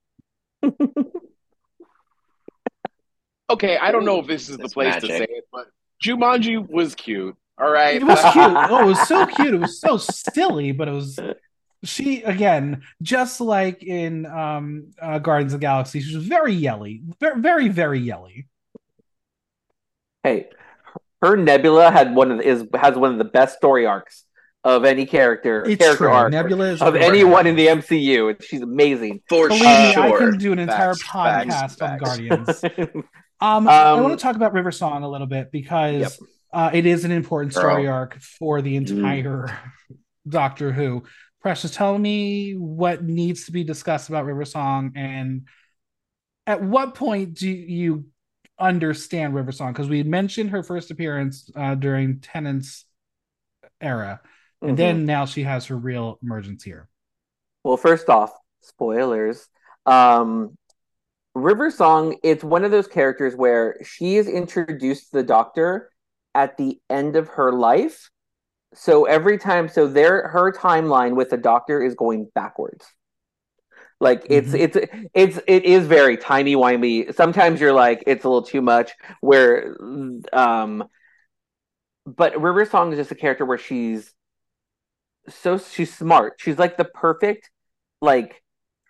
[3.51, 5.67] Okay, I don't know if this is the It's place to say it, but
[6.03, 7.37] Jumanji was cute.
[7.59, 7.97] All right.
[7.97, 8.45] it was cute.
[8.47, 9.53] Oh it was so cute.
[9.55, 11.21] It was so silly but it was
[11.85, 17.03] she again just like in um uh, Guardians of the Galaxy she was very yelly
[17.21, 18.49] very very very yelly.
[20.23, 20.49] Hey,
[21.23, 24.25] her Nebula had one of the, is has one of the best story arcs
[24.65, 28.41] of any character it's character true arc Nebula is of anyone in the MCU.
[28.43, 29.23] She's amazing.
[29.29, 30.19] For believe me I sure.
[30.19, 32.61] can do an entire Facts, podcast facts, on facts.
[32.61, 32.65] Guardians
[33.41, 36.13] Um, I Um, want to talk about River Song a little bit because Yep.
[36.53, 37.93] uh, it is an important story Girl.
[37.95, 39.59] arc for the entire
[40.29, 41.03] Doctor Who.
[41.41, 45.49] Precious, tell me what needs to be discussed about River Song and
[46.47, 48.05] at what point do you
[48.63, 49.73] understand River Song?
[49.73, 52.87] Because we mentioned her first appearance uh, during Tennant's
[53.81, 54.21] era,
[54.63, 54.77] and Mhm.
[54.77, 56.89] then now she has her real emergence here.
[57.65, 59.49] Well, first off, spoilers.
[59.85, 60.57] Um,
[61.35, 65.91] River Song, it's one of those characters where she is introduced to the Doctor
[66.35, 68.11] at the end of her life.
[68.75, 72.87] So every time, so there, her timeline with the Doctor is going backwards.
[74.03, 74.61] Like it's Mhm.
[74.61, 74.77] it's
[75.15, 77.15] it's it is very timey wimey.
[77.15, 78.93] Sometimes you're like it's a little too much.
[79.21, 79.77] Where,
[80.33, 80.85] um,
[82.07, 84.13] but River Song is just a character where she's
[85.29, 86.35] so she's smart.
[86.39, 87.51] She's like the perfect
[88.01, 88.43] like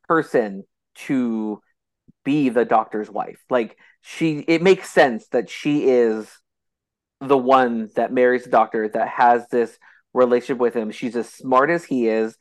[0.08, 0.64] person
[0.94, 1.60] to
[2.24, 3.40] be the doctor's wife.
[3.50, 6.28] Like she it makes sense that she is
[7.20, 9.78] the one that marries the doctor that has this
[10.14, 10.90] relationship with him.
[10.90, 12.36] She's as smart as he is,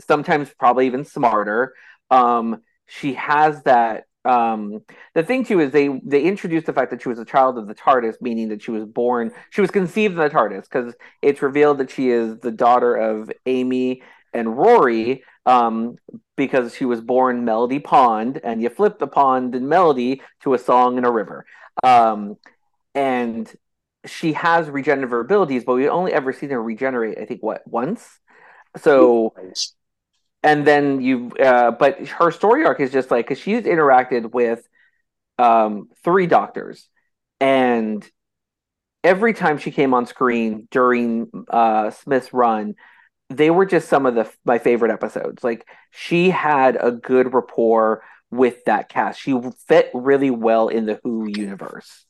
[0.00, 1.74] sometimes probably even smarter.
[2.10, 4.80] Um she has that um
[5.14, 7.66] the thing too is they they introduced the fact that she was a child of
[7.66, 11.42] the TARDIS, meaning that she was born she was conceived in the TARDIS because it's
[11.42, 14.02] revealed that she is the daughter of Amy
[14.32, 15.96] and Rory um
[16.36, 20.58] because she was born Melody Pond and you flip the pond and melody to a
[20.58, 21.46] song in a river.
[21.82, 22.36] Um
[22.94, 23.52] and
[24.06, 28.20] she has regenerative abilities, but we only ever seen her regenerate, I think, what once.
[28.76, 29.34] So,
[30.42, 34.66] and then you, uh, but her story arc is just like because she's interacted with
[35.38, 36.88] um, three doctors,
[37.40, 38.08] and
[39.04, 42.74] every time she came on screen during uh, Smith's run,
[43.30, 45.44] they were just some of the my favorite episodes.
[45.44, 49.20] Like she had a good rapport with that cast.
[49.20, 52.04] She fit really well in the Who universe.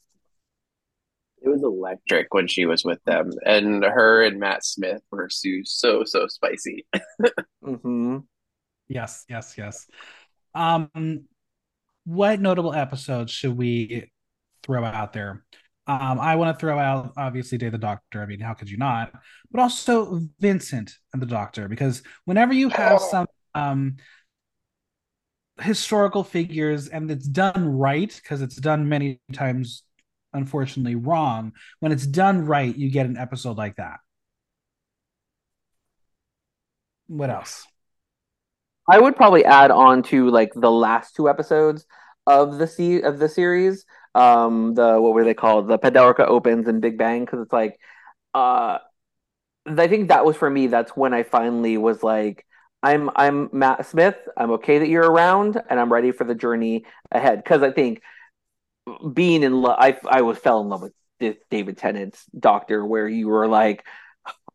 [1.42, 5.48] It was electric when she was with them, and her and Matt Smith were so
[5.64, 6.86] so, so spicy.
[7.64, 8.18] hmm
[8.88, 9.86] Yes, yes, yes.
[10.54, 11.24] Um,
[12.04, 14.10] what notable episodes should we
[14.62, 15.44] throw out there?
[15.86, 18.22] Um, I want to throw out obviously Day the Doctor.
[18.22, 19.12] I mean, how could you not?
[19.50, 23.96] But also Vincent and the Doctor, because whenever you have some um
[25.60, 29.82] historical figures and it's done right, because it's done many times,
[30.38, 31.52] unfortunately, wrong.
[31.80, 34.00] When it's done right, you get an episode like that.
[37.08, 37.66] What else?
[38.88, 41.84] I would probably add on to like the last two episodes
[42.26, 43.84] of the se- of the series.
[44.14, 45.68] Um, the what were they called?
[45.68, 47.78] The Pandorica opens and Big Bang because it's like,
[48.34, 48.78] uh,
[49.66, 50.66] I think that was for me.
[50.68, 52.46] That's when I finally was like,
[52.82, 54.16] I'm I'm Matt Smith.
[54.36, 57.42] I'm okay that you're around, and I'm ready for the journey ahead.
[57.44, 58.02] Because I think
[59.12, 60.82] being in love, I I was fell in love
[61.20, 63.84] with David Tennant's Doctor, where you were like,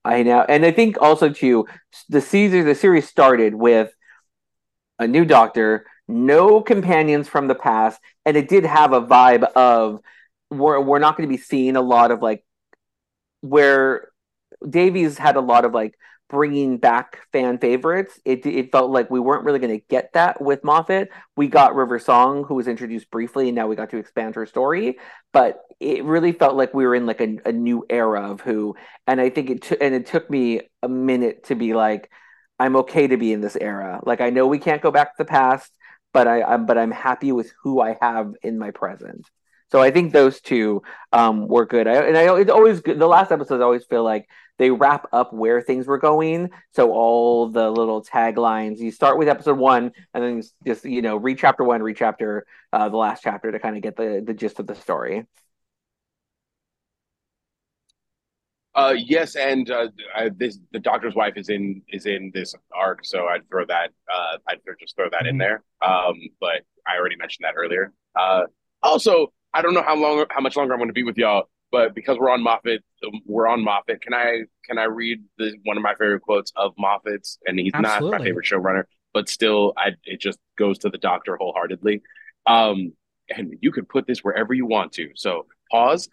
[0.05, 1.67] I know, and I think also too,
[2.09, 3.93] the Caesar the series started with
[4.99, 9.99] a new Doctor, no companions from the past, and it did have a vibe of
[10.49, 12.45] we're we're not going to be seeing a lot of like
[13.41, 14.09] where
[14.67, 15.95] Davies had a lot of like
[16.33, 18.19] bringing back fan favorites.
[18.25, 21.09] It it felt like we weren't really going to get that with Moffat.
[21.37, 24.47] We got River Song, who was introduced briefly, and now we got to expand her
[24.47, 24.97] story.
[25.31, 28.75] But it really felt like we were in like a, a new era of Who,
[29.05, 32.09] and I think it t- and it took me a minute to be like,
[32.59, 34.01] I'm okay to be in this era.
[34.03, 35.71] Like I know we can't go back to the past,
[36.13, 39.29] but I, I'm but I'm happy with who I have in my present.
[39.71, 41.87] So I think those two um, were good.
[41.87, 42.99] I, and I it's always good.
[42.99, 44.27] The last episodes I always feel like
[44.59, 46.51] they wrap up where things were going.
[46.73, 48.79] So all the little taglines.
[48.79, 52.45] You start with episode one, and then just you know read chapter one, read chapter
[52.71, 55.25] uh, the last chapter to kind of get the the gist of the story.
[58.75, 59.87] Uh, yes, and uh,
[60.35, 63.91] this the doctor's wife is in is in this arc, so I'd throw that.
[64.11, 65.39] Uh, I'd just throw that in Mhm.
[65.39, 65.63] there.
[65.81, 67.93] Um, but I already mentioned that earlier.
[68.15, 68.45] Uh,
[68.81, 71.49] also, I don't know how long, how much longer I'm going to be with y'all,
[71.73, 72.83] but because we're on Moffat,
[73.25, 73.99] we're on Moffat.
[73.99, 77.39] Can I can I read the one of my favorite quotes of Moffat's?
[77.47, 81.35] And he's not my favorite showrunner, but still, I it just goes to the doctor
[81.35, 82.03] wholeheartedly.
[82.45, 82.93] Um,
[83.35, 85.09] and you could put this wherever you want to.
[85.15, 86.09] So pause,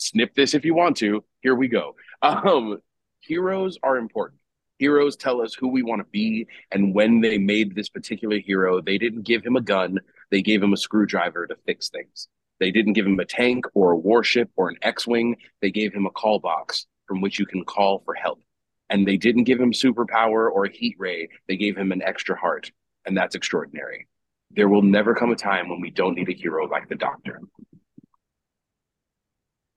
[0.00, 1.22] snip this if you want to.
[1.40, 1.94] Here we go.
[2.22, 2.78] Um,
[3.20, 4.40] heroes are important.
[4.78, 6.48] Heroes tell us who we want to be.
[6.72, 10.00] And when they made this particular hero, they didn't give him a gun,
[10.32, 12.26] they gave him a screwdriver to fix things.
[12.58, 15.92] They didn't give him a tank or a warship or an X Wing, they gave
[15.94, 18.40] him a call box from which you can call for help.
[18.88, 22.36] And they didn't give him superpower or a heat ray, they gave him an extra
[22.38, 22.70] heart.
[23.04, 24.08] And that's extraordinary.
[24.50, 27.40] There will never come a time when we don't need a hero like the Doctor.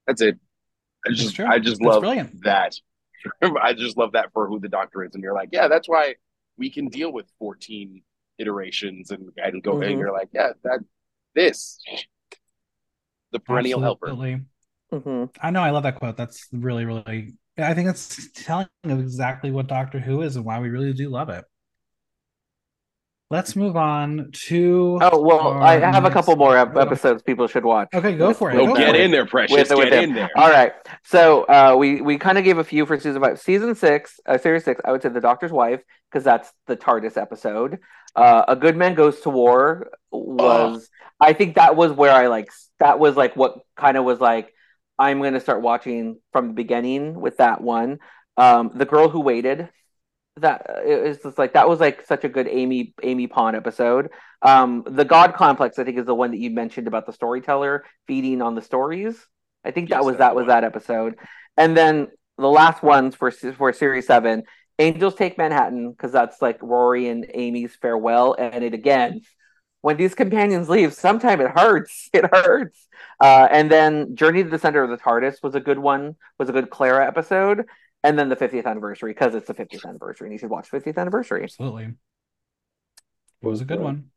[0.07, 0.39] That's it.
[1.06, 1.45] I just, true.
[1.45, 2.43] I just That's love brilliant.
[2.43, 2.76] that.
[3.61, 6.15] I just love that for who the Doctor is, and you're like, yeah, that's why
[6.57, 8.01] we can deal with 14
[8.38, 9.76] iterations and and go.
[9.76, 9.89] Mhm.
[9.91, 10.80] And you're like, yeah, that
[11.35, 11.80] this
[13.31, 14.07] the perennial helper.
[14.07, 14.41] Absolutely.
[14.91, 15.61] hmm I know.
[15.61, 16.18] I love that quote.
[16.18, 17.34] That's really, really.
[17.57, 21.10] I think it's telling of exactly what Doctor Who is and why we really do
[21.10, 21.43] love it.
[23.31, 24.97] Let's move on to.
[25.03, 27.89] Oh well, I have a couple more ep- episodes people should watch.
[27.93, 28.56] Okay, go for it.
[28.56, 29.01] Oh, Go get for it.
[29.01, 29.56] in there, precious.
[29.69, 30.10] With- with get him.
[30.10, 30.30] in there.
[30.35, 30.73] All right.
[31.03, 34.39] So uh, we we kind of gave a few for season five, season six, uh,
[34.39, 34.81] series six.
[34.84, 37.77] I would say the Doctor's Wife because that's the TARDIS episode.
[38.15, 40.90] Uh, a Good Man Goes to War was.
[41.19, 42.49] I think that was where I like.
[42.80, 44.53] That was like what kind of was like.
[44.98, 47.99] I'm going to start watching from the beginning with that one.
[48.38, 49.69] Um, the Girl Who Waited.
[50.38, 54.10] That it was just like that was like such a good Amy Amy Pond episode.
[54.41, 57.84] Um, the God Complex, I think, is the one that you mentioned about the storyteller
[58.07, 59.18] feeding on the stories.
[59.65, 61.18] I think that was that's that was that episode.
[61.57, 62.07] And then
[62.38, 64.44] the last ones for for series seven,
[64.80, 68.34] Angels Take Manhattan, because that's like Rory and Amy's farewell.
[68.34, 69.22] And it again,
[69.81, 72.10] when these companions leave, sometimes it hurts.
[72.14, 72.88] It hurts.
[73.22, 76.15] Uh, and then Journey to the Center of the TARDIS was a good one.
[76.38, 77.65] Was a good Clara episode.
[78.03, 80.97] And then the 50th anniversary because it's the 50th anniversary, and you should watch 50th
[80.97, 81.43] anniversary.
[81.43, 81.93] Absolutely.
[83.41, 84.11] It was a good one.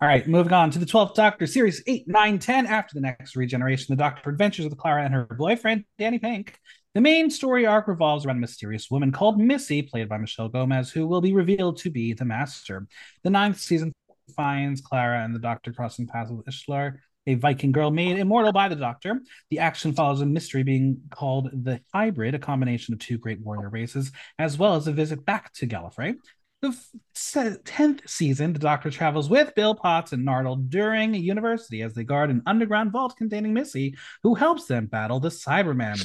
[0.00, 2.66] All right, moving on to the 12th Doctor, Series 8, 9, 10.
[2.66, 6.58] After the next regeneration, the Doctor adventures with Clara and her boyfriend, Danny Pink.
[6.94, 10.90] The main story arc revolves around a mysterious woman called Missy, played by Michelle Gomez,
[10.90, 12.86] who will be revealed to be the Master.
[13.22, 13.94] The ninth season
[14.36, 18.68] finds Clara and the Doctor crossing paths with Ishlar, a Viking girl made immortal by
[18.68, 19.22] the Doctor.
[19.50, 23.70] The action follows a mystery being called the Hybrid, a combination of two great warrior
[23.70, 26.16] races, as well as a visit back to Gallifrey.
[26.62, 31.82] The f- se- 10th season, the Doctor travels with Bill Potts and Nardole during university
[31.82, 36.00] as they guard an underground vault containing Missy, who helps them battle the Cyberman.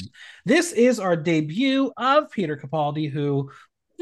[0.46, 3.52] This is our debut of Peter Capaldi, who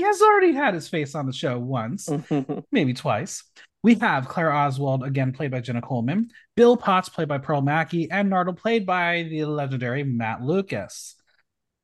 [0.02, 2.10] has already had his face on the show once,
[2.72, 3.44] maybe twice.
[3.84, 8.10] We have Clara Oswald, again played by Jenna Coleman, Bill Potts, played by Pearl Mackie,
[8.10, 11.16] and Nardole, played by the legendary Matt Lucas.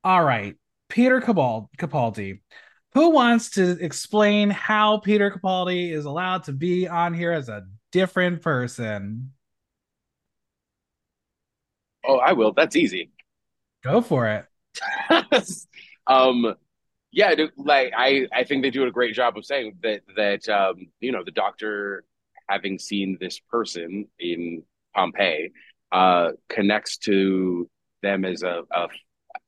[0.04, 0.56] All right,
[0.88, 2.40] Peter Capal- Capaldi.
[2.94, 7.66] Who wants to explain how Peter Capaldi is allowed to be on here as a
[7.92, 9.32] different person?
[12.06, 12.52] Oh, I will.
[12.52, 13.12] That's easy.
[13.84, 14.46] Go for it.
[16.08, 16.56] um,
[17.12, 20.88] yeah, like I, I think they do a great job of saying that that um,
[21.00, 22.04] you know, the doctor
[22.50, 24.64] having seen this person in
[24.94, 25.52] Pompeii
[25.92, 27.70] uh, connects to
[28.02, 28.88] them as a, a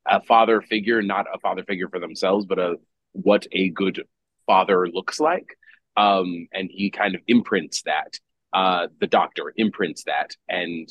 [0.05, 2.75] a father figure, not a father figure for themselves, but a
[3.14, 4.03] what a good
[4.45, 5.57] father looks like.
[5.95, 8.19] Um, and he kind of imprints that.
[8.52, 10.88] Uh, the doctor imprints that and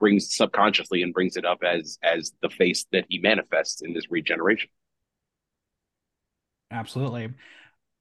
[0.00, 4.10] brings subconsciously and brings it up as as the face that he manifests in this
[4.10, 4.68] regeneration.
[6.70, 7.32] Absolutely.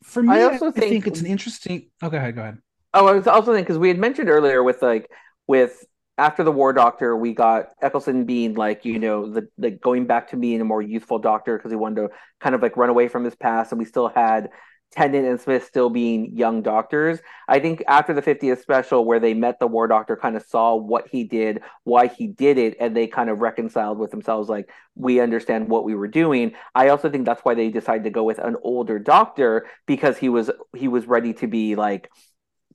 [0.04, 1.90] For me, I I also think, think- it's an interesting.
[2.02, 2.36] Oh, go ahead.
[2.36, 2.58] Go ahead.
[2.94, 5.10] Oh, I was also thinking because we had mentioned earlier with like
[5.48, 5.84] with
[6.18, 10.30] after the War Doctor, we got Eccleston being like you know the like going back
[10.30, 12.10] to being a more youthful Doctor because he wanted to
[12.40, 14.50] kind of like run away from his past, and we still had
[14.92, 17.20] Tennant and Smith still being young doctors.
[17.48, 20.76] I think after the 50th special, where they met the War Doctor, kind of saw
[20.76, 24.70] what he did, why he did it, and they kind of reconciled with themselves, like
[24.96, 26.54] we understand what we were doing.
[26.76, 30.30] I also think that's why they decided to go with an older Doctor because he
[30.30, 32.12] was he was ready to be like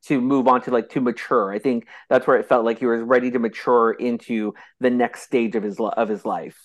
[0.07, 1.53] to move on to like to mature.
[1.53, 5.23] I think that's where it felt like he was ready to mature into the next
[5.23, 6.59] stage of his of his life.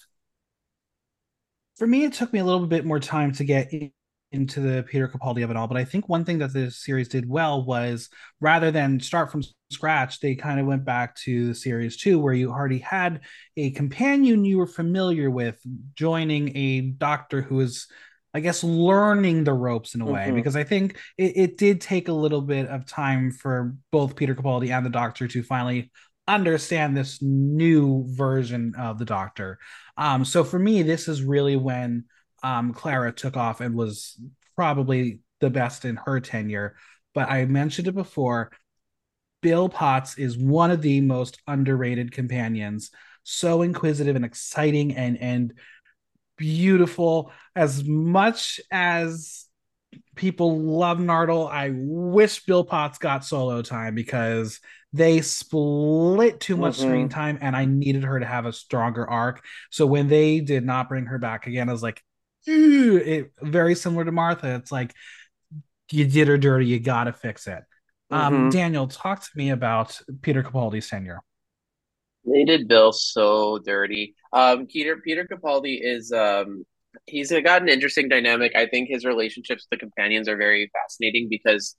[1.78, 3.72] For me, it took me a little bit more time to get
[4.32, 7.08] into the Peter Capaldi of it all, but I think one thing that the series
[7.08, 8.10] did well was
[8.42, 12.34] rather than start from scratch, they kind of went back to the series two, where
[12.34, 13.22] you already had
[13.58, 15.60] a companion you were familiar with
[15.96, 17.88] joining a doctor who is
[18.34, 20.36] I guess learning the ropes in a way mm-hmm.
[20.36, 24.34] because I think it, it, did take a little bit of time for both Peter
[24.34, 25.92] Capaldi and the Doctor to finally
[26.28, 29.60] understand this new version of the Doctor.
[29.98, 32.06] Um, so for me, this is really when
[32.42, 34.20] um, Clara took off and was
[34.56, 36.76] probably the best in her tenure.
[37.14, 38.52] But I mentioned it before.
[39.42, 42.92] Bill Potts is one of the most underrated companions.
[43.24, 45.54] So inquisitive and exciting and and
[46.38, 47.32] beautiful.
[47.56, 49.46] As much as
[50.16, 54.60] people love Nardole, I wish Bill Potts got solo time because
[54.92, 56.88] they split too much mm-hmm.
[56.88, 59.44] screen time and I needed her to have a stronger arc.
[59.72, 62.02] So when they did not bring her back again, I was like,
[62.46, 64.56] it very similar to Martha.
[64.56, 64.94] It's like
[65.92, 67.64] you did her dirty, you gotta fix it.
[68.12, 68.36] Um, mm-hmm.
[68.36, 71.22] Um, Daniel, talk to me about Peter Capaldi's tenure.
[72.26, 74.16] They did Bill so dirty.
[74.32, 76.66] Um, Peter Peter Capaldi is um,
[77.06, 78.56] he's got an interesting dynamic.
[78.56, 81.76] I think his relationships with the companions are very fascinating because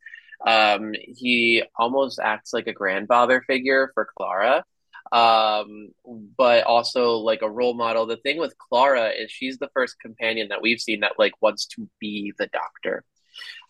[0.46, 4.64] um, he almost acts like a grandfather figure for Clara,
[5.12, 5.88] um,
[6.36, 8.06] but also like a role model.
[8.06, 11.66] The thing with Clara is she's the first companion that we've seen that like wants
[11.68, 13.02] to be the Doctor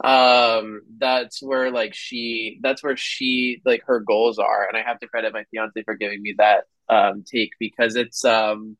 [0.03, 4.67] um that's where like she that's where she like her goals are.
[4.69, 8.25] And i have to credit my fiance for giving me that um take because it's
[8.25, 8.77] um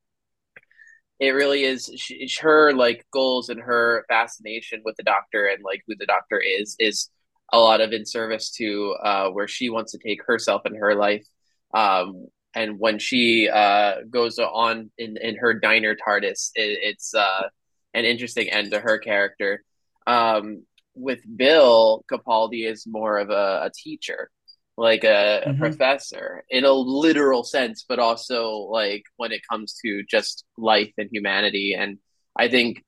[1.21, 5.83] it really is she, her like goals and her fascination with the doctor and like
[5.87, 7.09] who the doctor is is
[7.53, 10.95] a lot of in service to uh where she wants to take herself and her
[10.95, 11.25] life.
[11.73, 17.49] Um and when she uh goes on in in her diner tardis it, it's uh
[17.95, 19.63] an interesting end to her character.
[20.07, 20.65] Um
[20.95, 24.31] with Bill, Capaldi is more of a, a teacher,
[24.77, 25.51] like a, mm-hmm.
[25.51, 30.93] a, professor in a literal sense, but also like when it comes to just life
[30.99, 31.75] and humanity.
[31.75, 31.99] And
[32.37, 32.85] I think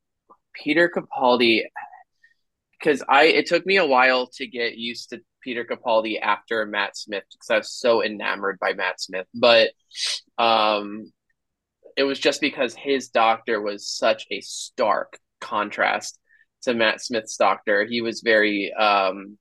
[0.52, 1.64] Peter Capaldi,
[2.78, 6.96] because I it took me a while to get used to Peter Capaldi after Matt
[6.96, 9.70] Smith because I was so enamored by Matt Smith, but
[10.38, 11.12] um,
[11.96, 16.18] it was just because his doctor was such a stark contrast
[16.66, 17.84] to Matt Smith's doctor.
[17.84, 19.38] He was very um,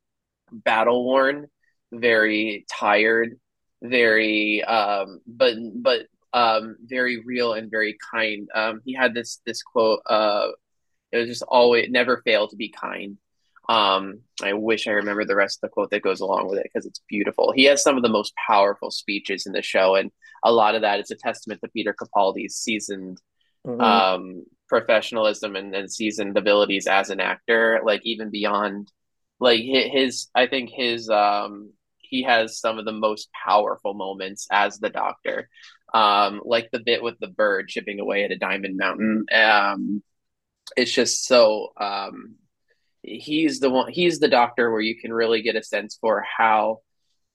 [0.52, 1.48] battle worn,
[1.92, 3.40] very tired,
[3.82, 8.48] very um, but but um, very real and very kind.
[8.54, 10.02] Um, he had this this quote.
[10.06, 10.50] Uh,
[11.12, 13.18] it was just always never fail to be kind.
[13.68, 16.70] Um, I wish I remember the rest of the quote that goes along with it
[16.72, 17.52] because it's beautiful.
[17.52, 20.12] He has some of the most powerful speeches in the show, and
[20.44, 23.20] a lot of that is a testament to Peter Capaldi's seasoned
[23.66, 23.82] mm-hmm.
[23.82, 28.92] um, professionalism and, and seasoned abilities as an actor, like even beyond
[29.40, 34.78] like his, I think his, um, he has some of the most powerful moments as
[34.80, 35.50] the doctor.
[35.94, 39.26] Um, like the bit with the bird chipping away at a diamond mountain.
[39.34, 40.04] Um,
[40.76, 42.36] it's just so, um,
[43.02, 46.80] he's the one, he's the doctor where you can really get a sense for how,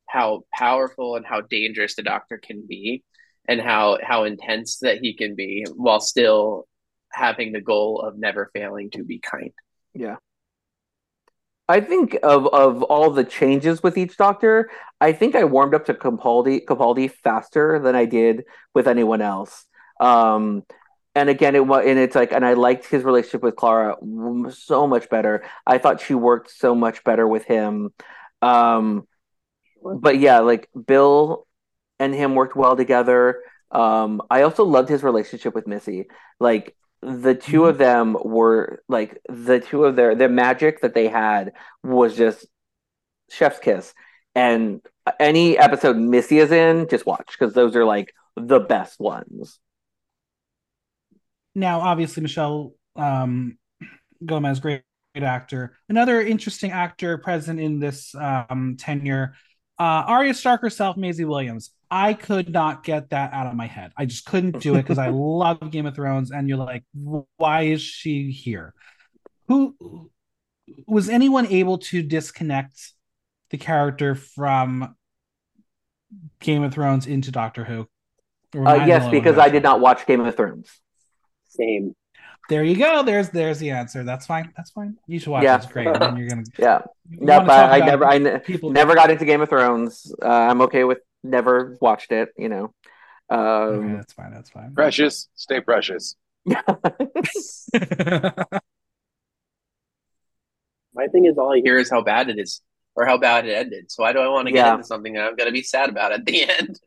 [0.09, 3.05] how powerful and how dangerous the doctor can be
[3.51, 6.67] and how how intense that he can be while still
[7.13, 9.53] having the goal of never failing to be kind.
[9.95, 10.17] Yeah.
[11.69, 14.71] I think of of all the changes with each doctor,
[15.01, 19.67] I think I warmed up to Capaldi Capaldi faster than I did with anyone else.
[20.01, 20.65] Um,
[21.15, 23.97] and again, it was and it's like, and I liked his relationship with Clara
[24.51, 25.45] so much better.
[25.67, 27.93] I thought she worked so much better with him.
[28.43, 29.07] Um,
[29.83, 31.47] but yeah, like Bill
[32.01, 33.43] and him worked well together.
[33.71, 36.09] Um, I also loved his relationship with Missy.
[36.41, 37.69] Like the 2 mm-hmm.
[37.69, 41.53] of them were like the two of their their magic that they had
[41.83, 42.47] was just
[43.31, 43.95] chef's kiss.
[44.35, 44.81] And
[45.19, 49.59] any episode Missy is in, just watch because those are like the best ones.
[51.55, 53.59] Now, obviously, Michelle um,
[54.25, 54.83] Gomez, great,
[55.15, 55.77] great actor.
[55.89, 59.35] Another interesting actor present in this um, tenure,
[59.81, 61.71] uh, Arya Stark herself, Maisie Williams.
[61.91, 63.93] I could not get that out of my head.
[63.97, 66.85] I just couldn't do it because I love Game of Thrones, and you're like,
[67.39, 68.75] why is she here?
[69.49, 70.11] Who
[70.87, 72.93] was anyone able to disconnect
[73.49, 74.95] the character from
[76.41, 77.89] Game of Thrones into Doctor Who?
[78.55, 80.69] Uh, yes, because I did not watch Game of Thrones.
[81.49, 81.95] Same.
[82.51, 83.05] There you go.
[83.05, 84.03] There's there's the answer.
[84.03, 84.53] That's fine.
[84.57, 84.99] That's fine.
[85.07, 85.55] You should watch yeah.
[85.55, 85.87] It's great.
[85.87, 86.81] And you're gonna yeah.
[87.09, 90.13] No, but I never I people never got into Game of Thrones.
[90.21, 92.75] Uh, I'm okay with never watched it, you know.
[93.31, 94.33] Um, okay, that's fine.
[94.33, 94.75] That's fine.
[94.75, 96.17] Precious, stay precious.
[96.45, 96.57] My
[101.07, 102.63] thing is all I hear is how bad it is
[102.97, 103.91] or how bad it ended.
[103.91, 104.73] So why do I want to get Yeah.
[104.75, 106.79] into something that I'm going to be sad about at the end?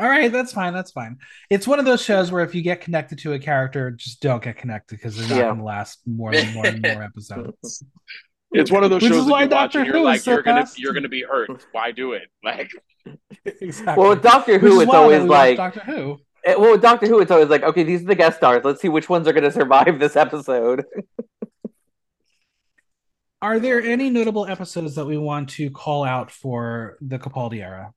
[0.00, 0.72] All right, that's fine.
[0.74, 1.18] That's fine.
[1.50, 4.42] It's one of those shows where if you get connected to a character, just don't
[4.42, 5.42] get connected because they're not Yeah.
[5.46, 7.84] going to last more than more and more episodes.
[8.54, 10.04] It's one of those Which shows is why you watch Doctor and you're Who is
[10.04, 10.78] like, so you're gonna fast.
[10.78, 11.64] you're gonna be hurt.
[11.72, 12.24] Why do it?
[12.44, 12.70] Like
[13.62, 13.98] exactly.
[13.98, 16.18] Well, with Doctor Which Who, is it's always like Doctor Who.
[16.44, 18.62] Eh, Well, with Doctor Who, it's always like, okay, these are the guest stars.
[18.62, 20.84] Let's see which ones are going to survive this episode.
[23.42, 27.92] Are there any notable episodes that we want to call out for the Capaldi era?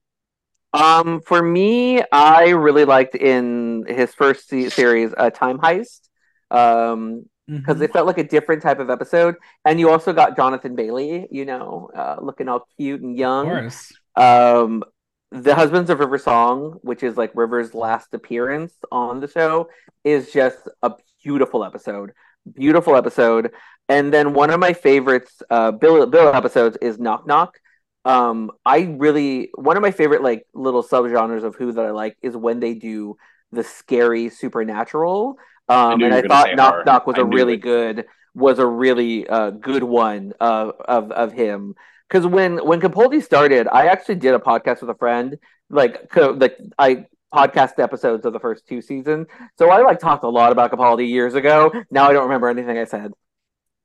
[0.72, 6.08] Um, for me, I really liked in his first se- series, uh, Time Heist,
[6.50, 7.82] um, because Mhm.
[7.82, 11.44] it felt like a different type of episode, and you also got Jonathan Bailey, you
[11.44, 13.46] know, uh, looking all cute and of young.
[13.46, 13.92] course.
[14.16, 14.82] Um,
[15.30, 19.68] the Husbands of River Song, which is like River's last appearance on the show,
[20.04, 20.92] is just a
[21.22, 22.12] beautiful episode.
[22.52, 23.52] Beautiful episode.
[23.88, 27.58] And then one of my favorites, uh, Bill Bill episodes is Knock Knock.
[28.04, 32.16] Um, I really one of my favorite like little subgenres of Who that I like
[32.22, 33.16] is when they do
[33.52, 35.38] the scary supernatural.
[35.68, 36.84] Um, knew and I thought Knock horror.
[36.84, 37.58] Knock was I a really it.
[37.58, 41.74] good was a really uh, good one of of of him
[42.08, 45.38] because when when Capaldi started, I actually did a podcast with a friend.
[45.68, 49.26] Like, co- like I podcast episodes of the first two seasons.
[49.58, 51.72] So I like talked a lot about Capaldi years ago.
[51.90, 53.12] Now I don't remember anything I said.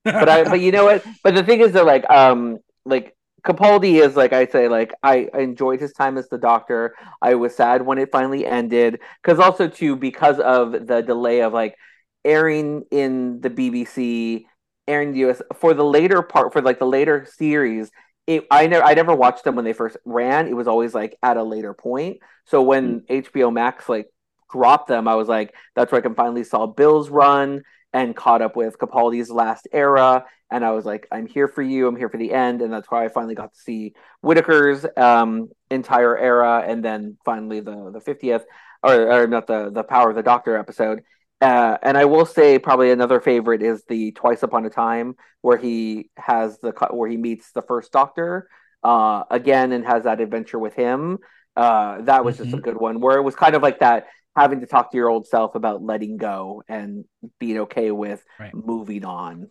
[0.04, 1.06] But I, but you know what?
[1.24, 5.30] But the thing is that like, um, like Capaldi is like I say, like I,
[5.34, 6.96] I enjoyed his time as the Doctor.
[7.22, 11.54] I was sad when it finally ended because also too because of the delay of
[11.54, 11.76] like
[12.24, 14.46] airing in the BBC,
[14.88, 17.90] airing the US for the later part for like the later series.
[18.28, 20.48] It, I never I never watched them when they first ran.
[20.48, 22.18] It was always like at a later point.
[22.46, 24.08] So when HBO Max like
[24.52, 28.42] dropped them, I was like, that's where I can finally saw Bill's run and caught
[28.42, 30.26] up with Capaldi's last era.
[30.50, 31.88] And I was like, I'm here for you.
[31.88, 32.62] I'm here for the end.
[32.62, 37.60] And that's why I finally got to see Whittaker's um, entire era, and then finally
[37.62, 38.44] the the 50th,
[38.84, 41.02] or, or not the the Power of the Doctor episode.
[41.40, 45.58] Uh, and I will say probably another favorite is the Twice Upon a Time where
[45.58, 48.48] he has the where he meets the first Doctor
[48.84, 51.18] uh, again and has that adventure with him.
[51.56, 52.62] Uh, that was just a Mhm.
[52.62, 54.06] good one where it was kind of like that
[54.36, 57.06] having to talk to your old self about letting go and
[57.40, 58.54] being okay with Right.
[58.54, 59.50] moving on.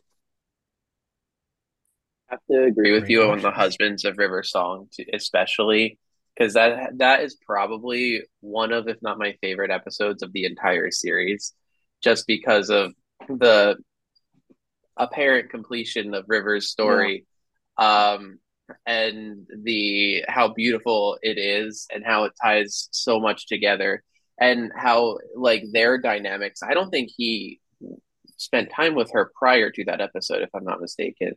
[2.28, 5.98] I have to agree with Great you on the Husbands of River Song, t- especially
[6.34, 10.90] because that that is probably one of, if not my favorite episodes of the entire
[10.90, 11.52] series,
[12.02, 12.94] just because of
[13.28, 13.76] the
[14.96, 17.26] apparent completion of River's story,
[17.78, 18.38] um,
[18.86, 24.04] and the how beautiful it is, and how it ties so much together,
[24.40, 26.62] and how like their dynamics.
[26.62, 27.60] I don't think he
[28.38, 31.32] spent time with her prior to that episode, if I'm not mistaken.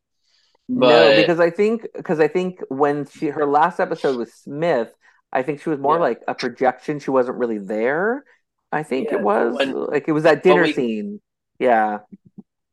[0.69, 4.93] no, because I think because I think when she her last episode with Smith,
[5.31, 6.01] I think she was more Yeah.
[6.01, 6.99] like a projection.
[6.99, 8.23] She wasn't really there.
[8.71, 11.21] I think Yeah, it was when- like it was that dinner we- scene.
[11.59, 11.99] Yeah,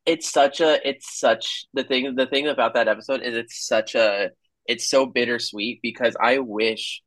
[0.06, 3.94] it's such a it's such the thing the thing about that episode is it's such
[3.94, 4.30] a
[4.66, 7.02] it's so bittersweet because I wish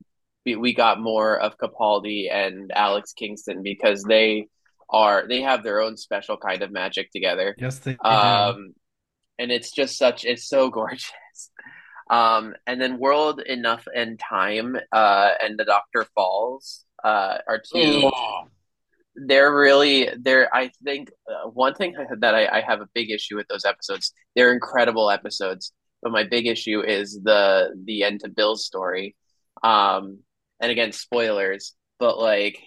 [0.45, 4.48] we, we got more of Capaldi and Alex Kingston because they
[4.90, 7.56] are they have their own special kind of magic together.
[7.57, 8.10] Yes, they, they do.
[8.10, 8.74] Um
[9.40, 11.11] and it's just such it's so gorgeous.
[12.10, 18.11] Um and then World Enough and Time uh and The Doctor Falls uh are two
[19.15, 23.36] they're really they're i think uh, one thing that I, I have a big issue
[23.36, 25.72] with those episodes they're incredible episodes
[26.02, 29.15] but my big issue is the the end to bill's story
[29.64, 30.20] um
[30.64, 32.57] and again spoilers but like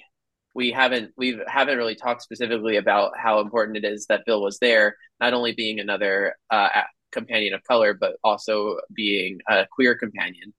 [0.54, 4.58] we haven't we haven't really talked specifically about how important it is that bill was
[4.58, 6.68] there not only being another uh,
[7.10, 10.52] companion of color but also being a queer companion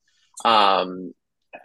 [0.44, 1.14] um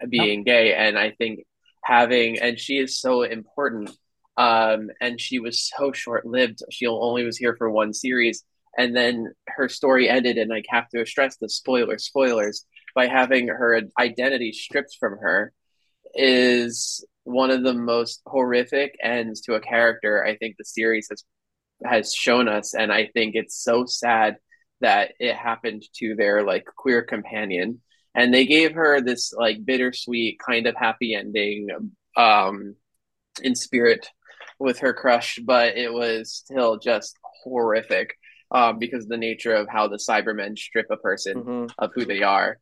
[0.09, 0.75] being gay.
[0.75, 1.45] And i think
[1.85, 3.91] having and she is so important
[4.37, 6.61] um and she was so short-lived.
[6.71, 8.45] She only was here for one series
[8.79, 13.49] and then her story ended and i have to stress the spoiler spoilers by having
[13.49, 15.53] her identity stripped from her
[16.15, 21.25] is one of the most horrific ends to a character i think the series has
[21.85, 22.75] has shown us.
[22.75, 24.37] And i think it's so sad
[24.81, 27.81] that it happened to their like queer companion.
[28.15, 31.69] And they gave her this like bittersweet kind of happy ending
[32.17, 32.77] um
[33.43, 34.07] in spirit
[34.59, 38.15] with her crush but it was still just horrific
[38.51, 41.71] um because of the nature of how the cybermen strip a person Mhm.
[41.79, 42.59] of who they are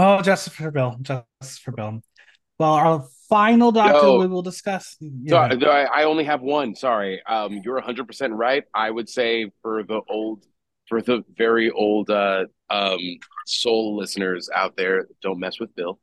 [0.00, 0.96] Oh, justice for Bill.
[1.02, 2.00] Justice for Bill.
[2.58, 4.18] Well, our final doctor No.
[4.18, 4.96] we will discuss.
[5.00, 5.48] Yeah.
[5.66, 6.76] I, I only have one.
[6.76, 7.20] Sorry.
[7.26, 8.62] Um, you're 100% right.
[8.74, 10.44] I would say for the old,
[10.88, 12.98] for the very old uh, um,
[13.46, 15.98] soul listeners out there, don't mess with Bill.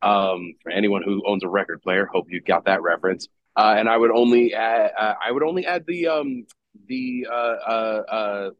[0.00, 3.28] Um, for anyone who owns a record player, hope you got that reference.
[3.56, 6.46] Uh, and I would only add, uh, I would only add the um,
[6.88, 8.50] the uh, uh, uh,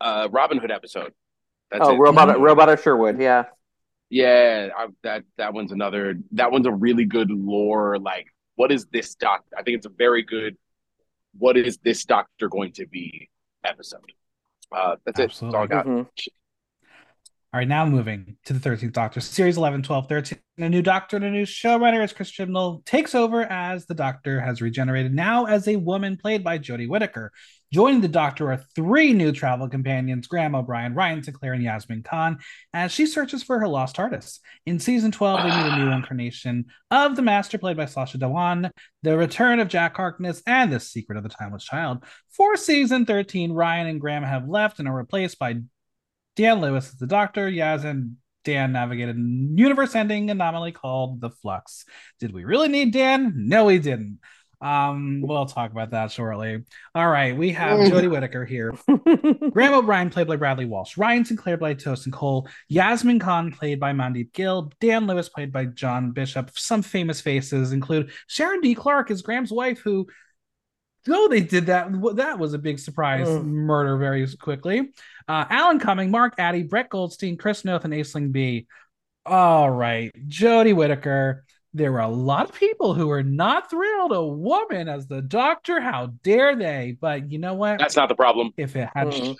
[0.00, 1.12] uh, Robin Hood episode.
[1.70, 1.98] That's oh, it.
[1.98, 2.40] robot, Mhm.
[2.40, 3.20] robot of Sherwood.
[3.20, 3.44] Yeah.
[4.08, 6.18] Yeah, I, that that one's another.
[6.32, 7.98] That one's a really good lore.
[7.98, 9.44] Like, what is this doc?
[9.56, 10.56] I think it's a very good.
[11.38, 13.28] What is this doctor going to be?
[13.64, 14.12] Episode.
[14.70, 15.28] Uh, that's it.
[15.28, 15.86] That's all I got.
[15.86, 16.06] Mhm.
[17.54, 20.38] All right, now moving to the 13th Doctor, Series 11, 12, 13.
[20.58, 24.40] A new Doctor and a new showrunner as Chris Chibnall takes over as the Doctor
[24.40, 27.32] has regenerated, now as a woman played by Jodie Whittaker.
[27.72, 32.38] Joining the Doctor are three new travel companions Graham O'Brien, Ryan Sinclair, and Yasmin Khan
[32.74, 34.40] as she searches for her lost TARDIS.
[34.66, 38.70] In season 12, we meet a new incarnation of the Master played by Sacha Dhawan,
[39.02, 42.04] the return of Jack Harkness, and the secret of the Timeless Child.
[42.30, 45.56] For season 13, Ryan and Graham have left and are replaced by
[46.36, 47.50] Dan Lewis is the Doctor.
[47.50, 51.84] Yaz and Dan navigated a universe-ending anomaly called the Flux.
[52.20, 53.32] Did we really need Dan?
[53.34, 54.20] No, we didn't.
[54.60, 56.64] Um, we'll talk about that shortly.
[56.94, 58.74] All right, we have Jodie Whittaker here.
[59.50, 63.78] Graham O'Brien played by Bradley Walsh, Ryan Sinclair played by Tosin Cole, Yasmin Khan played
[63.78, 66.50] by Mandip Gill, Dan Lewis played by John Bishop.
[66.58, 68.74] Some famous faces include Sharon D.
[68.74, 70.06] Clarke as Graham's wife, who
[71.06, 73.44] though they did that, that was a big surprise Mm.
[73.44, 74.92] murder very quickly.
[75.28, 78.66] Uh, Alan Cumming, Mark Addy, Brett Goldstein, Chris Noth, and Aisling Bea.
[79.24, 81.44] All right, Jodie Whittaker.
[81.74, 84.12] There were a lot of people who were not thrilled.
[84.12, 85.80] A woman as the doctor.
[85.80, 86.96] How dare they?
[86.98, 87.78] But you know what?
[87.78, 88.52] That's not the problem.
[88.56, 89.36] if it had, Mhm.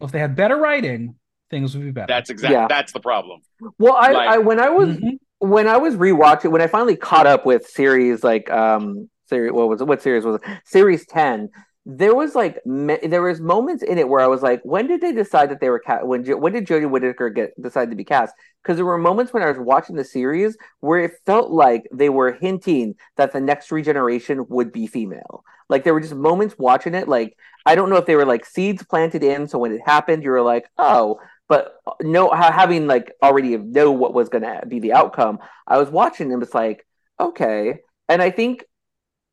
[0.00, 1.16] if they had better writing,
[1.50, 2.06] things would be better.
[2.08, 2.56] That's exactly.
[2.56, 2.66] Yeah.
[2.68, 3.40] That's the problem.
[3.78, 5.18] well, I, Like- I when I was Mhm.
[5.38, 9.68] when I was rewatching when I finally caught up with series like um series what
[9.68, 10.60] was it what series was it?
[10.64, 11.50] Series 10
[11.88, 15.12] there was like there was moments in it where I was like when did they
[15.12, 18.34] decide that they were cast when when did Jodie Whittaker get decide to be cast?
[18.60, 22.08] Because there were moments when I was watching the series where it felt like they
[22.08, 25.44] were hinting that the next regeneration would be female.
[25.68, 28.44] Like there were just moments watching it like I don't know if they were like
[28.44, 32.50] seeds planted in so when it happened you were like oh but uh, no ha-
[32.50, 36.42] having like already know what was going to be the outcome i was watching and
[36.42, 36.84] it's like
[37.20, 37.78] okay.
[38.08, 38.64] And i think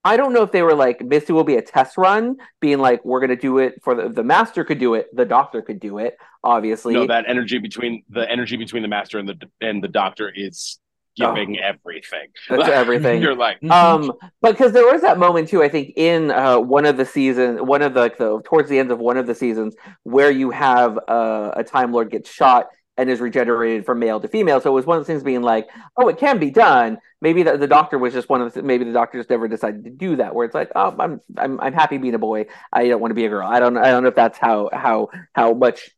[0.04, 3.04] i don't know if they were like this will be a test run being like
[3.06, 5.80] we're going to do it for the, the master could do it the doctor could
[5.80, 9.84] do it obviously No, that energy between the energy between the master and the and
[9.84, 10.80] the doctor is
[11.16, 12.30] giving everything.
[12.50, 13.22] That's everything.
[13.22, 13.72] You're like, Mhm.
[13.72, 14.12] um
[14.42, 17.68] but because there was that moment too i think in uh one of the season
[17.68, 20.50] one of the, like the towards the end of one of the seasons where you
[20.50, 22.68] have uh, a time lord get shot
[22.98, 24.62] and is regenerated from male to female.
[24.62, 25.68] So it was one of the things being like
[25.98, 27.00] oh it can be done.
[27.22, 29.84] Maybe the, the doctor was just one of the maybe the doctor just never decided
[29.86, 32.48] to do that where it's like oh i'm i'm, I'm happy being a boy.
[32.72, 33.48] I don't want to be a girl.
[33.48, 35.90] I don't i don't know if that's how how how much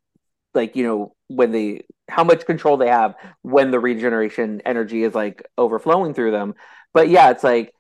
[0.54, 5.16] like you know when they how much control they have when the regeneration energy is
[5.16, 6.56] like overflowing through them.
[6.94, 7.74] But yeah it's like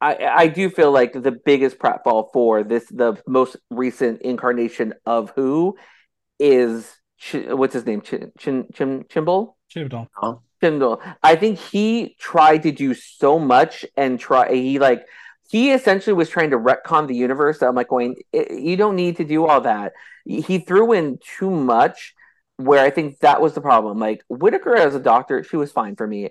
[0.00, 5.30] i i do feel like the biggest pratfall for this the most recent incarnation of
[5.34, 5.76] who
[6.38, 10.40] is Ch- what's his name Chin Chin Chim Chimble Chibnall.
[10.62, 11.00] Chimble.
[11.22, 14.52] I think he tried to do so much and try.
[14.52, 15.04] He like
[15.50, 17.62] he essentially was trying to retcon the universe.
[17.62, 19.92] I'm like going, you don't need to do all that.
[20.24, 22.14] He threw in too much.
[22.56, 24.00] Where I think that was the problem.
[24.00, 26.28] Like Whittaker as a doctor, she was fine for me.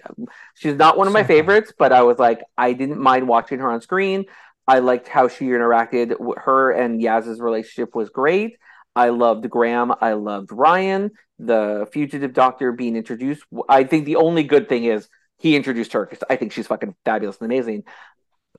[0.56, 1.38] She's not one of my So fine.
[1.38, 4.26] favorites, but I was like, I didn't mind watching her on screen.
[4.68, 6.16] I liked how she interacted.
[6.38, 8.58] Her and Yaz's relationship was great.
[8.98, 9.94] I loved Graham.
[10.02, 13.44] I loved Ryan the fugitive doctor being introduced.
[13.70, 15.08] I think the only good thing is
[15.38, 17.84] he introduced her because I think she's fucking fabulous and amazing.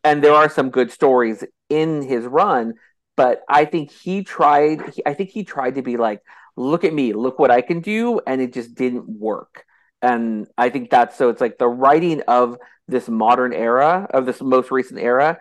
[0.04, 2.74] And there are some good stories in his run,
[3.16, 4.94] but I think he tried.
[4.94, 6.22] He, I think he tried to be like,
[6.56, 9.64] "Look at me, look what I can do," and it just didn't work.
[10.00, 11.30] And I think that's so.
[11.30, 15.38] It's like the writing of this modern era, of this most recent era.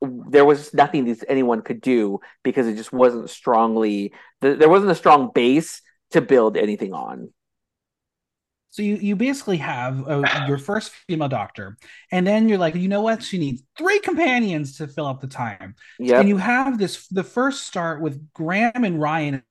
[0.00, 4.12] There was nothing that anyone could do because it just wasn't strongly.
[4.40, 7.30] There wasn't a strong base to build anything on.
[8.70, 11.76] So you you basically have uh, your first female doctor,
[12.12, 13.22] and then you're like, you know what?
[13.22, 15.74] She needs three companions to fill up the time.
[15.98, 19.42] Yeah, And you have this the first start with Graham and Ryan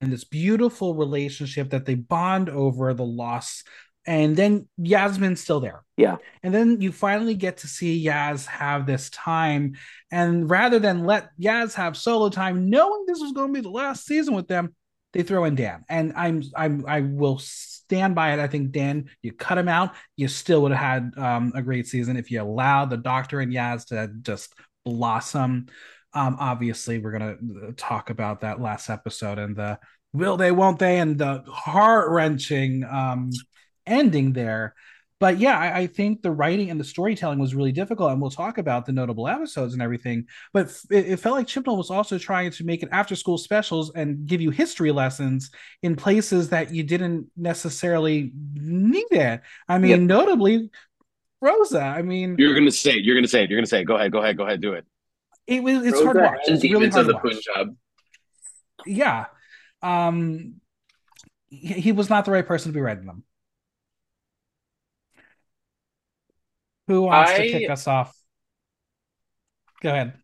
[0.00, 3.62] and this beautiful relationship that they bond over the loss.
[4.06, 5.82] And then Yasmin's still there.
[5.96, 6.16] Yeah.
[6.42, 9.76] And then you finally get to see Yaz have this time.
[10.10, 13.70] And rather than let Yaz have solo time, knowing this was going to be the
[13.70, 14.74] last season with them,
[15.12, 15.84] they throw in Dan.
[15.88, 18.38] And I'm I'm I will stand by it.
[18.38, 21.86] I think Dan, you cut him out, you still would have had um, a great
[21.86, 24.52] season if you allowed the Doctor and Yaz to just
[24.84, 25.66] blossom.
[26.12, 27.36] Um, obviously, we're gonna
[27.68, 29.78] uh, talk about that last episode and the
[30.12, 33.30] will they, won't they, and the heart wrenching um,
[33.86, 34.74] ending there
[35.18, 38.30] but yeah, I, I, think the writing and the storytelling was really difficult, and we'll
[38.30, 40.26] talk about the notable episodes and everything.
[40.52, 43.90] But it, it, felt like Chibnall was also trying to make it after school specials
[43.94, 45.50] and give you history lessons
[45.82, 49.40] in places that you didn't necessarily need it.
[49.68, 50.00] I mean, yep.
[50.00, 50.70] notably
[51.40, 51.80] Rosa.
[51.80, 53.04] I mean, you're gonna say it.
[53.04, 53.50] You're gonna say it.
[53.50, 53.84] You're gonna say it.
[53.84, 54.12] Go ahead.
[54.12, 54.36] Go ahead.
[54.36, 54.60] Go ahead.
[54.60, 54.84] Do it.
[55.46, 55.86] It was.
[55.86, 56.38] It's Rosa hard to watch.
[56.44, 57.22] It's really hard to watch.
[57.22, 57.76] Punjab.
[58.84, 59.24] Yeah.
[59.82, 60.56] Um.
[61.48, 63.24] He, he was not the right person to be writing them.
[66.88, 68.16] Who wants I, to kick us off?
[69.82, 70.14] Go ahead.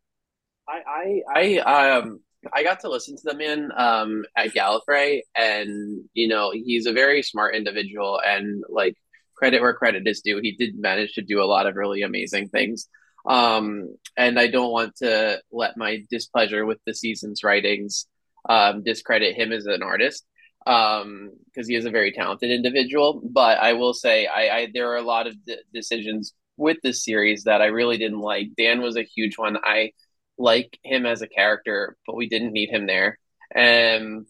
[0.69, 2.21] I I I um
[2.53, 6.93] I got to listen to the man um at Gallifrey, and you know he's a
[6.93, 8.97] very smart individual, and like
[9.35, 12.49] credit where credit is due, he did manage to do a lot of really amazing
[12.49, 12.89] things.
[13.27, 18.07] Um, and I don't want to let my displeasure with the season's writings
[18.49, 20.25] um, discredit him as an artist
[20.67, 24.93] um because he is a very talented individual but i will say i, I there
[24.93, 28.51] are a lot of d- decisions with this series that I really didn't like.
[28.57, 29.57] Dan was a huge one.
[29.63, 29.93] I
[30.39, 33.19] like him as a character, but we didn't need him there.
[33.55, 34.27] And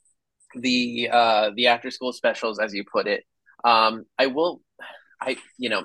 [0.54, 3.24] the uh the after school specials, as you put it,
[3.64, 4.60] um, I will
[5.20, 5.84] I you know,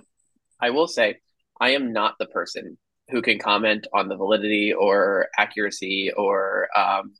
[0.59, 1.19] I will say
[1.59, 2.77] I am not the person
[3.09, 7.13] who can comment on the validity or accuracy or um,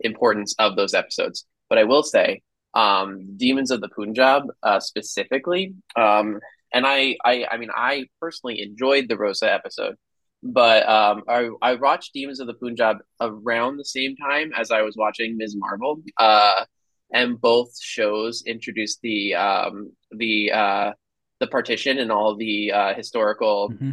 [0.00, 1.46] importance of those episodes.
[1.68, 2.42] But I will say,
[2.74, 6.40] um, Demons of the Punjab uh, specifically, um,
[6.72, 9.96] and I, I, I mean, I personally enjoyed the Rosa episode,
[10.42, 14.82] but um, I, I watched Demons of the Punjab around the same time as I
[14.82, 15.56] was watching Ms.
[15.56, 16.02] Marvel.
[16.16, 16.64] Uh,
[17.12, 20.92] and both shows introduced the um, the uh,
[21.40, 23.90] the partition and all the uh, historical mm-hmm.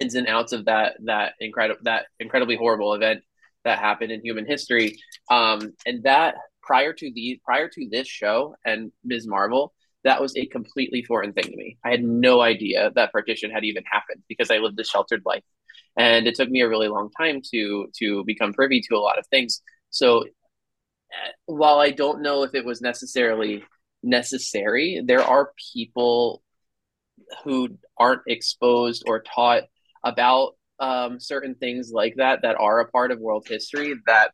[0.00, 3.22] ins and outs of that that incredible that incredibly horrible event
[3.64, 4.96] that happened in human history.
[5.30, 9.26] Um, and that prior to the prior to this show and Ms.
[9.26, 9.72] Marvel,
[10.04, 11.78] that was a completely foreign thing to me.
[11.84, 15.44] I had no idea that partition had even happened because I lived a sheltered life,
[15.96, 19.18] and it took me a really long time to to become privy to a lot
[19.18, 19.62] of things.
[19.90, 20.22] So,
[21.12, 23.64] eh, while I don't know if it was necessarily
[24.02, 26.42] necessary, there are people
[27.44, 29.64] who aren't exposed or taught
[30.04, 34.32] about um, certain things like that that are a part of world history that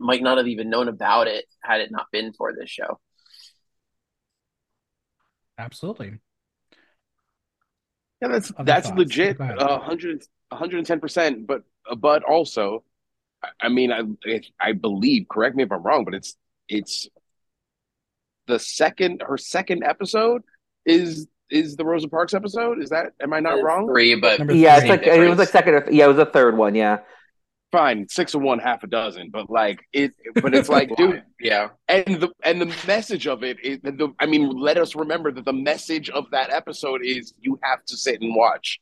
[0.00, 2.98] might not have even known about it had it not been for this show.
[5.58, 6.18] Absolutely.
[8.20, 8.98] Yeah, that's Other that's thoughts?
[8.98, 9.40] legit.
[9.40, 11.46] Uh, 110 percent.
[11.46, 11.62] But
[11.98, 12.84] but also,
[13.60, 14.02] I mean, I
[14.60, 15.26] I believe.
[15.28, 16.36] Correct me if I'm wrong, but it's
[16.68, 17.08] it's
[18.46, 20.42] the second her second episode
[20.84, 22.82] is is the Rosa Parks episode.
[22.82, 23.86] Is that am I not wrong?
[23.86, 25.94] Three, but yeah, it's like it was like second.
[25.94, 26.74] Yeah, it was the third one.
[26.74, 26.98] Yeah
[27.72, 31.68] fine, six of one, half a dozen, but like it, but it's like, dude, yeah.
[31.88, 35.44] And the and the message of it is, the, I mean, let us remember that
[35.44, 38.80] the message of that episode is you have to sit and watch.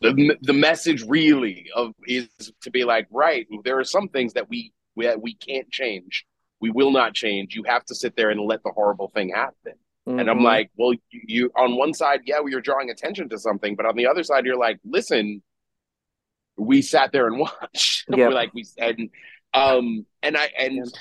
[0.00, 2.28] The the message really of is
[2.62, 6.24] to be like, right, there are some things that we we, we can't change.
[6.60, 7.54] We will not change.
[7.54, 9.74] You have to sit there and let the horrible thing happen.
[10.08, 10.18] Mm-hmm.
[10.18, 10.44] And I'm mm-hmm.
[10.44, 13.86] like, well, you, you on one side, yeah, we are drawing attention to something, but
[13.86, 15.42] on the other side, you're like, listen,
[16.62, 18.04] we sat there and watched.
[18.08, 18.18] Yep.
[18.18, 19.10] We're like we and
[19.54, 20.92] um and I and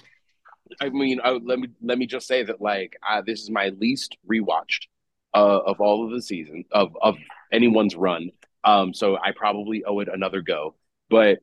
[0.79, 3.69] I mean I, let me let me just say that like uh, this is my
[3.69, 4.87] least rewatched
[5.33, 7.17] uh, of all of the season of of
[7.51, 8.31] anyone's run.
[8.63, 10.75] Um, so I probably owe it another go.
[11.09, 11.39] But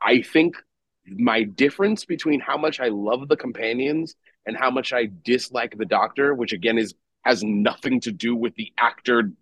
[0.00, 0.56] I think
[1.06, 4.14] my difference between how much I love the companions
[4.46, 8.54] and how much I dislike the Doctor, which again is has nothing to do with
[8.54, 9.32] the actor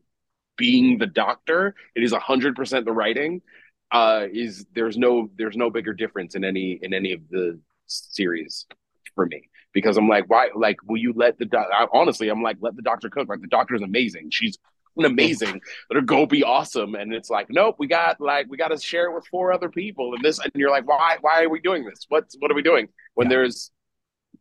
[0.57, 1.75] being the Doctor.
[1.95, 3.43] It is hundred percent the writing
[3.91, 8.67] uh, is there's no there's no bigger difference in any in any of the series
[9.15, 9.49] for me.
[9.73, 12.77] Because I'm like why like will you let the doc- I, honestly I'm like let
[12.77, 14.31] the doctor cook like the doctor is amazing.
[14.31, 14.59] She's
[15.03, 15.61] amazing.
[15.91, 16.95] Let her go be awesome.
[16.95, 19.69] And it's like nope we got like we got to share it with four other
[19.69, 20.15] people.
[20.15, 22.07] And this and you're like why why are we doing this?
[22.09, 22.89] What what are we doing?
[23.15, 23.37] When yeah.
[23.37, 23.71] there's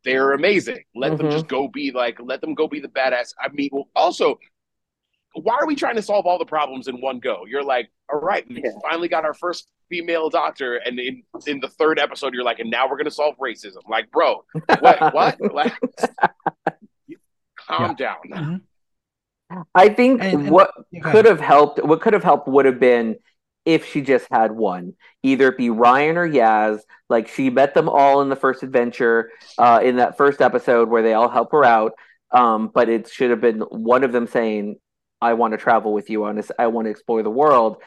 [0.03, 0.84] they're amazing.
[0.95, 1.24] Let mm-hmm.
[1.24, 3.34] them just go be like let them go be the badass.
[3.40, 4.40] I mean well, also
[5.43, 7.45] why are we trying to solve all the problems in one go?
[7.47, 8.72] You're like, all right, we yeah.
[8.81, 12.69] finally got our first female doctor, and in in the third episode, you're like, and
[12.69, 13.88] now we're gonna solve racism.
[13.89, 14.43] Like, bro,
[14.80, 15.14] what?
[15.14, 15.53] what?
[15.53, 15.73] Like,
[17.68, 17.93] calm yeah.
[17.93, 18.18] down.
[18.30, 18.55] Mm-hmm.
[19.73, 23.18] I think and, and, what could have helped, what could have helped, would have been
[23.65, 24.93] if she just had one,
[25.23, 26.80] either it be Ryan or Yaz.
[27.09, 31.03] Like she met them all in the first adventure, uh, in that first episode where
[31.03, 31.93] they all help her out
[32.31, 34.77] Um, but it should have been one of them saying,
[35.22, 36.52] "I want to travel with you on this.
[36.57, 37.77] I want to explore the world."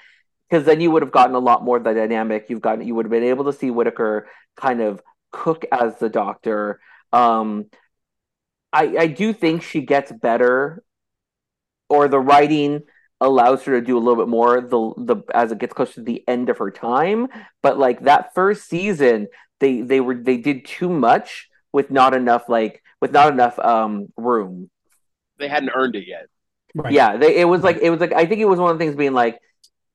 [0.49, 2.47] Because then you would have gotten a lot more of the dynamic.
[2.49, 5.01] You've gotten you would have been able to see Whittaker kind of
[5.31, 6.81] cook as the Doctor.
[7.13, 7.67] Um,
[8.73, 10.83] I I do think she gets better,
[11.89, 12.83] or the writing
[13.21, 16.03] allows her to do a little bit more the the as it gets closer to
[16.03, 17.29] the end of her time.
[17.63, 19.29] But like that first season,
[19.61, 24.09] they they were they did too much with not enough like with not enough um
[24.17, 24.71] room.
[25.39, 26.27] They hadn't earned it yet.
[26.75, 26.93] Right.
[26.93, 28.85] Yeah, they, it was like it was like I think it was one of the
[28.85, 29.41] things being like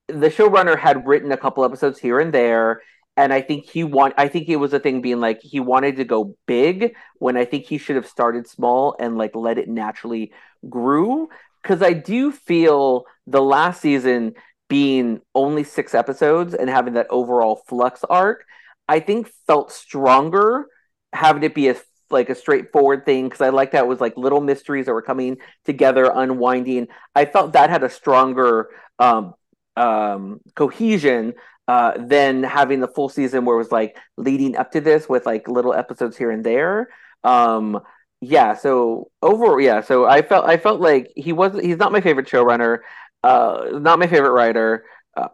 [0.07, 2.81] the showrunner had written a couple episodes here and there
[3.17, 5.97] and I think he want I think it was a thing being like he wanted
[5.97, 9.69] to go big when I think he should have started small and like let it
[9.69, 10.31] naturally
[10.69, 11.29] grew
[11.61, 14.33] because I do feel the last season
[14.67, 18.45] being only six episodes and having that overall flux arc,
[18.87, 20.67] I think felt stronger
[21.13, 21.75] having it be a
[22.09, 25.01] like a straightforward thing because I liked that it was like little mysteries that were
[25.01, 26.87] coming together, unwinding.
[27.15, 28.69] I felt that had a stronger
[28.99, 29.33] um,
[29.75, 31.33] um, cohesion
[31.67, 35.25] uh, than having the full season where it was like leading up to this with
[35.25, 36.89] like little episodes here and there.
[37.23, 37.81] Um,
[38.21, 42.01] yeah so overall yeah so i felt i felt like he wasn't he's not my
[42.01, 42.79] favorite showrunner
[43.23, 44.85] uh not my favorite writer
[45.17, 45.27] uh,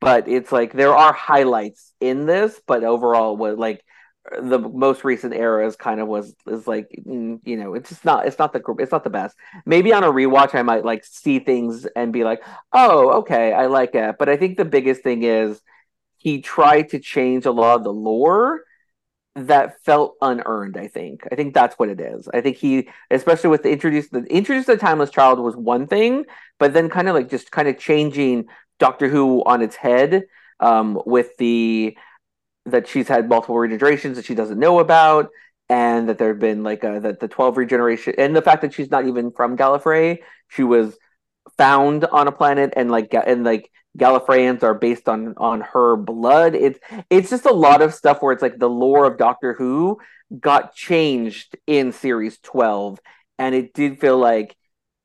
[0.00, 3.82] but it's like there are highlights in this but overall was like
[4.42, 8.04] the most recent era is kind of was is like mm, you know it's just
[8.04, 9.34] not it's not the it's not the best
[9.64, 12.42] maybe on a rewatch i might like see things and be like
[12.72, 15.62] oh okay i like it but i think the biggest thing is
[16.18, 18.60] he tried to change a lot of the lore
[19.36, 20.76] that felt unearned.
[20.76, 21.22] I think.
[21.30, 22.28] I think that's what it is.
[22.32, 26.24] I think he, especially with the introduce the introduce the timeless child was one thing,
[26.58, 28.46] but then kind of like just kind of changing
[28.78, 30.24] Doctor Who on its head
[30.60, 31.96] um, with the
[32.66, 35.30] that she's had multiple regenerations that she doesn't know about,
[35.68, 38.74] and that there have been like a, that the twelve regeneration, and the fact that
[38.74, 40.18] she's not even from Gallifrey,
[40.48, 40.96] she was
[41.56, 46.54] found on a planet and like and like Gallifreyans are based on on her blood.
[46.54, 46.78] It's
[47.10, 49.98] it's just a lot of stuff where it's like the lore of Doctor Who
[50.38, 53.00] got changed in series 12
[53.38, 54.56] and it did feel like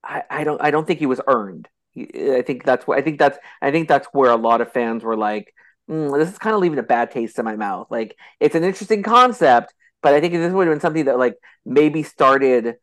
[0.03, 1.67] I, I don't I don't think he was earned.
[1.97, 5.03] I think that's what I think that's I think that's where a lot of fans
[5.03, 5.53] were like,
[5.89, 7.87] mm, this is kind of leaving a bad taste in my mouth.
[7.89, 11.35] Like it's an interesting concept, but I think this would have been something that like
[11.65, 12.75] maybe started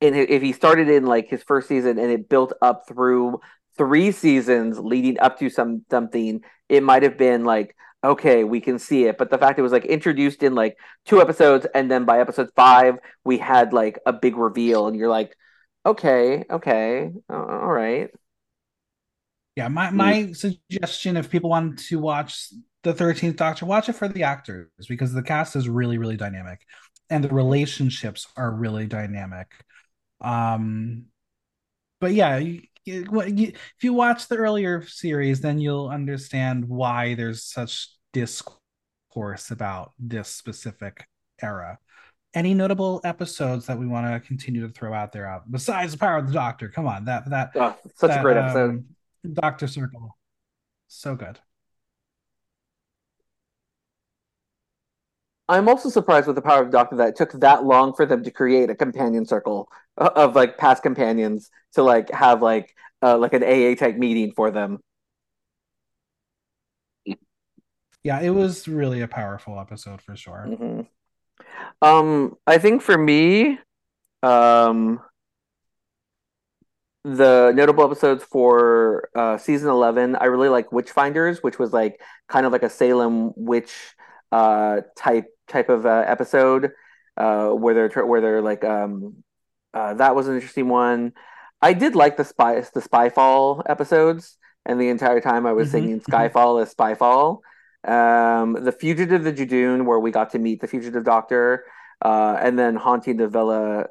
[0.00, 3.40] in if he started in like his first season and it built up through
[3.76, 8.78] three seasons leading up to some something, it might have been like, okay, we can
[8.78, 9.18] see it.
[9.18, 12.50] But the fact it was like introduced in like two episodes, and then by episode
[12.56, 15.36] five, we had like a big reveal, and you're like,
[15.86, 18.10] okay, okay, all right.
[19.56, 20.36] Yeah, my my mm.
[20.36, 22.48] suggestion if people want to watch
[22.82, 26.60] the Thirteenth Doctor, watch it for the actors because the cast is really really dynamic,
[27.10, 29.48] and the relationships are really dynamic.
[30.20, 31.06] Um,
[32.00, 32.40] but yeah,
[32.86, 40.28] if you watch the earlier series, then you'll understand why there's such discourse about this
[40.28, 41.06] specific
[41.40, 41.78] era.
[42.34, 45.98] Any notable episodes that we want to continue to throw out there out besides the
[45.98, 46.70] power of the Doctor?
[46.70, 48.84] Come on, that that oh, such that, a great episode.
[49.30, 50.16] Doctor Circle,
[50.88, 51.38] so good.
[55.48, 58.22] I'm also surprised with the power of Doctor that it took that long for them
[58.24, 63.34] to create a companion circle of like past companions to like have like uh, like
[63.34, 64.78] an AA type meeting for them.
[68.04, 70.48] Yeah, it was really a powerful episode for sure.
[70.48, 70.80] Mm-hmm.
[71.86, 73.58] Um, I think for me,
[74.22, 75.00] um,
[77.04, 82.46] the notable episodes for uh, season 11 i really like witchfinders which was like kind
[82.46, 83.72] of like a salem witch
[84.30, 86.70] uh, type type of uh, episode
[87.16, 89.22] uh, where they're where they're like um,
[89.74, 91.12] uh, that was an interesting one.
[91.60, 95.72] I did like the spy the Spyfall episodes, and the entire time I was mm-hmm.
[95.72, 96.12] singing mm-hmm.
[96.12, 97.40] Skyfall as Spyfall.
[97.84, 101.64] Um, the Fugitive the Judoon, where we got to meet the Fugitive Doctor,
[102.04, 103.86] uh, and then Haunting the Villa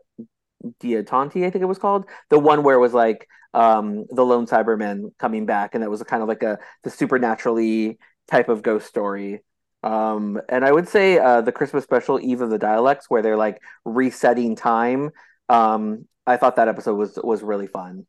[0.82, 2.06] Diodati, I think it was called.
[2.30, 6.04] The one where it was like um, the lone Cyberman coming back, and that was
[6.04, 7.98] kind of like a the supernaturally
[8.28, 9.42] type of ghost story.
[9.84, 13.38] Um, and I would say uh, the Christmas special, Eve of the Daleks, where they're
[13.38, 15.12] like resetting time.
[15.50, 18.06] Um, I thought that episode was was really fun.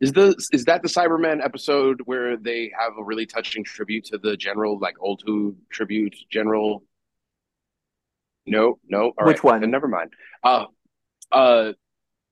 [0.00, 4.18] Is the is that the Cyberman episode where they have a really touching tribute to
[4.18, 6.82] the general, like old Who tribute general?
[8.46, 9.12] No, no.
[9.18, 9.52] All Which right.
[9.52, 9.60] one?
[9.60, 10.12] Then never mind.
[10.42, 10.66] Uh,
[11.30, 11.72] uh,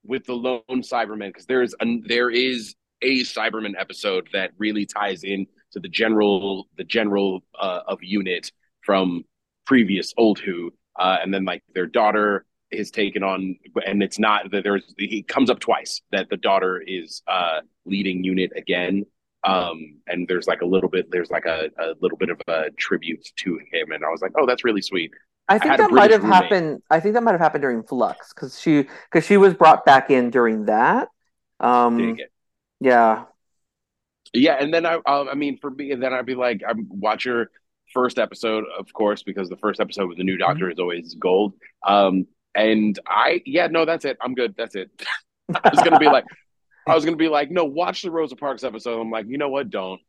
[0.04, 5.24] with the lone Cyberman, because there's a there is a Cyberman episode that really ties
[5.24, 8.50] in to the general the general uh, of unit
[8.82, 9.24] from
[9.66, 13.56] previous old Who, uh, and then like their daughter is taken on,
[13.86, 18.24] and it's not that there's he comes up twice that the daughter is uh, leading
[18.24, 19.04] unit again.
[19.42, 22.70] Um, and there's like a little bit, there's like a, a little bit of a
[22.76, 25.12] tribute to him, and I was like, oh, that's really sweet.
[25.51, 26.43] I think that might have roommate.
[26.43, 26.82] happened.
[26.90, 30.10] I think that might have happened during Flux because she because she was brought back
[30.10, 31.09] in during that.
[31.59, 32.16] Um,
[32.81, 33.24] yeah,
[34.32, 36.72] yeah, and then I, um, I mean, for me, and then I'd be like, I
[36.89, 37.51] watch your
[37.93, 40.72] first episode, of course, because the first episode with the new Doctor mm-hmm.
[40.72, 41.55] is always gold.
[41.86, 44.18] Um, and I, yeah, no, that's it.
[44.20, 44.55] I'm good.
[44.56, 44.90] That's it.
[45.55, 46.24] I was gonna be like,
[46.86, 49.01] I was gonna be like, no, watch the Rosa Parks episode.
[49.01, 49.68] I'm like, you know what?
[49.68, 50.01] Don't,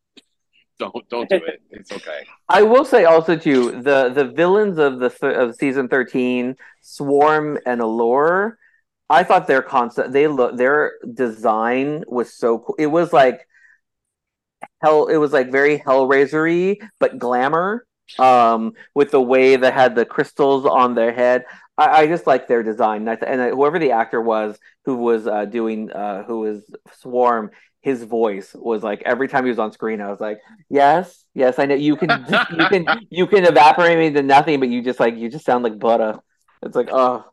[0.82, 1.62] don't, don't do it.
[1.72, 2.26] It's okay.
[2.50, 7.82] I will say also too the the villains of the of season 13, Swarm and
[7.82, 8.58] Azure.
[9.10, 12.76] I thought their concept, they look, their design was so cool.
[12.80, 13.46] It was like
[14.82, 17.86] hell it was like very hellraisery but glamour
[18.20, 21.46] um with the way that had the crystals on their head
[21.78, 25.46] i, I just like their design and, and whoever the actor was who was uh,
[25.46, 26.64] doing uh who was
[27.00, 27.52] swarm
[27.82, 30.40] his voice was like every time he was on screen i was like
[30.70, 32.10] yes yes i know you can
[32.58, 35.64] you can you can evaporate me to nothing but you just like you just sound
[35.64, 36.20] like butter
[36.62, 37.24] it's like oh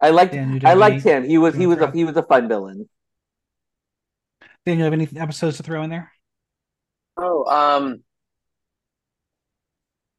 [0.00, 2.88] i liked i liked him he was he was a he was a fun villain
[4.66, 6.12] do you have any episodes to throw in there?
[7.16, 8.02] Oh, um,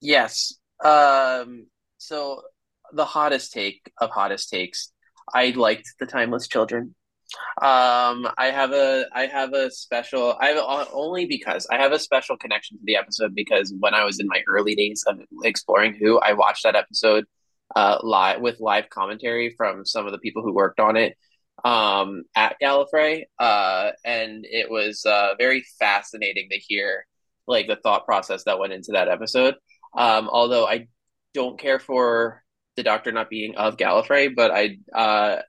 [0.02, 0.58] yes.
[0.84, 2.42] Um, so
[2.92, 4.92] the hottest take of hottest takes,
[5.34, 6.96] I liked the Timeless Children.
[7.62, 12.00] Um, I have a I have a special I have only because I have a
[12.00, 15.96] special connection to the episode because when I was in my early days of exploring
[15.96, 17.26] Who, I watched that episode
[17.76, 21.16] uh live with live commentary from some of the people who worked on it
[21.64, 27.06] um, at Gallifrey, uh, and it was uh, very fascinating to hear
[27.48, 29.56] like the thought process that went into that episode.
[29.96, 30.88] Um, although I
[31.34, 32.44] don't care for
[32.76, 35.42] the Doctor not being of Gallifrey, but I uh,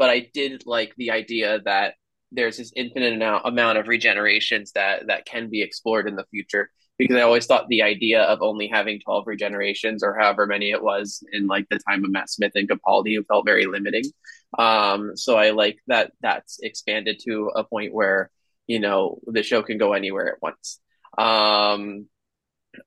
[0.00, 1.94] but I did like the idea that
[2.32, 7.16] there's this infinite amount, of regenerations that that can be explored in the future because
[7.16, 11.22] I always thought the idea of only having 12 regenerations or however many it was
[11.32, 14.04] in like the time of Matt Smith and Capaldi felt very limiting.
[14.58, 18.30] Um, so I like that that's expanded to a point where,
[18.66, 20.80] you know, the show can go anywhere at once.
[21.18, 22.06] Um,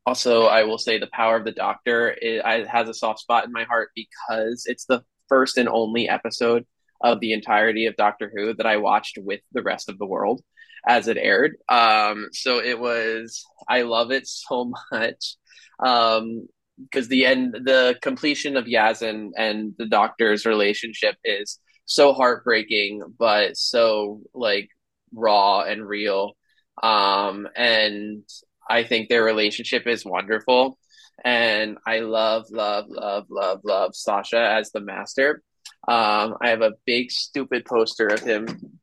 [0.03, 3.45] also, I will say the power of the Doctor it, it has a soft spot
[3.45, 6.65] in my heart because it's the first and only episode
[7.03, 10.41] of the entirety of Doctor Who that I watched with the rest of the world
[10.87, 11.57] as it aired.
[11.69, 15.35] Um, so it was, I love it so much.
[15.83, 16.47] Um,
[16.81, 23.55] because the end, the completion of Yazan and the doctor's relationship is so heartbreaking, but
[23.57, 24.69] so like
[25.13, 26.35] raw and real.
[26.81, 28.23] Um, and
[28.67, 30.79] I think their relationship is wonderful.
[31.23, 35.43] And I love, love, love, love, love Sacha as the master.
[35.87, 38.79] Um, I have a big stupid poster of him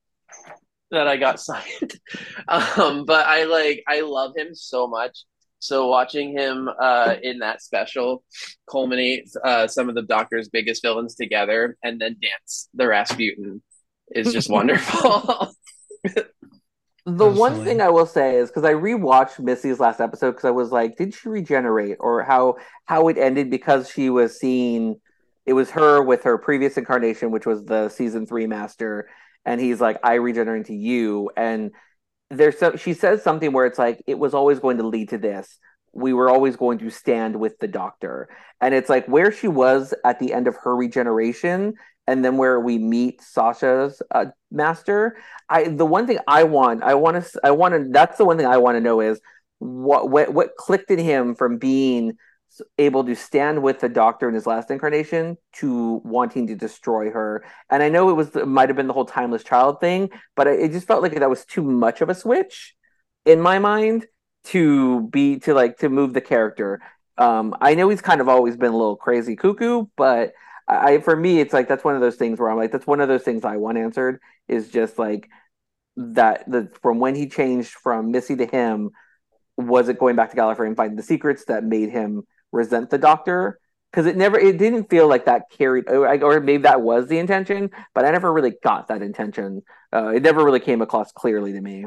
[0.91, 1.99] that I got signed.
[2.49, 5.25] um, but I like I love him so much.
[5.61, 8.25] So watching him uh, in that special
[8.71, 13.63] culminate uh, some of the Doctor's biggest villains together and then dance the Rasputin
[14.11, 15.53] is just wonderful.
[17.07, 20.51] the one thing I will say is because I rewatched Missy's last episode because I
[20.51, 22.57] was like, did she regenerate or how
[22.87, 24.97] how it ended because she was seeing
[25.51, 29.09] it was her with her previous incarnation, which was the season three master,
[29.45, 31.29] and he's like, I regenerate to you.
[31.37, 31.73] And
[32.31, 35.19] there's so she says something where it's like, it was always going to lead to
[35.19, 35.59] this.
[35.93, 38.29] We were always going to stand with the doctor.
[38.61, 41.75] And it's like where she was at the end of her regeneration
[42.07, 45.17] and then where we meet Sacha's uh, master.
[45.49, 47.89] I the one thing I want, I want to, I want to.
[47.91, 49.21] That's the one thing I want to know is
[49.59, 52.13] what what what clicked in him from being
[52.79, 57.45] able to stand with the doctor in his last incarnation to wanting to destroy her.
[57.71, 60.73] And I know it was might have been the whole timeless child thing, but it
[60.73, 62.75] just felt like that was too much of a switch
[63.25, 64.07] in my mind
[64.43, 66.81] to be to like to move the character.
[67.19, 70.33] Um, I know he's kind of always been a little crazy cuckoo, but
[70.69, 73.01] I for me it's like that's one of those things where I'm like that's one
[73.01, 75.29] of those things I want answered is just like
[75.97, 78.91] that the from when he changed from Missy to him
[79.57, 82.23] was it going back to Gallifrey and finding the secrets that made him
[82.53, 83.59] resent the doctor
[83.91, 87.71] because it never it didn't feel like that carried or maybe that was the intention
[87.95, 89.63] but i never really got that intention.
[89.93, 91.85] Uh, it never really came across clearly to me.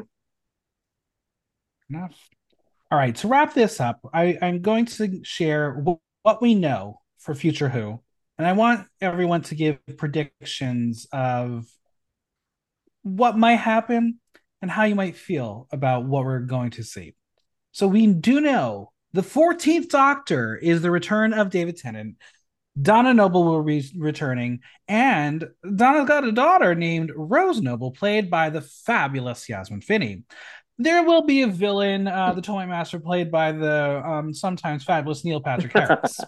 [1.88, 2.18] Enough.
[2.90, 5.82] All right to wrap this up I, i'm going to share
[6.22, 8.00] what we know for future who
[8.38, 11.66] and i want everyone to give predictions of
[13.04, 14.18] what might happen
[14.64, 17.14] and how you might feel about what we're going to see.
[17.72, 22.16] So we do know the 14th Doctor is the return of David Tennant.
[22.80, 24.58] Donna Noble will be returning,
[24.88, 30.24] and Donna's got a daughter named Rose Noble, played by the fabulous Yasmin Finney.
[30.78, 35.24] There will be a villain, uh, the Toy Master, played by the um, sometimes fabulous
[35.24, 36.18] Neil Patrick Harris.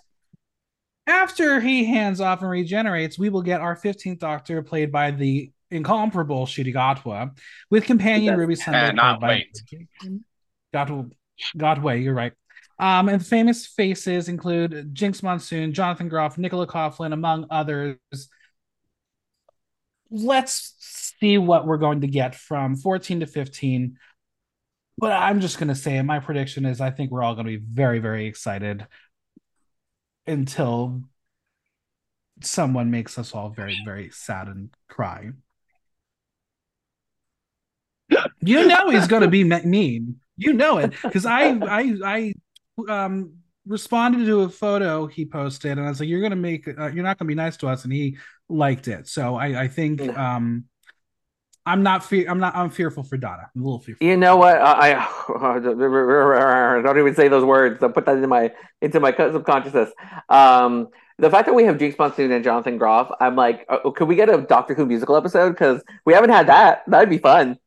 [1.08, 5.50] After he hands off and regenerates, we will get our 15th Doctor, played by the
[5.72, 7.36] incomparable Ncuti Gatwa,
[7.68, 8.86] with companion Ruby Sunday.
[8.90, 9.46] Cannot played
[10.72, 11.10] by Gatwa,
[11.56, 12.32] Gatwa, you're right.
[12.78, 17.98] Um, and famous faces include Jinkx Monsoon, Jonathan Groff, Nicola Coughlan, among others.
[20.10, 20.74] Let's
[21.18, 23.98] see what we're going to get from 14 to 15.
[24.98, 27.58] But I'm just going to say, my prediction is I think we're all going to
[27.58, 28.86] be very, very excited
[30.26, 31.02] until
[32.42, 35.30] someone makes us all very, very sad and cry.
[38.40, 40.20] You know he's going to be mean.
[40.36, 42.34] You know it because I, I, I
[42.88, 43.32] um
[43.66, 47.02] responded to a photo he posted and i was like you're gonna make uh, you're
[47.02, 48.16] not gonna be nice to us and he
[48.48, 50.64] liked it so i i think um
[51.64, 54.36] i'm not fear i'm not i'm fearful for donna i'm a little fearful You know
[54.36, 54.60] what?
[54.60, 55.58] I, I
[56.82, 57.82] don't even say those words.
[57.82, 59.90] I'll put that into my into my subconsciousness.
[60.28, 60.88] Um,
[61.18, 64.16] the fact that we have Jinkx Monsoon and Jonathan Groff, I'm like, uh, could we
[64.16, 65.50] get a Doctor Who musical episode?
[65.50, 66.82] Because we haven't had that.
[66.86, 67.58] That'd be fun.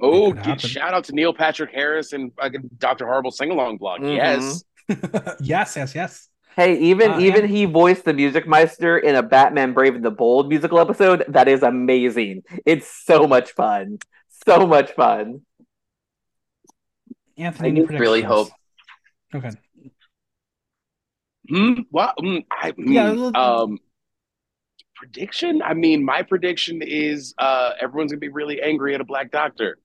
[0.00, 3.06] Oh, could get, shout out to Neil Patrick Harris and fucking Dr.
[3.06, 4.00] Horrible sing along blog.
[4.00, 4.16] Mhm.
[4.16, 4.64] Yes.
[5.40, 9.22] yes yes yes Hey, even Uh, even and- he voiced the Music Meister in a
[9.22, 11.24] Batman Brave and the Bold musical episode.
[11.28, 12.42] That is amazing.
[12.66, 13.98] It's so much fun.
[14.46, 15.42] So much fun.
[17.36, 18.48] anthony I any really hope
[19.34, 19.50] okay
[21.48, 21.80] Hmm.
[21.90, 22.14] What?
[22.18, 23.78] Mm, I, mm, Yeah, look- Um.
[24.96, 25.62] Prediction.
[25.62, 29.78] I mean, my prediction is uh everyone's gonna be really angry at a black doctor.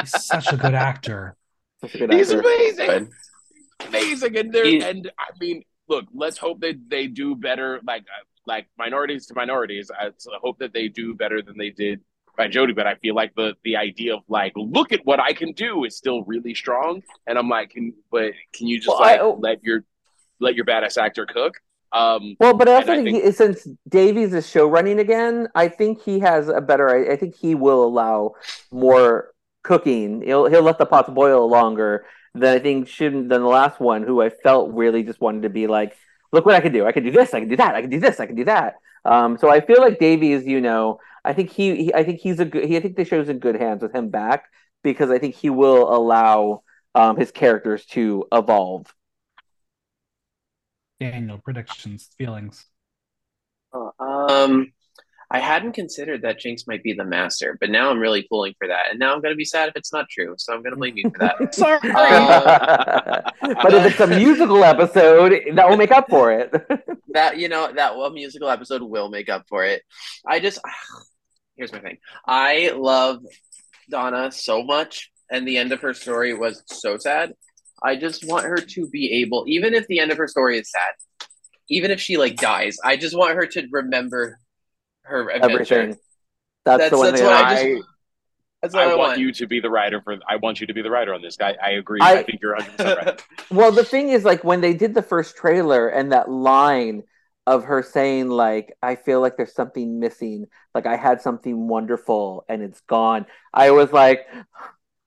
[0.00, 1.36] He's such a good actor
[1.82, 2.40] a good He's actor.
[2.40, 2.86] amazing.
[2.86, 3.88] Good.
[3.88, 8.24] amazing and they're and i mean look let's hope that they do better like uh,
[8.46, 10.10] like minorities to minorities I
[10.42, 12.00] hope that they do better than they did
[12.36, 15.32] by Jodie but i feel like the the idea of like look at what i
[15.32, 19.00] can do is still really strong and i'm like can but can you just Well,
[19.00, 19.84] like I- let your
[20.40, 21.54] let your badass actor cook
[21.94, 25.48] um Well, but I also And I think, he, since Davies is show running again,
[25.54, 26.88] I think he has a better.
[26.88, 28.34] I, I think he will allow
[28.72, 30.22] more cooking.
[30.22, 32.04] He'll he'll let the pots boil longer
[32.34, 35.50] than I think shouldn't than the last one, who I felt really just wanted to
[35.50, 35.96] be like,
[36.32, 36.86] look what I can do.
[36.86, 37.32] I can do this.
[37.32, 37.74] I can do that.
[37.74, 38.20] I can do this.
[38.20, 38.74] I can do that.
[39.04, 42.40] Um, so I feel like Davies, you know, I think he, he I think he's
[42.40, 42.64] a good.
[42.64, 44.46] He, I think the show's in good hands with him back
[44.82, 46.62] because I think he will allow
[46.94, 48.86] um, his characters to evolve.
[51.10, 52.66] Daniel predictions feelings
[53.74, 54.72] Oh, um,
[55.30, 58.68] I hadn't considered that Jinkx might be the master, but now I'm really pulling for
[58.68, 60.34] that, and now I'm gonna be sad if it's not true.
[60.38, 61.54] So I'm gonna blame you for that.
[61.54, 66.52] sorry Uh, but if it's a musical episode, that will make up for it.
[67.14, 69.82] that you know that one musical episode will make up for it.
[70.26, 70.60] I just
[71.56, 71.98] here's my thing.
[72.26, 73.24] I love
[73.90, 77.32] Donna so much, and the end of her story was so sad.
[77.82, 80.70] I just want her to be able, even if the end of her story is
[80.70, 81.28] sad,
[81.68, 84.38] even if she like dies, I just want her to remember
[85.02, 85.54] her adventure.
[85.74, 85.98] Everything.
[86.64, 87.26] That's, That's- the one that's thing.
[87.30, 87.88] what I, I just-
[88.62, 89.18] That's what I I, want want.
[89.20, 90.16] you to be the writer for.
[90.28, 91.54] I want you to be the writer on this guy.
[91.62, 92.00] I agree.
[92.00, 93.22] I- I, think you're 100 percent right.
[93.50, 97.02] well, the thing is, like when they did the first trailer and that line
[97.46, 100.46] of her saying, like, "I feel like there's something missing.
[100.74, 104.26] Like I had something wonderful and it's gone." I was like.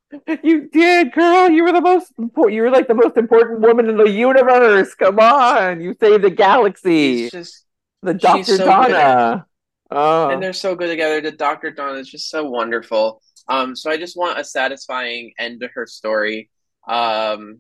[0.44, 1.50] You did, girl.
[1.50, 2.56] You were the most important.
[2.56, 4.94] You were like the most important woman in the universe.
[4.96, 7.30] Come on, you saved the galaxy.
[7.30, 7.66] Just
[8.02, 9.46] the Doctor so Donna.
[9.92, 11.22] Oh, and they're so good together.
[11.22, 13.22] The Doctor Donna is just so wonderful.
[13.48, 16.50] Um, so I just want a satisfying end to her story.
[16.88, 17.60] Um,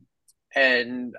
[0.55, 1.15] and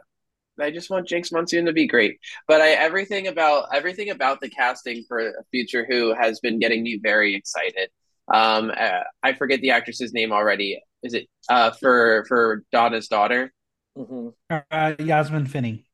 [0.60, 2.18] I just want Jinkx Monsoon to be great.
[2.46, 6.98] But I everything about everything about the casting for Future Who has been getting me
[7.02, 7.90] very excited.
[8.32, 10.82] Um, uh, I forget the actress's name already.
[11.02, 13.52] Is it uh for for Donna's daughter?
[13.96, 14.32] mhm.
[14.50, 15.88] uh, yasmin finney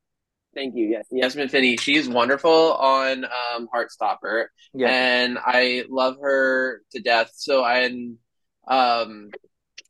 [0.54, 0.86] Thank you.
[0.86, 1.76] Yes, Yasmin Finney.
[1.76, 4.46] She's wonderful on um, Heartstopper.
[4.72, 4.88] yeah.
[4.88, 7.32] and I love her to death.
[7.34, 8.18] So and
[8.68, 9.30] um,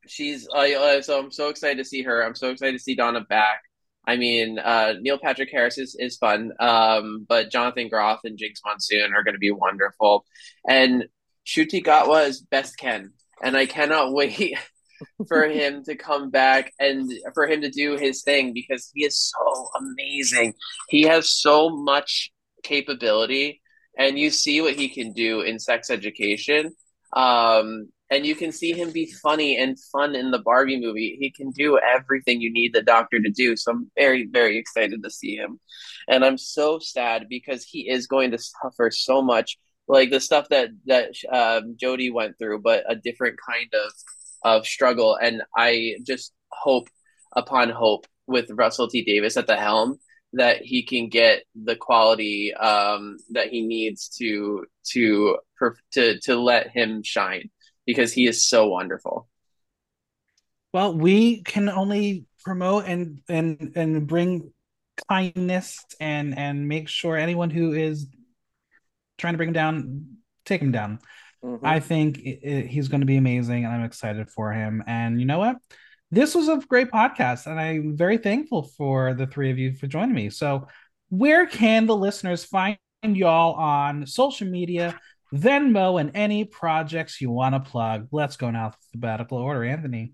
[0.07, 2.25] she's I uh, so I'm so excited to see her.
[2.25, 3.61] I'm so excited to see Donna back.
[4.07, 8.59] I mean, uh, Neil Patrick Harris is, is fun, um, but Jonathan Groff and Jinkx
[8.65, 10.27] Monsoon are going to be wonderful,
[10.69, 11.07] and
[11.47, 13.13] Ncuti Gatwa is best Ken,
[13.43, 14.59] and I cannot wait
[15.29, 19.33] for him to come back and for him to do his thing because he is
[19.33, 20.55] so amazing.
[20.89, 22.33] He has so much
[22.63, 23.61] capability
[23.99, 26.75] and you see what he can do in sex education.
[27.15, 31.17] Um, and you can see him be funny and fun in the Barbie movie.
[31.21, 33.57] He can do everything you need the doctor to do.
[33.57, 35.59] So I'm very, very excited to see him.
[36.09, 39.59] And I'm so sad because he is going to suffer so much,
[39.89, 43.93] like the stuff that that um, Jodie went through, but a different kind of
[44.45, 45.17] of struggle.
[45.17, 46.89] And I just hope
[47.35, 49.99] upon hope with Russell T Davies at the helm
[50.35, 55.39] that he can get the quality um, that he needs to to
[55.93, 57.51] to to let him shine
[57.87, 59.29] because he is so wonderful.
[60.73, 64.53] Well, we can only promote and and and bring
[65.09, 68.07] kindness and and make sure anyone who is
[69.19, 70.07] trying to bring him down
[70.45, 70.99] take him down.
[71.45, 71.67] Mm-hmm.
[71.67, 74.83] I think it, it, he's going to be amazing, and I'm excited for him.
[74.87, 75.57] And you know what?
[76.11, 79.87] This was a great podcast, and I'm very thankful for the three of you for
[79.87, 80.31] joining me.
[80.31, 80.69] So,
[81.11, 84.99] where can the listeners find y'all on social media?
[85.35, 88.09] Venmo, and any projects you want to plug.
[88.13, 89.65] Let's go in alphabetical order.
[89.65, 90.13] Anthony.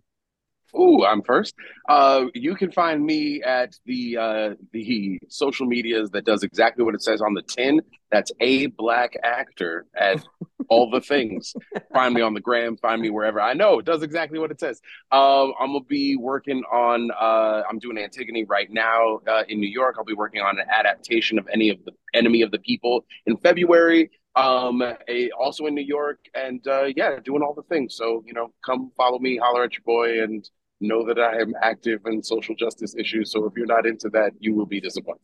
[0.78, 1.54] Ooh, I'm first.
[1.88, 6.94] Uh, you can find me at the uh, the social medias that does exactly what
[6.94, 7.80] it says on the tin.
[8.10, 10.24] That's a black actor at
[10.70, 11.54] all the things.
[11.92, 12.76] find me on the gram.
[12.76, 13.40] Find me wherever.
[13.40, 14.80] I know it does exactly what it says.
[15.12, 17.10] Um, I'm gonna be working on.
[17.10, 19.96] Uh, I'm doing Antigone right now uh, in New York.
[19.98, 23.36] I'll be working on an adaptation of any of the Enemy of the People in
[23.36, 28.22] February um a, also in new york and uh yeah doing all the things so
[28.24, 30.48] you know come follow me holler at your boy and
[30.80, 34.30] know that i am active in social justice issues so if you're not into that
[34.38, 35.20] you will be disappointed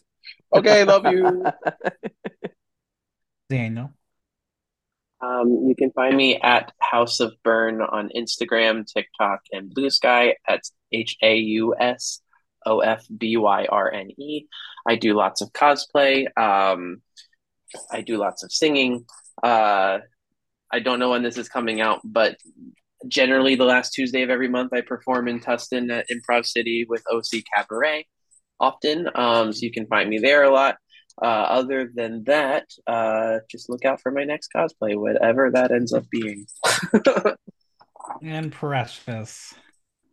[0.57, 1.45] okay love you
[3.49, 3.93] daniel
[5.23, 10.63] um you can find me at house of burn on instagram tiktok and Bluesky at
[10.93, 12.21] h-a-u-s
[12.67, 14.47] o-f-b-y-r-n-e
[14.89, 17.01] i do lots of cosplay um
[17.91, 19.05] I do lots of singing.
[19.43, 19.99] Uh,
[20.73, 22.37] I don't know when this is coming out, but
[23.09, 27.03] generally the last Tuesday of every month I perform in Tustin at Improv City with
[27.11, 28.07] OC Cabaret
[28.59, 29.09] often.
[29.15, 30.77] Um, so you can find me there a lot.
[31.23, 35.93] Uh, other than that, uh, just look out for my next cosplay, whatever that ends
[35.93, 36.47] up being.
[38.23, 39.55] and precious.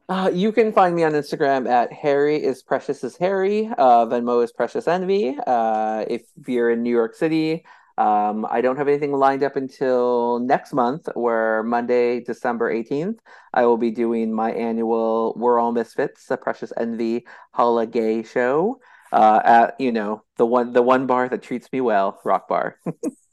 [0.10, 3.70] Uh, you can find me on Instagram at Harry is precious as Harry.
[3.78, 5.36] Uh, Venmo is precious envy.
[5.48, 7.66] Uh, if you're in New York City,
[7.98, 13.20] um, I don't have anything lined up until next month, where Monday, December 18th,
[13.54, 18.80] I will be doing my annual We're All Misfits, a Precious Envy holiday show
[19.14, 22.80] uh, at you know the one the one bar that treats me well, Rock Bar.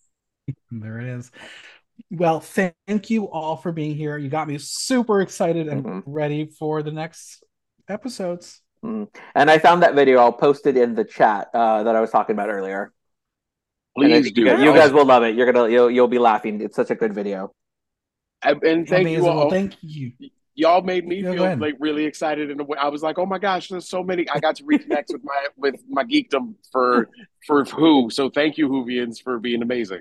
[0.71, 1.31] there it is.
[2.11, 4.19] Well, thank you all for being here.
[4.19, 6.11] You got me super excited and mm-hmm.
[6.11, 7.45] ready for the next
[7.89, 8.61] episodes.
[8.85, 9.09] Mm.
[9.35, 10.19] And I found that video.
[10.19, 12.93] I'll post it in the chat uh, that I was talking about earlier.
[13.97, 14.43] Please do.
[14.43, 15.35] You guys, you guys, will love it.
[15.35, 16.61] You're gonna you'll you'll be laughing.
[16.61, 17.55] It's such a good video.
[18.43, 19.25] And, and thank Amazing.
[19.25, 19.37] you all.
[19.37, 20.13] Well, thank you.
[20.61, 22.77] Y'all made me yeah, feel like really excited in a way.
[22.79, 24.29] I was like, oh my gosh, there's so many.
[24.29, 27.09] I got to reconnect with my with my geekdom for
[27.47, 28.11] for who.
[28.11, 30.01] So thank you, Whovians, for being amazing.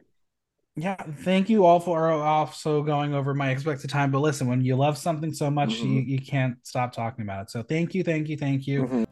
[0.75, 4.11] Yeah, thank you all for also going over my expected time.
[4.11, 5.93] But listen, when you love something so much, mm-hmm.
[5.93, 7.51] you, you can't stop talking about it.
[7.51, 8.83] So thank you, thank you, thank you.
[8.83, 9.03] Mm-hmm.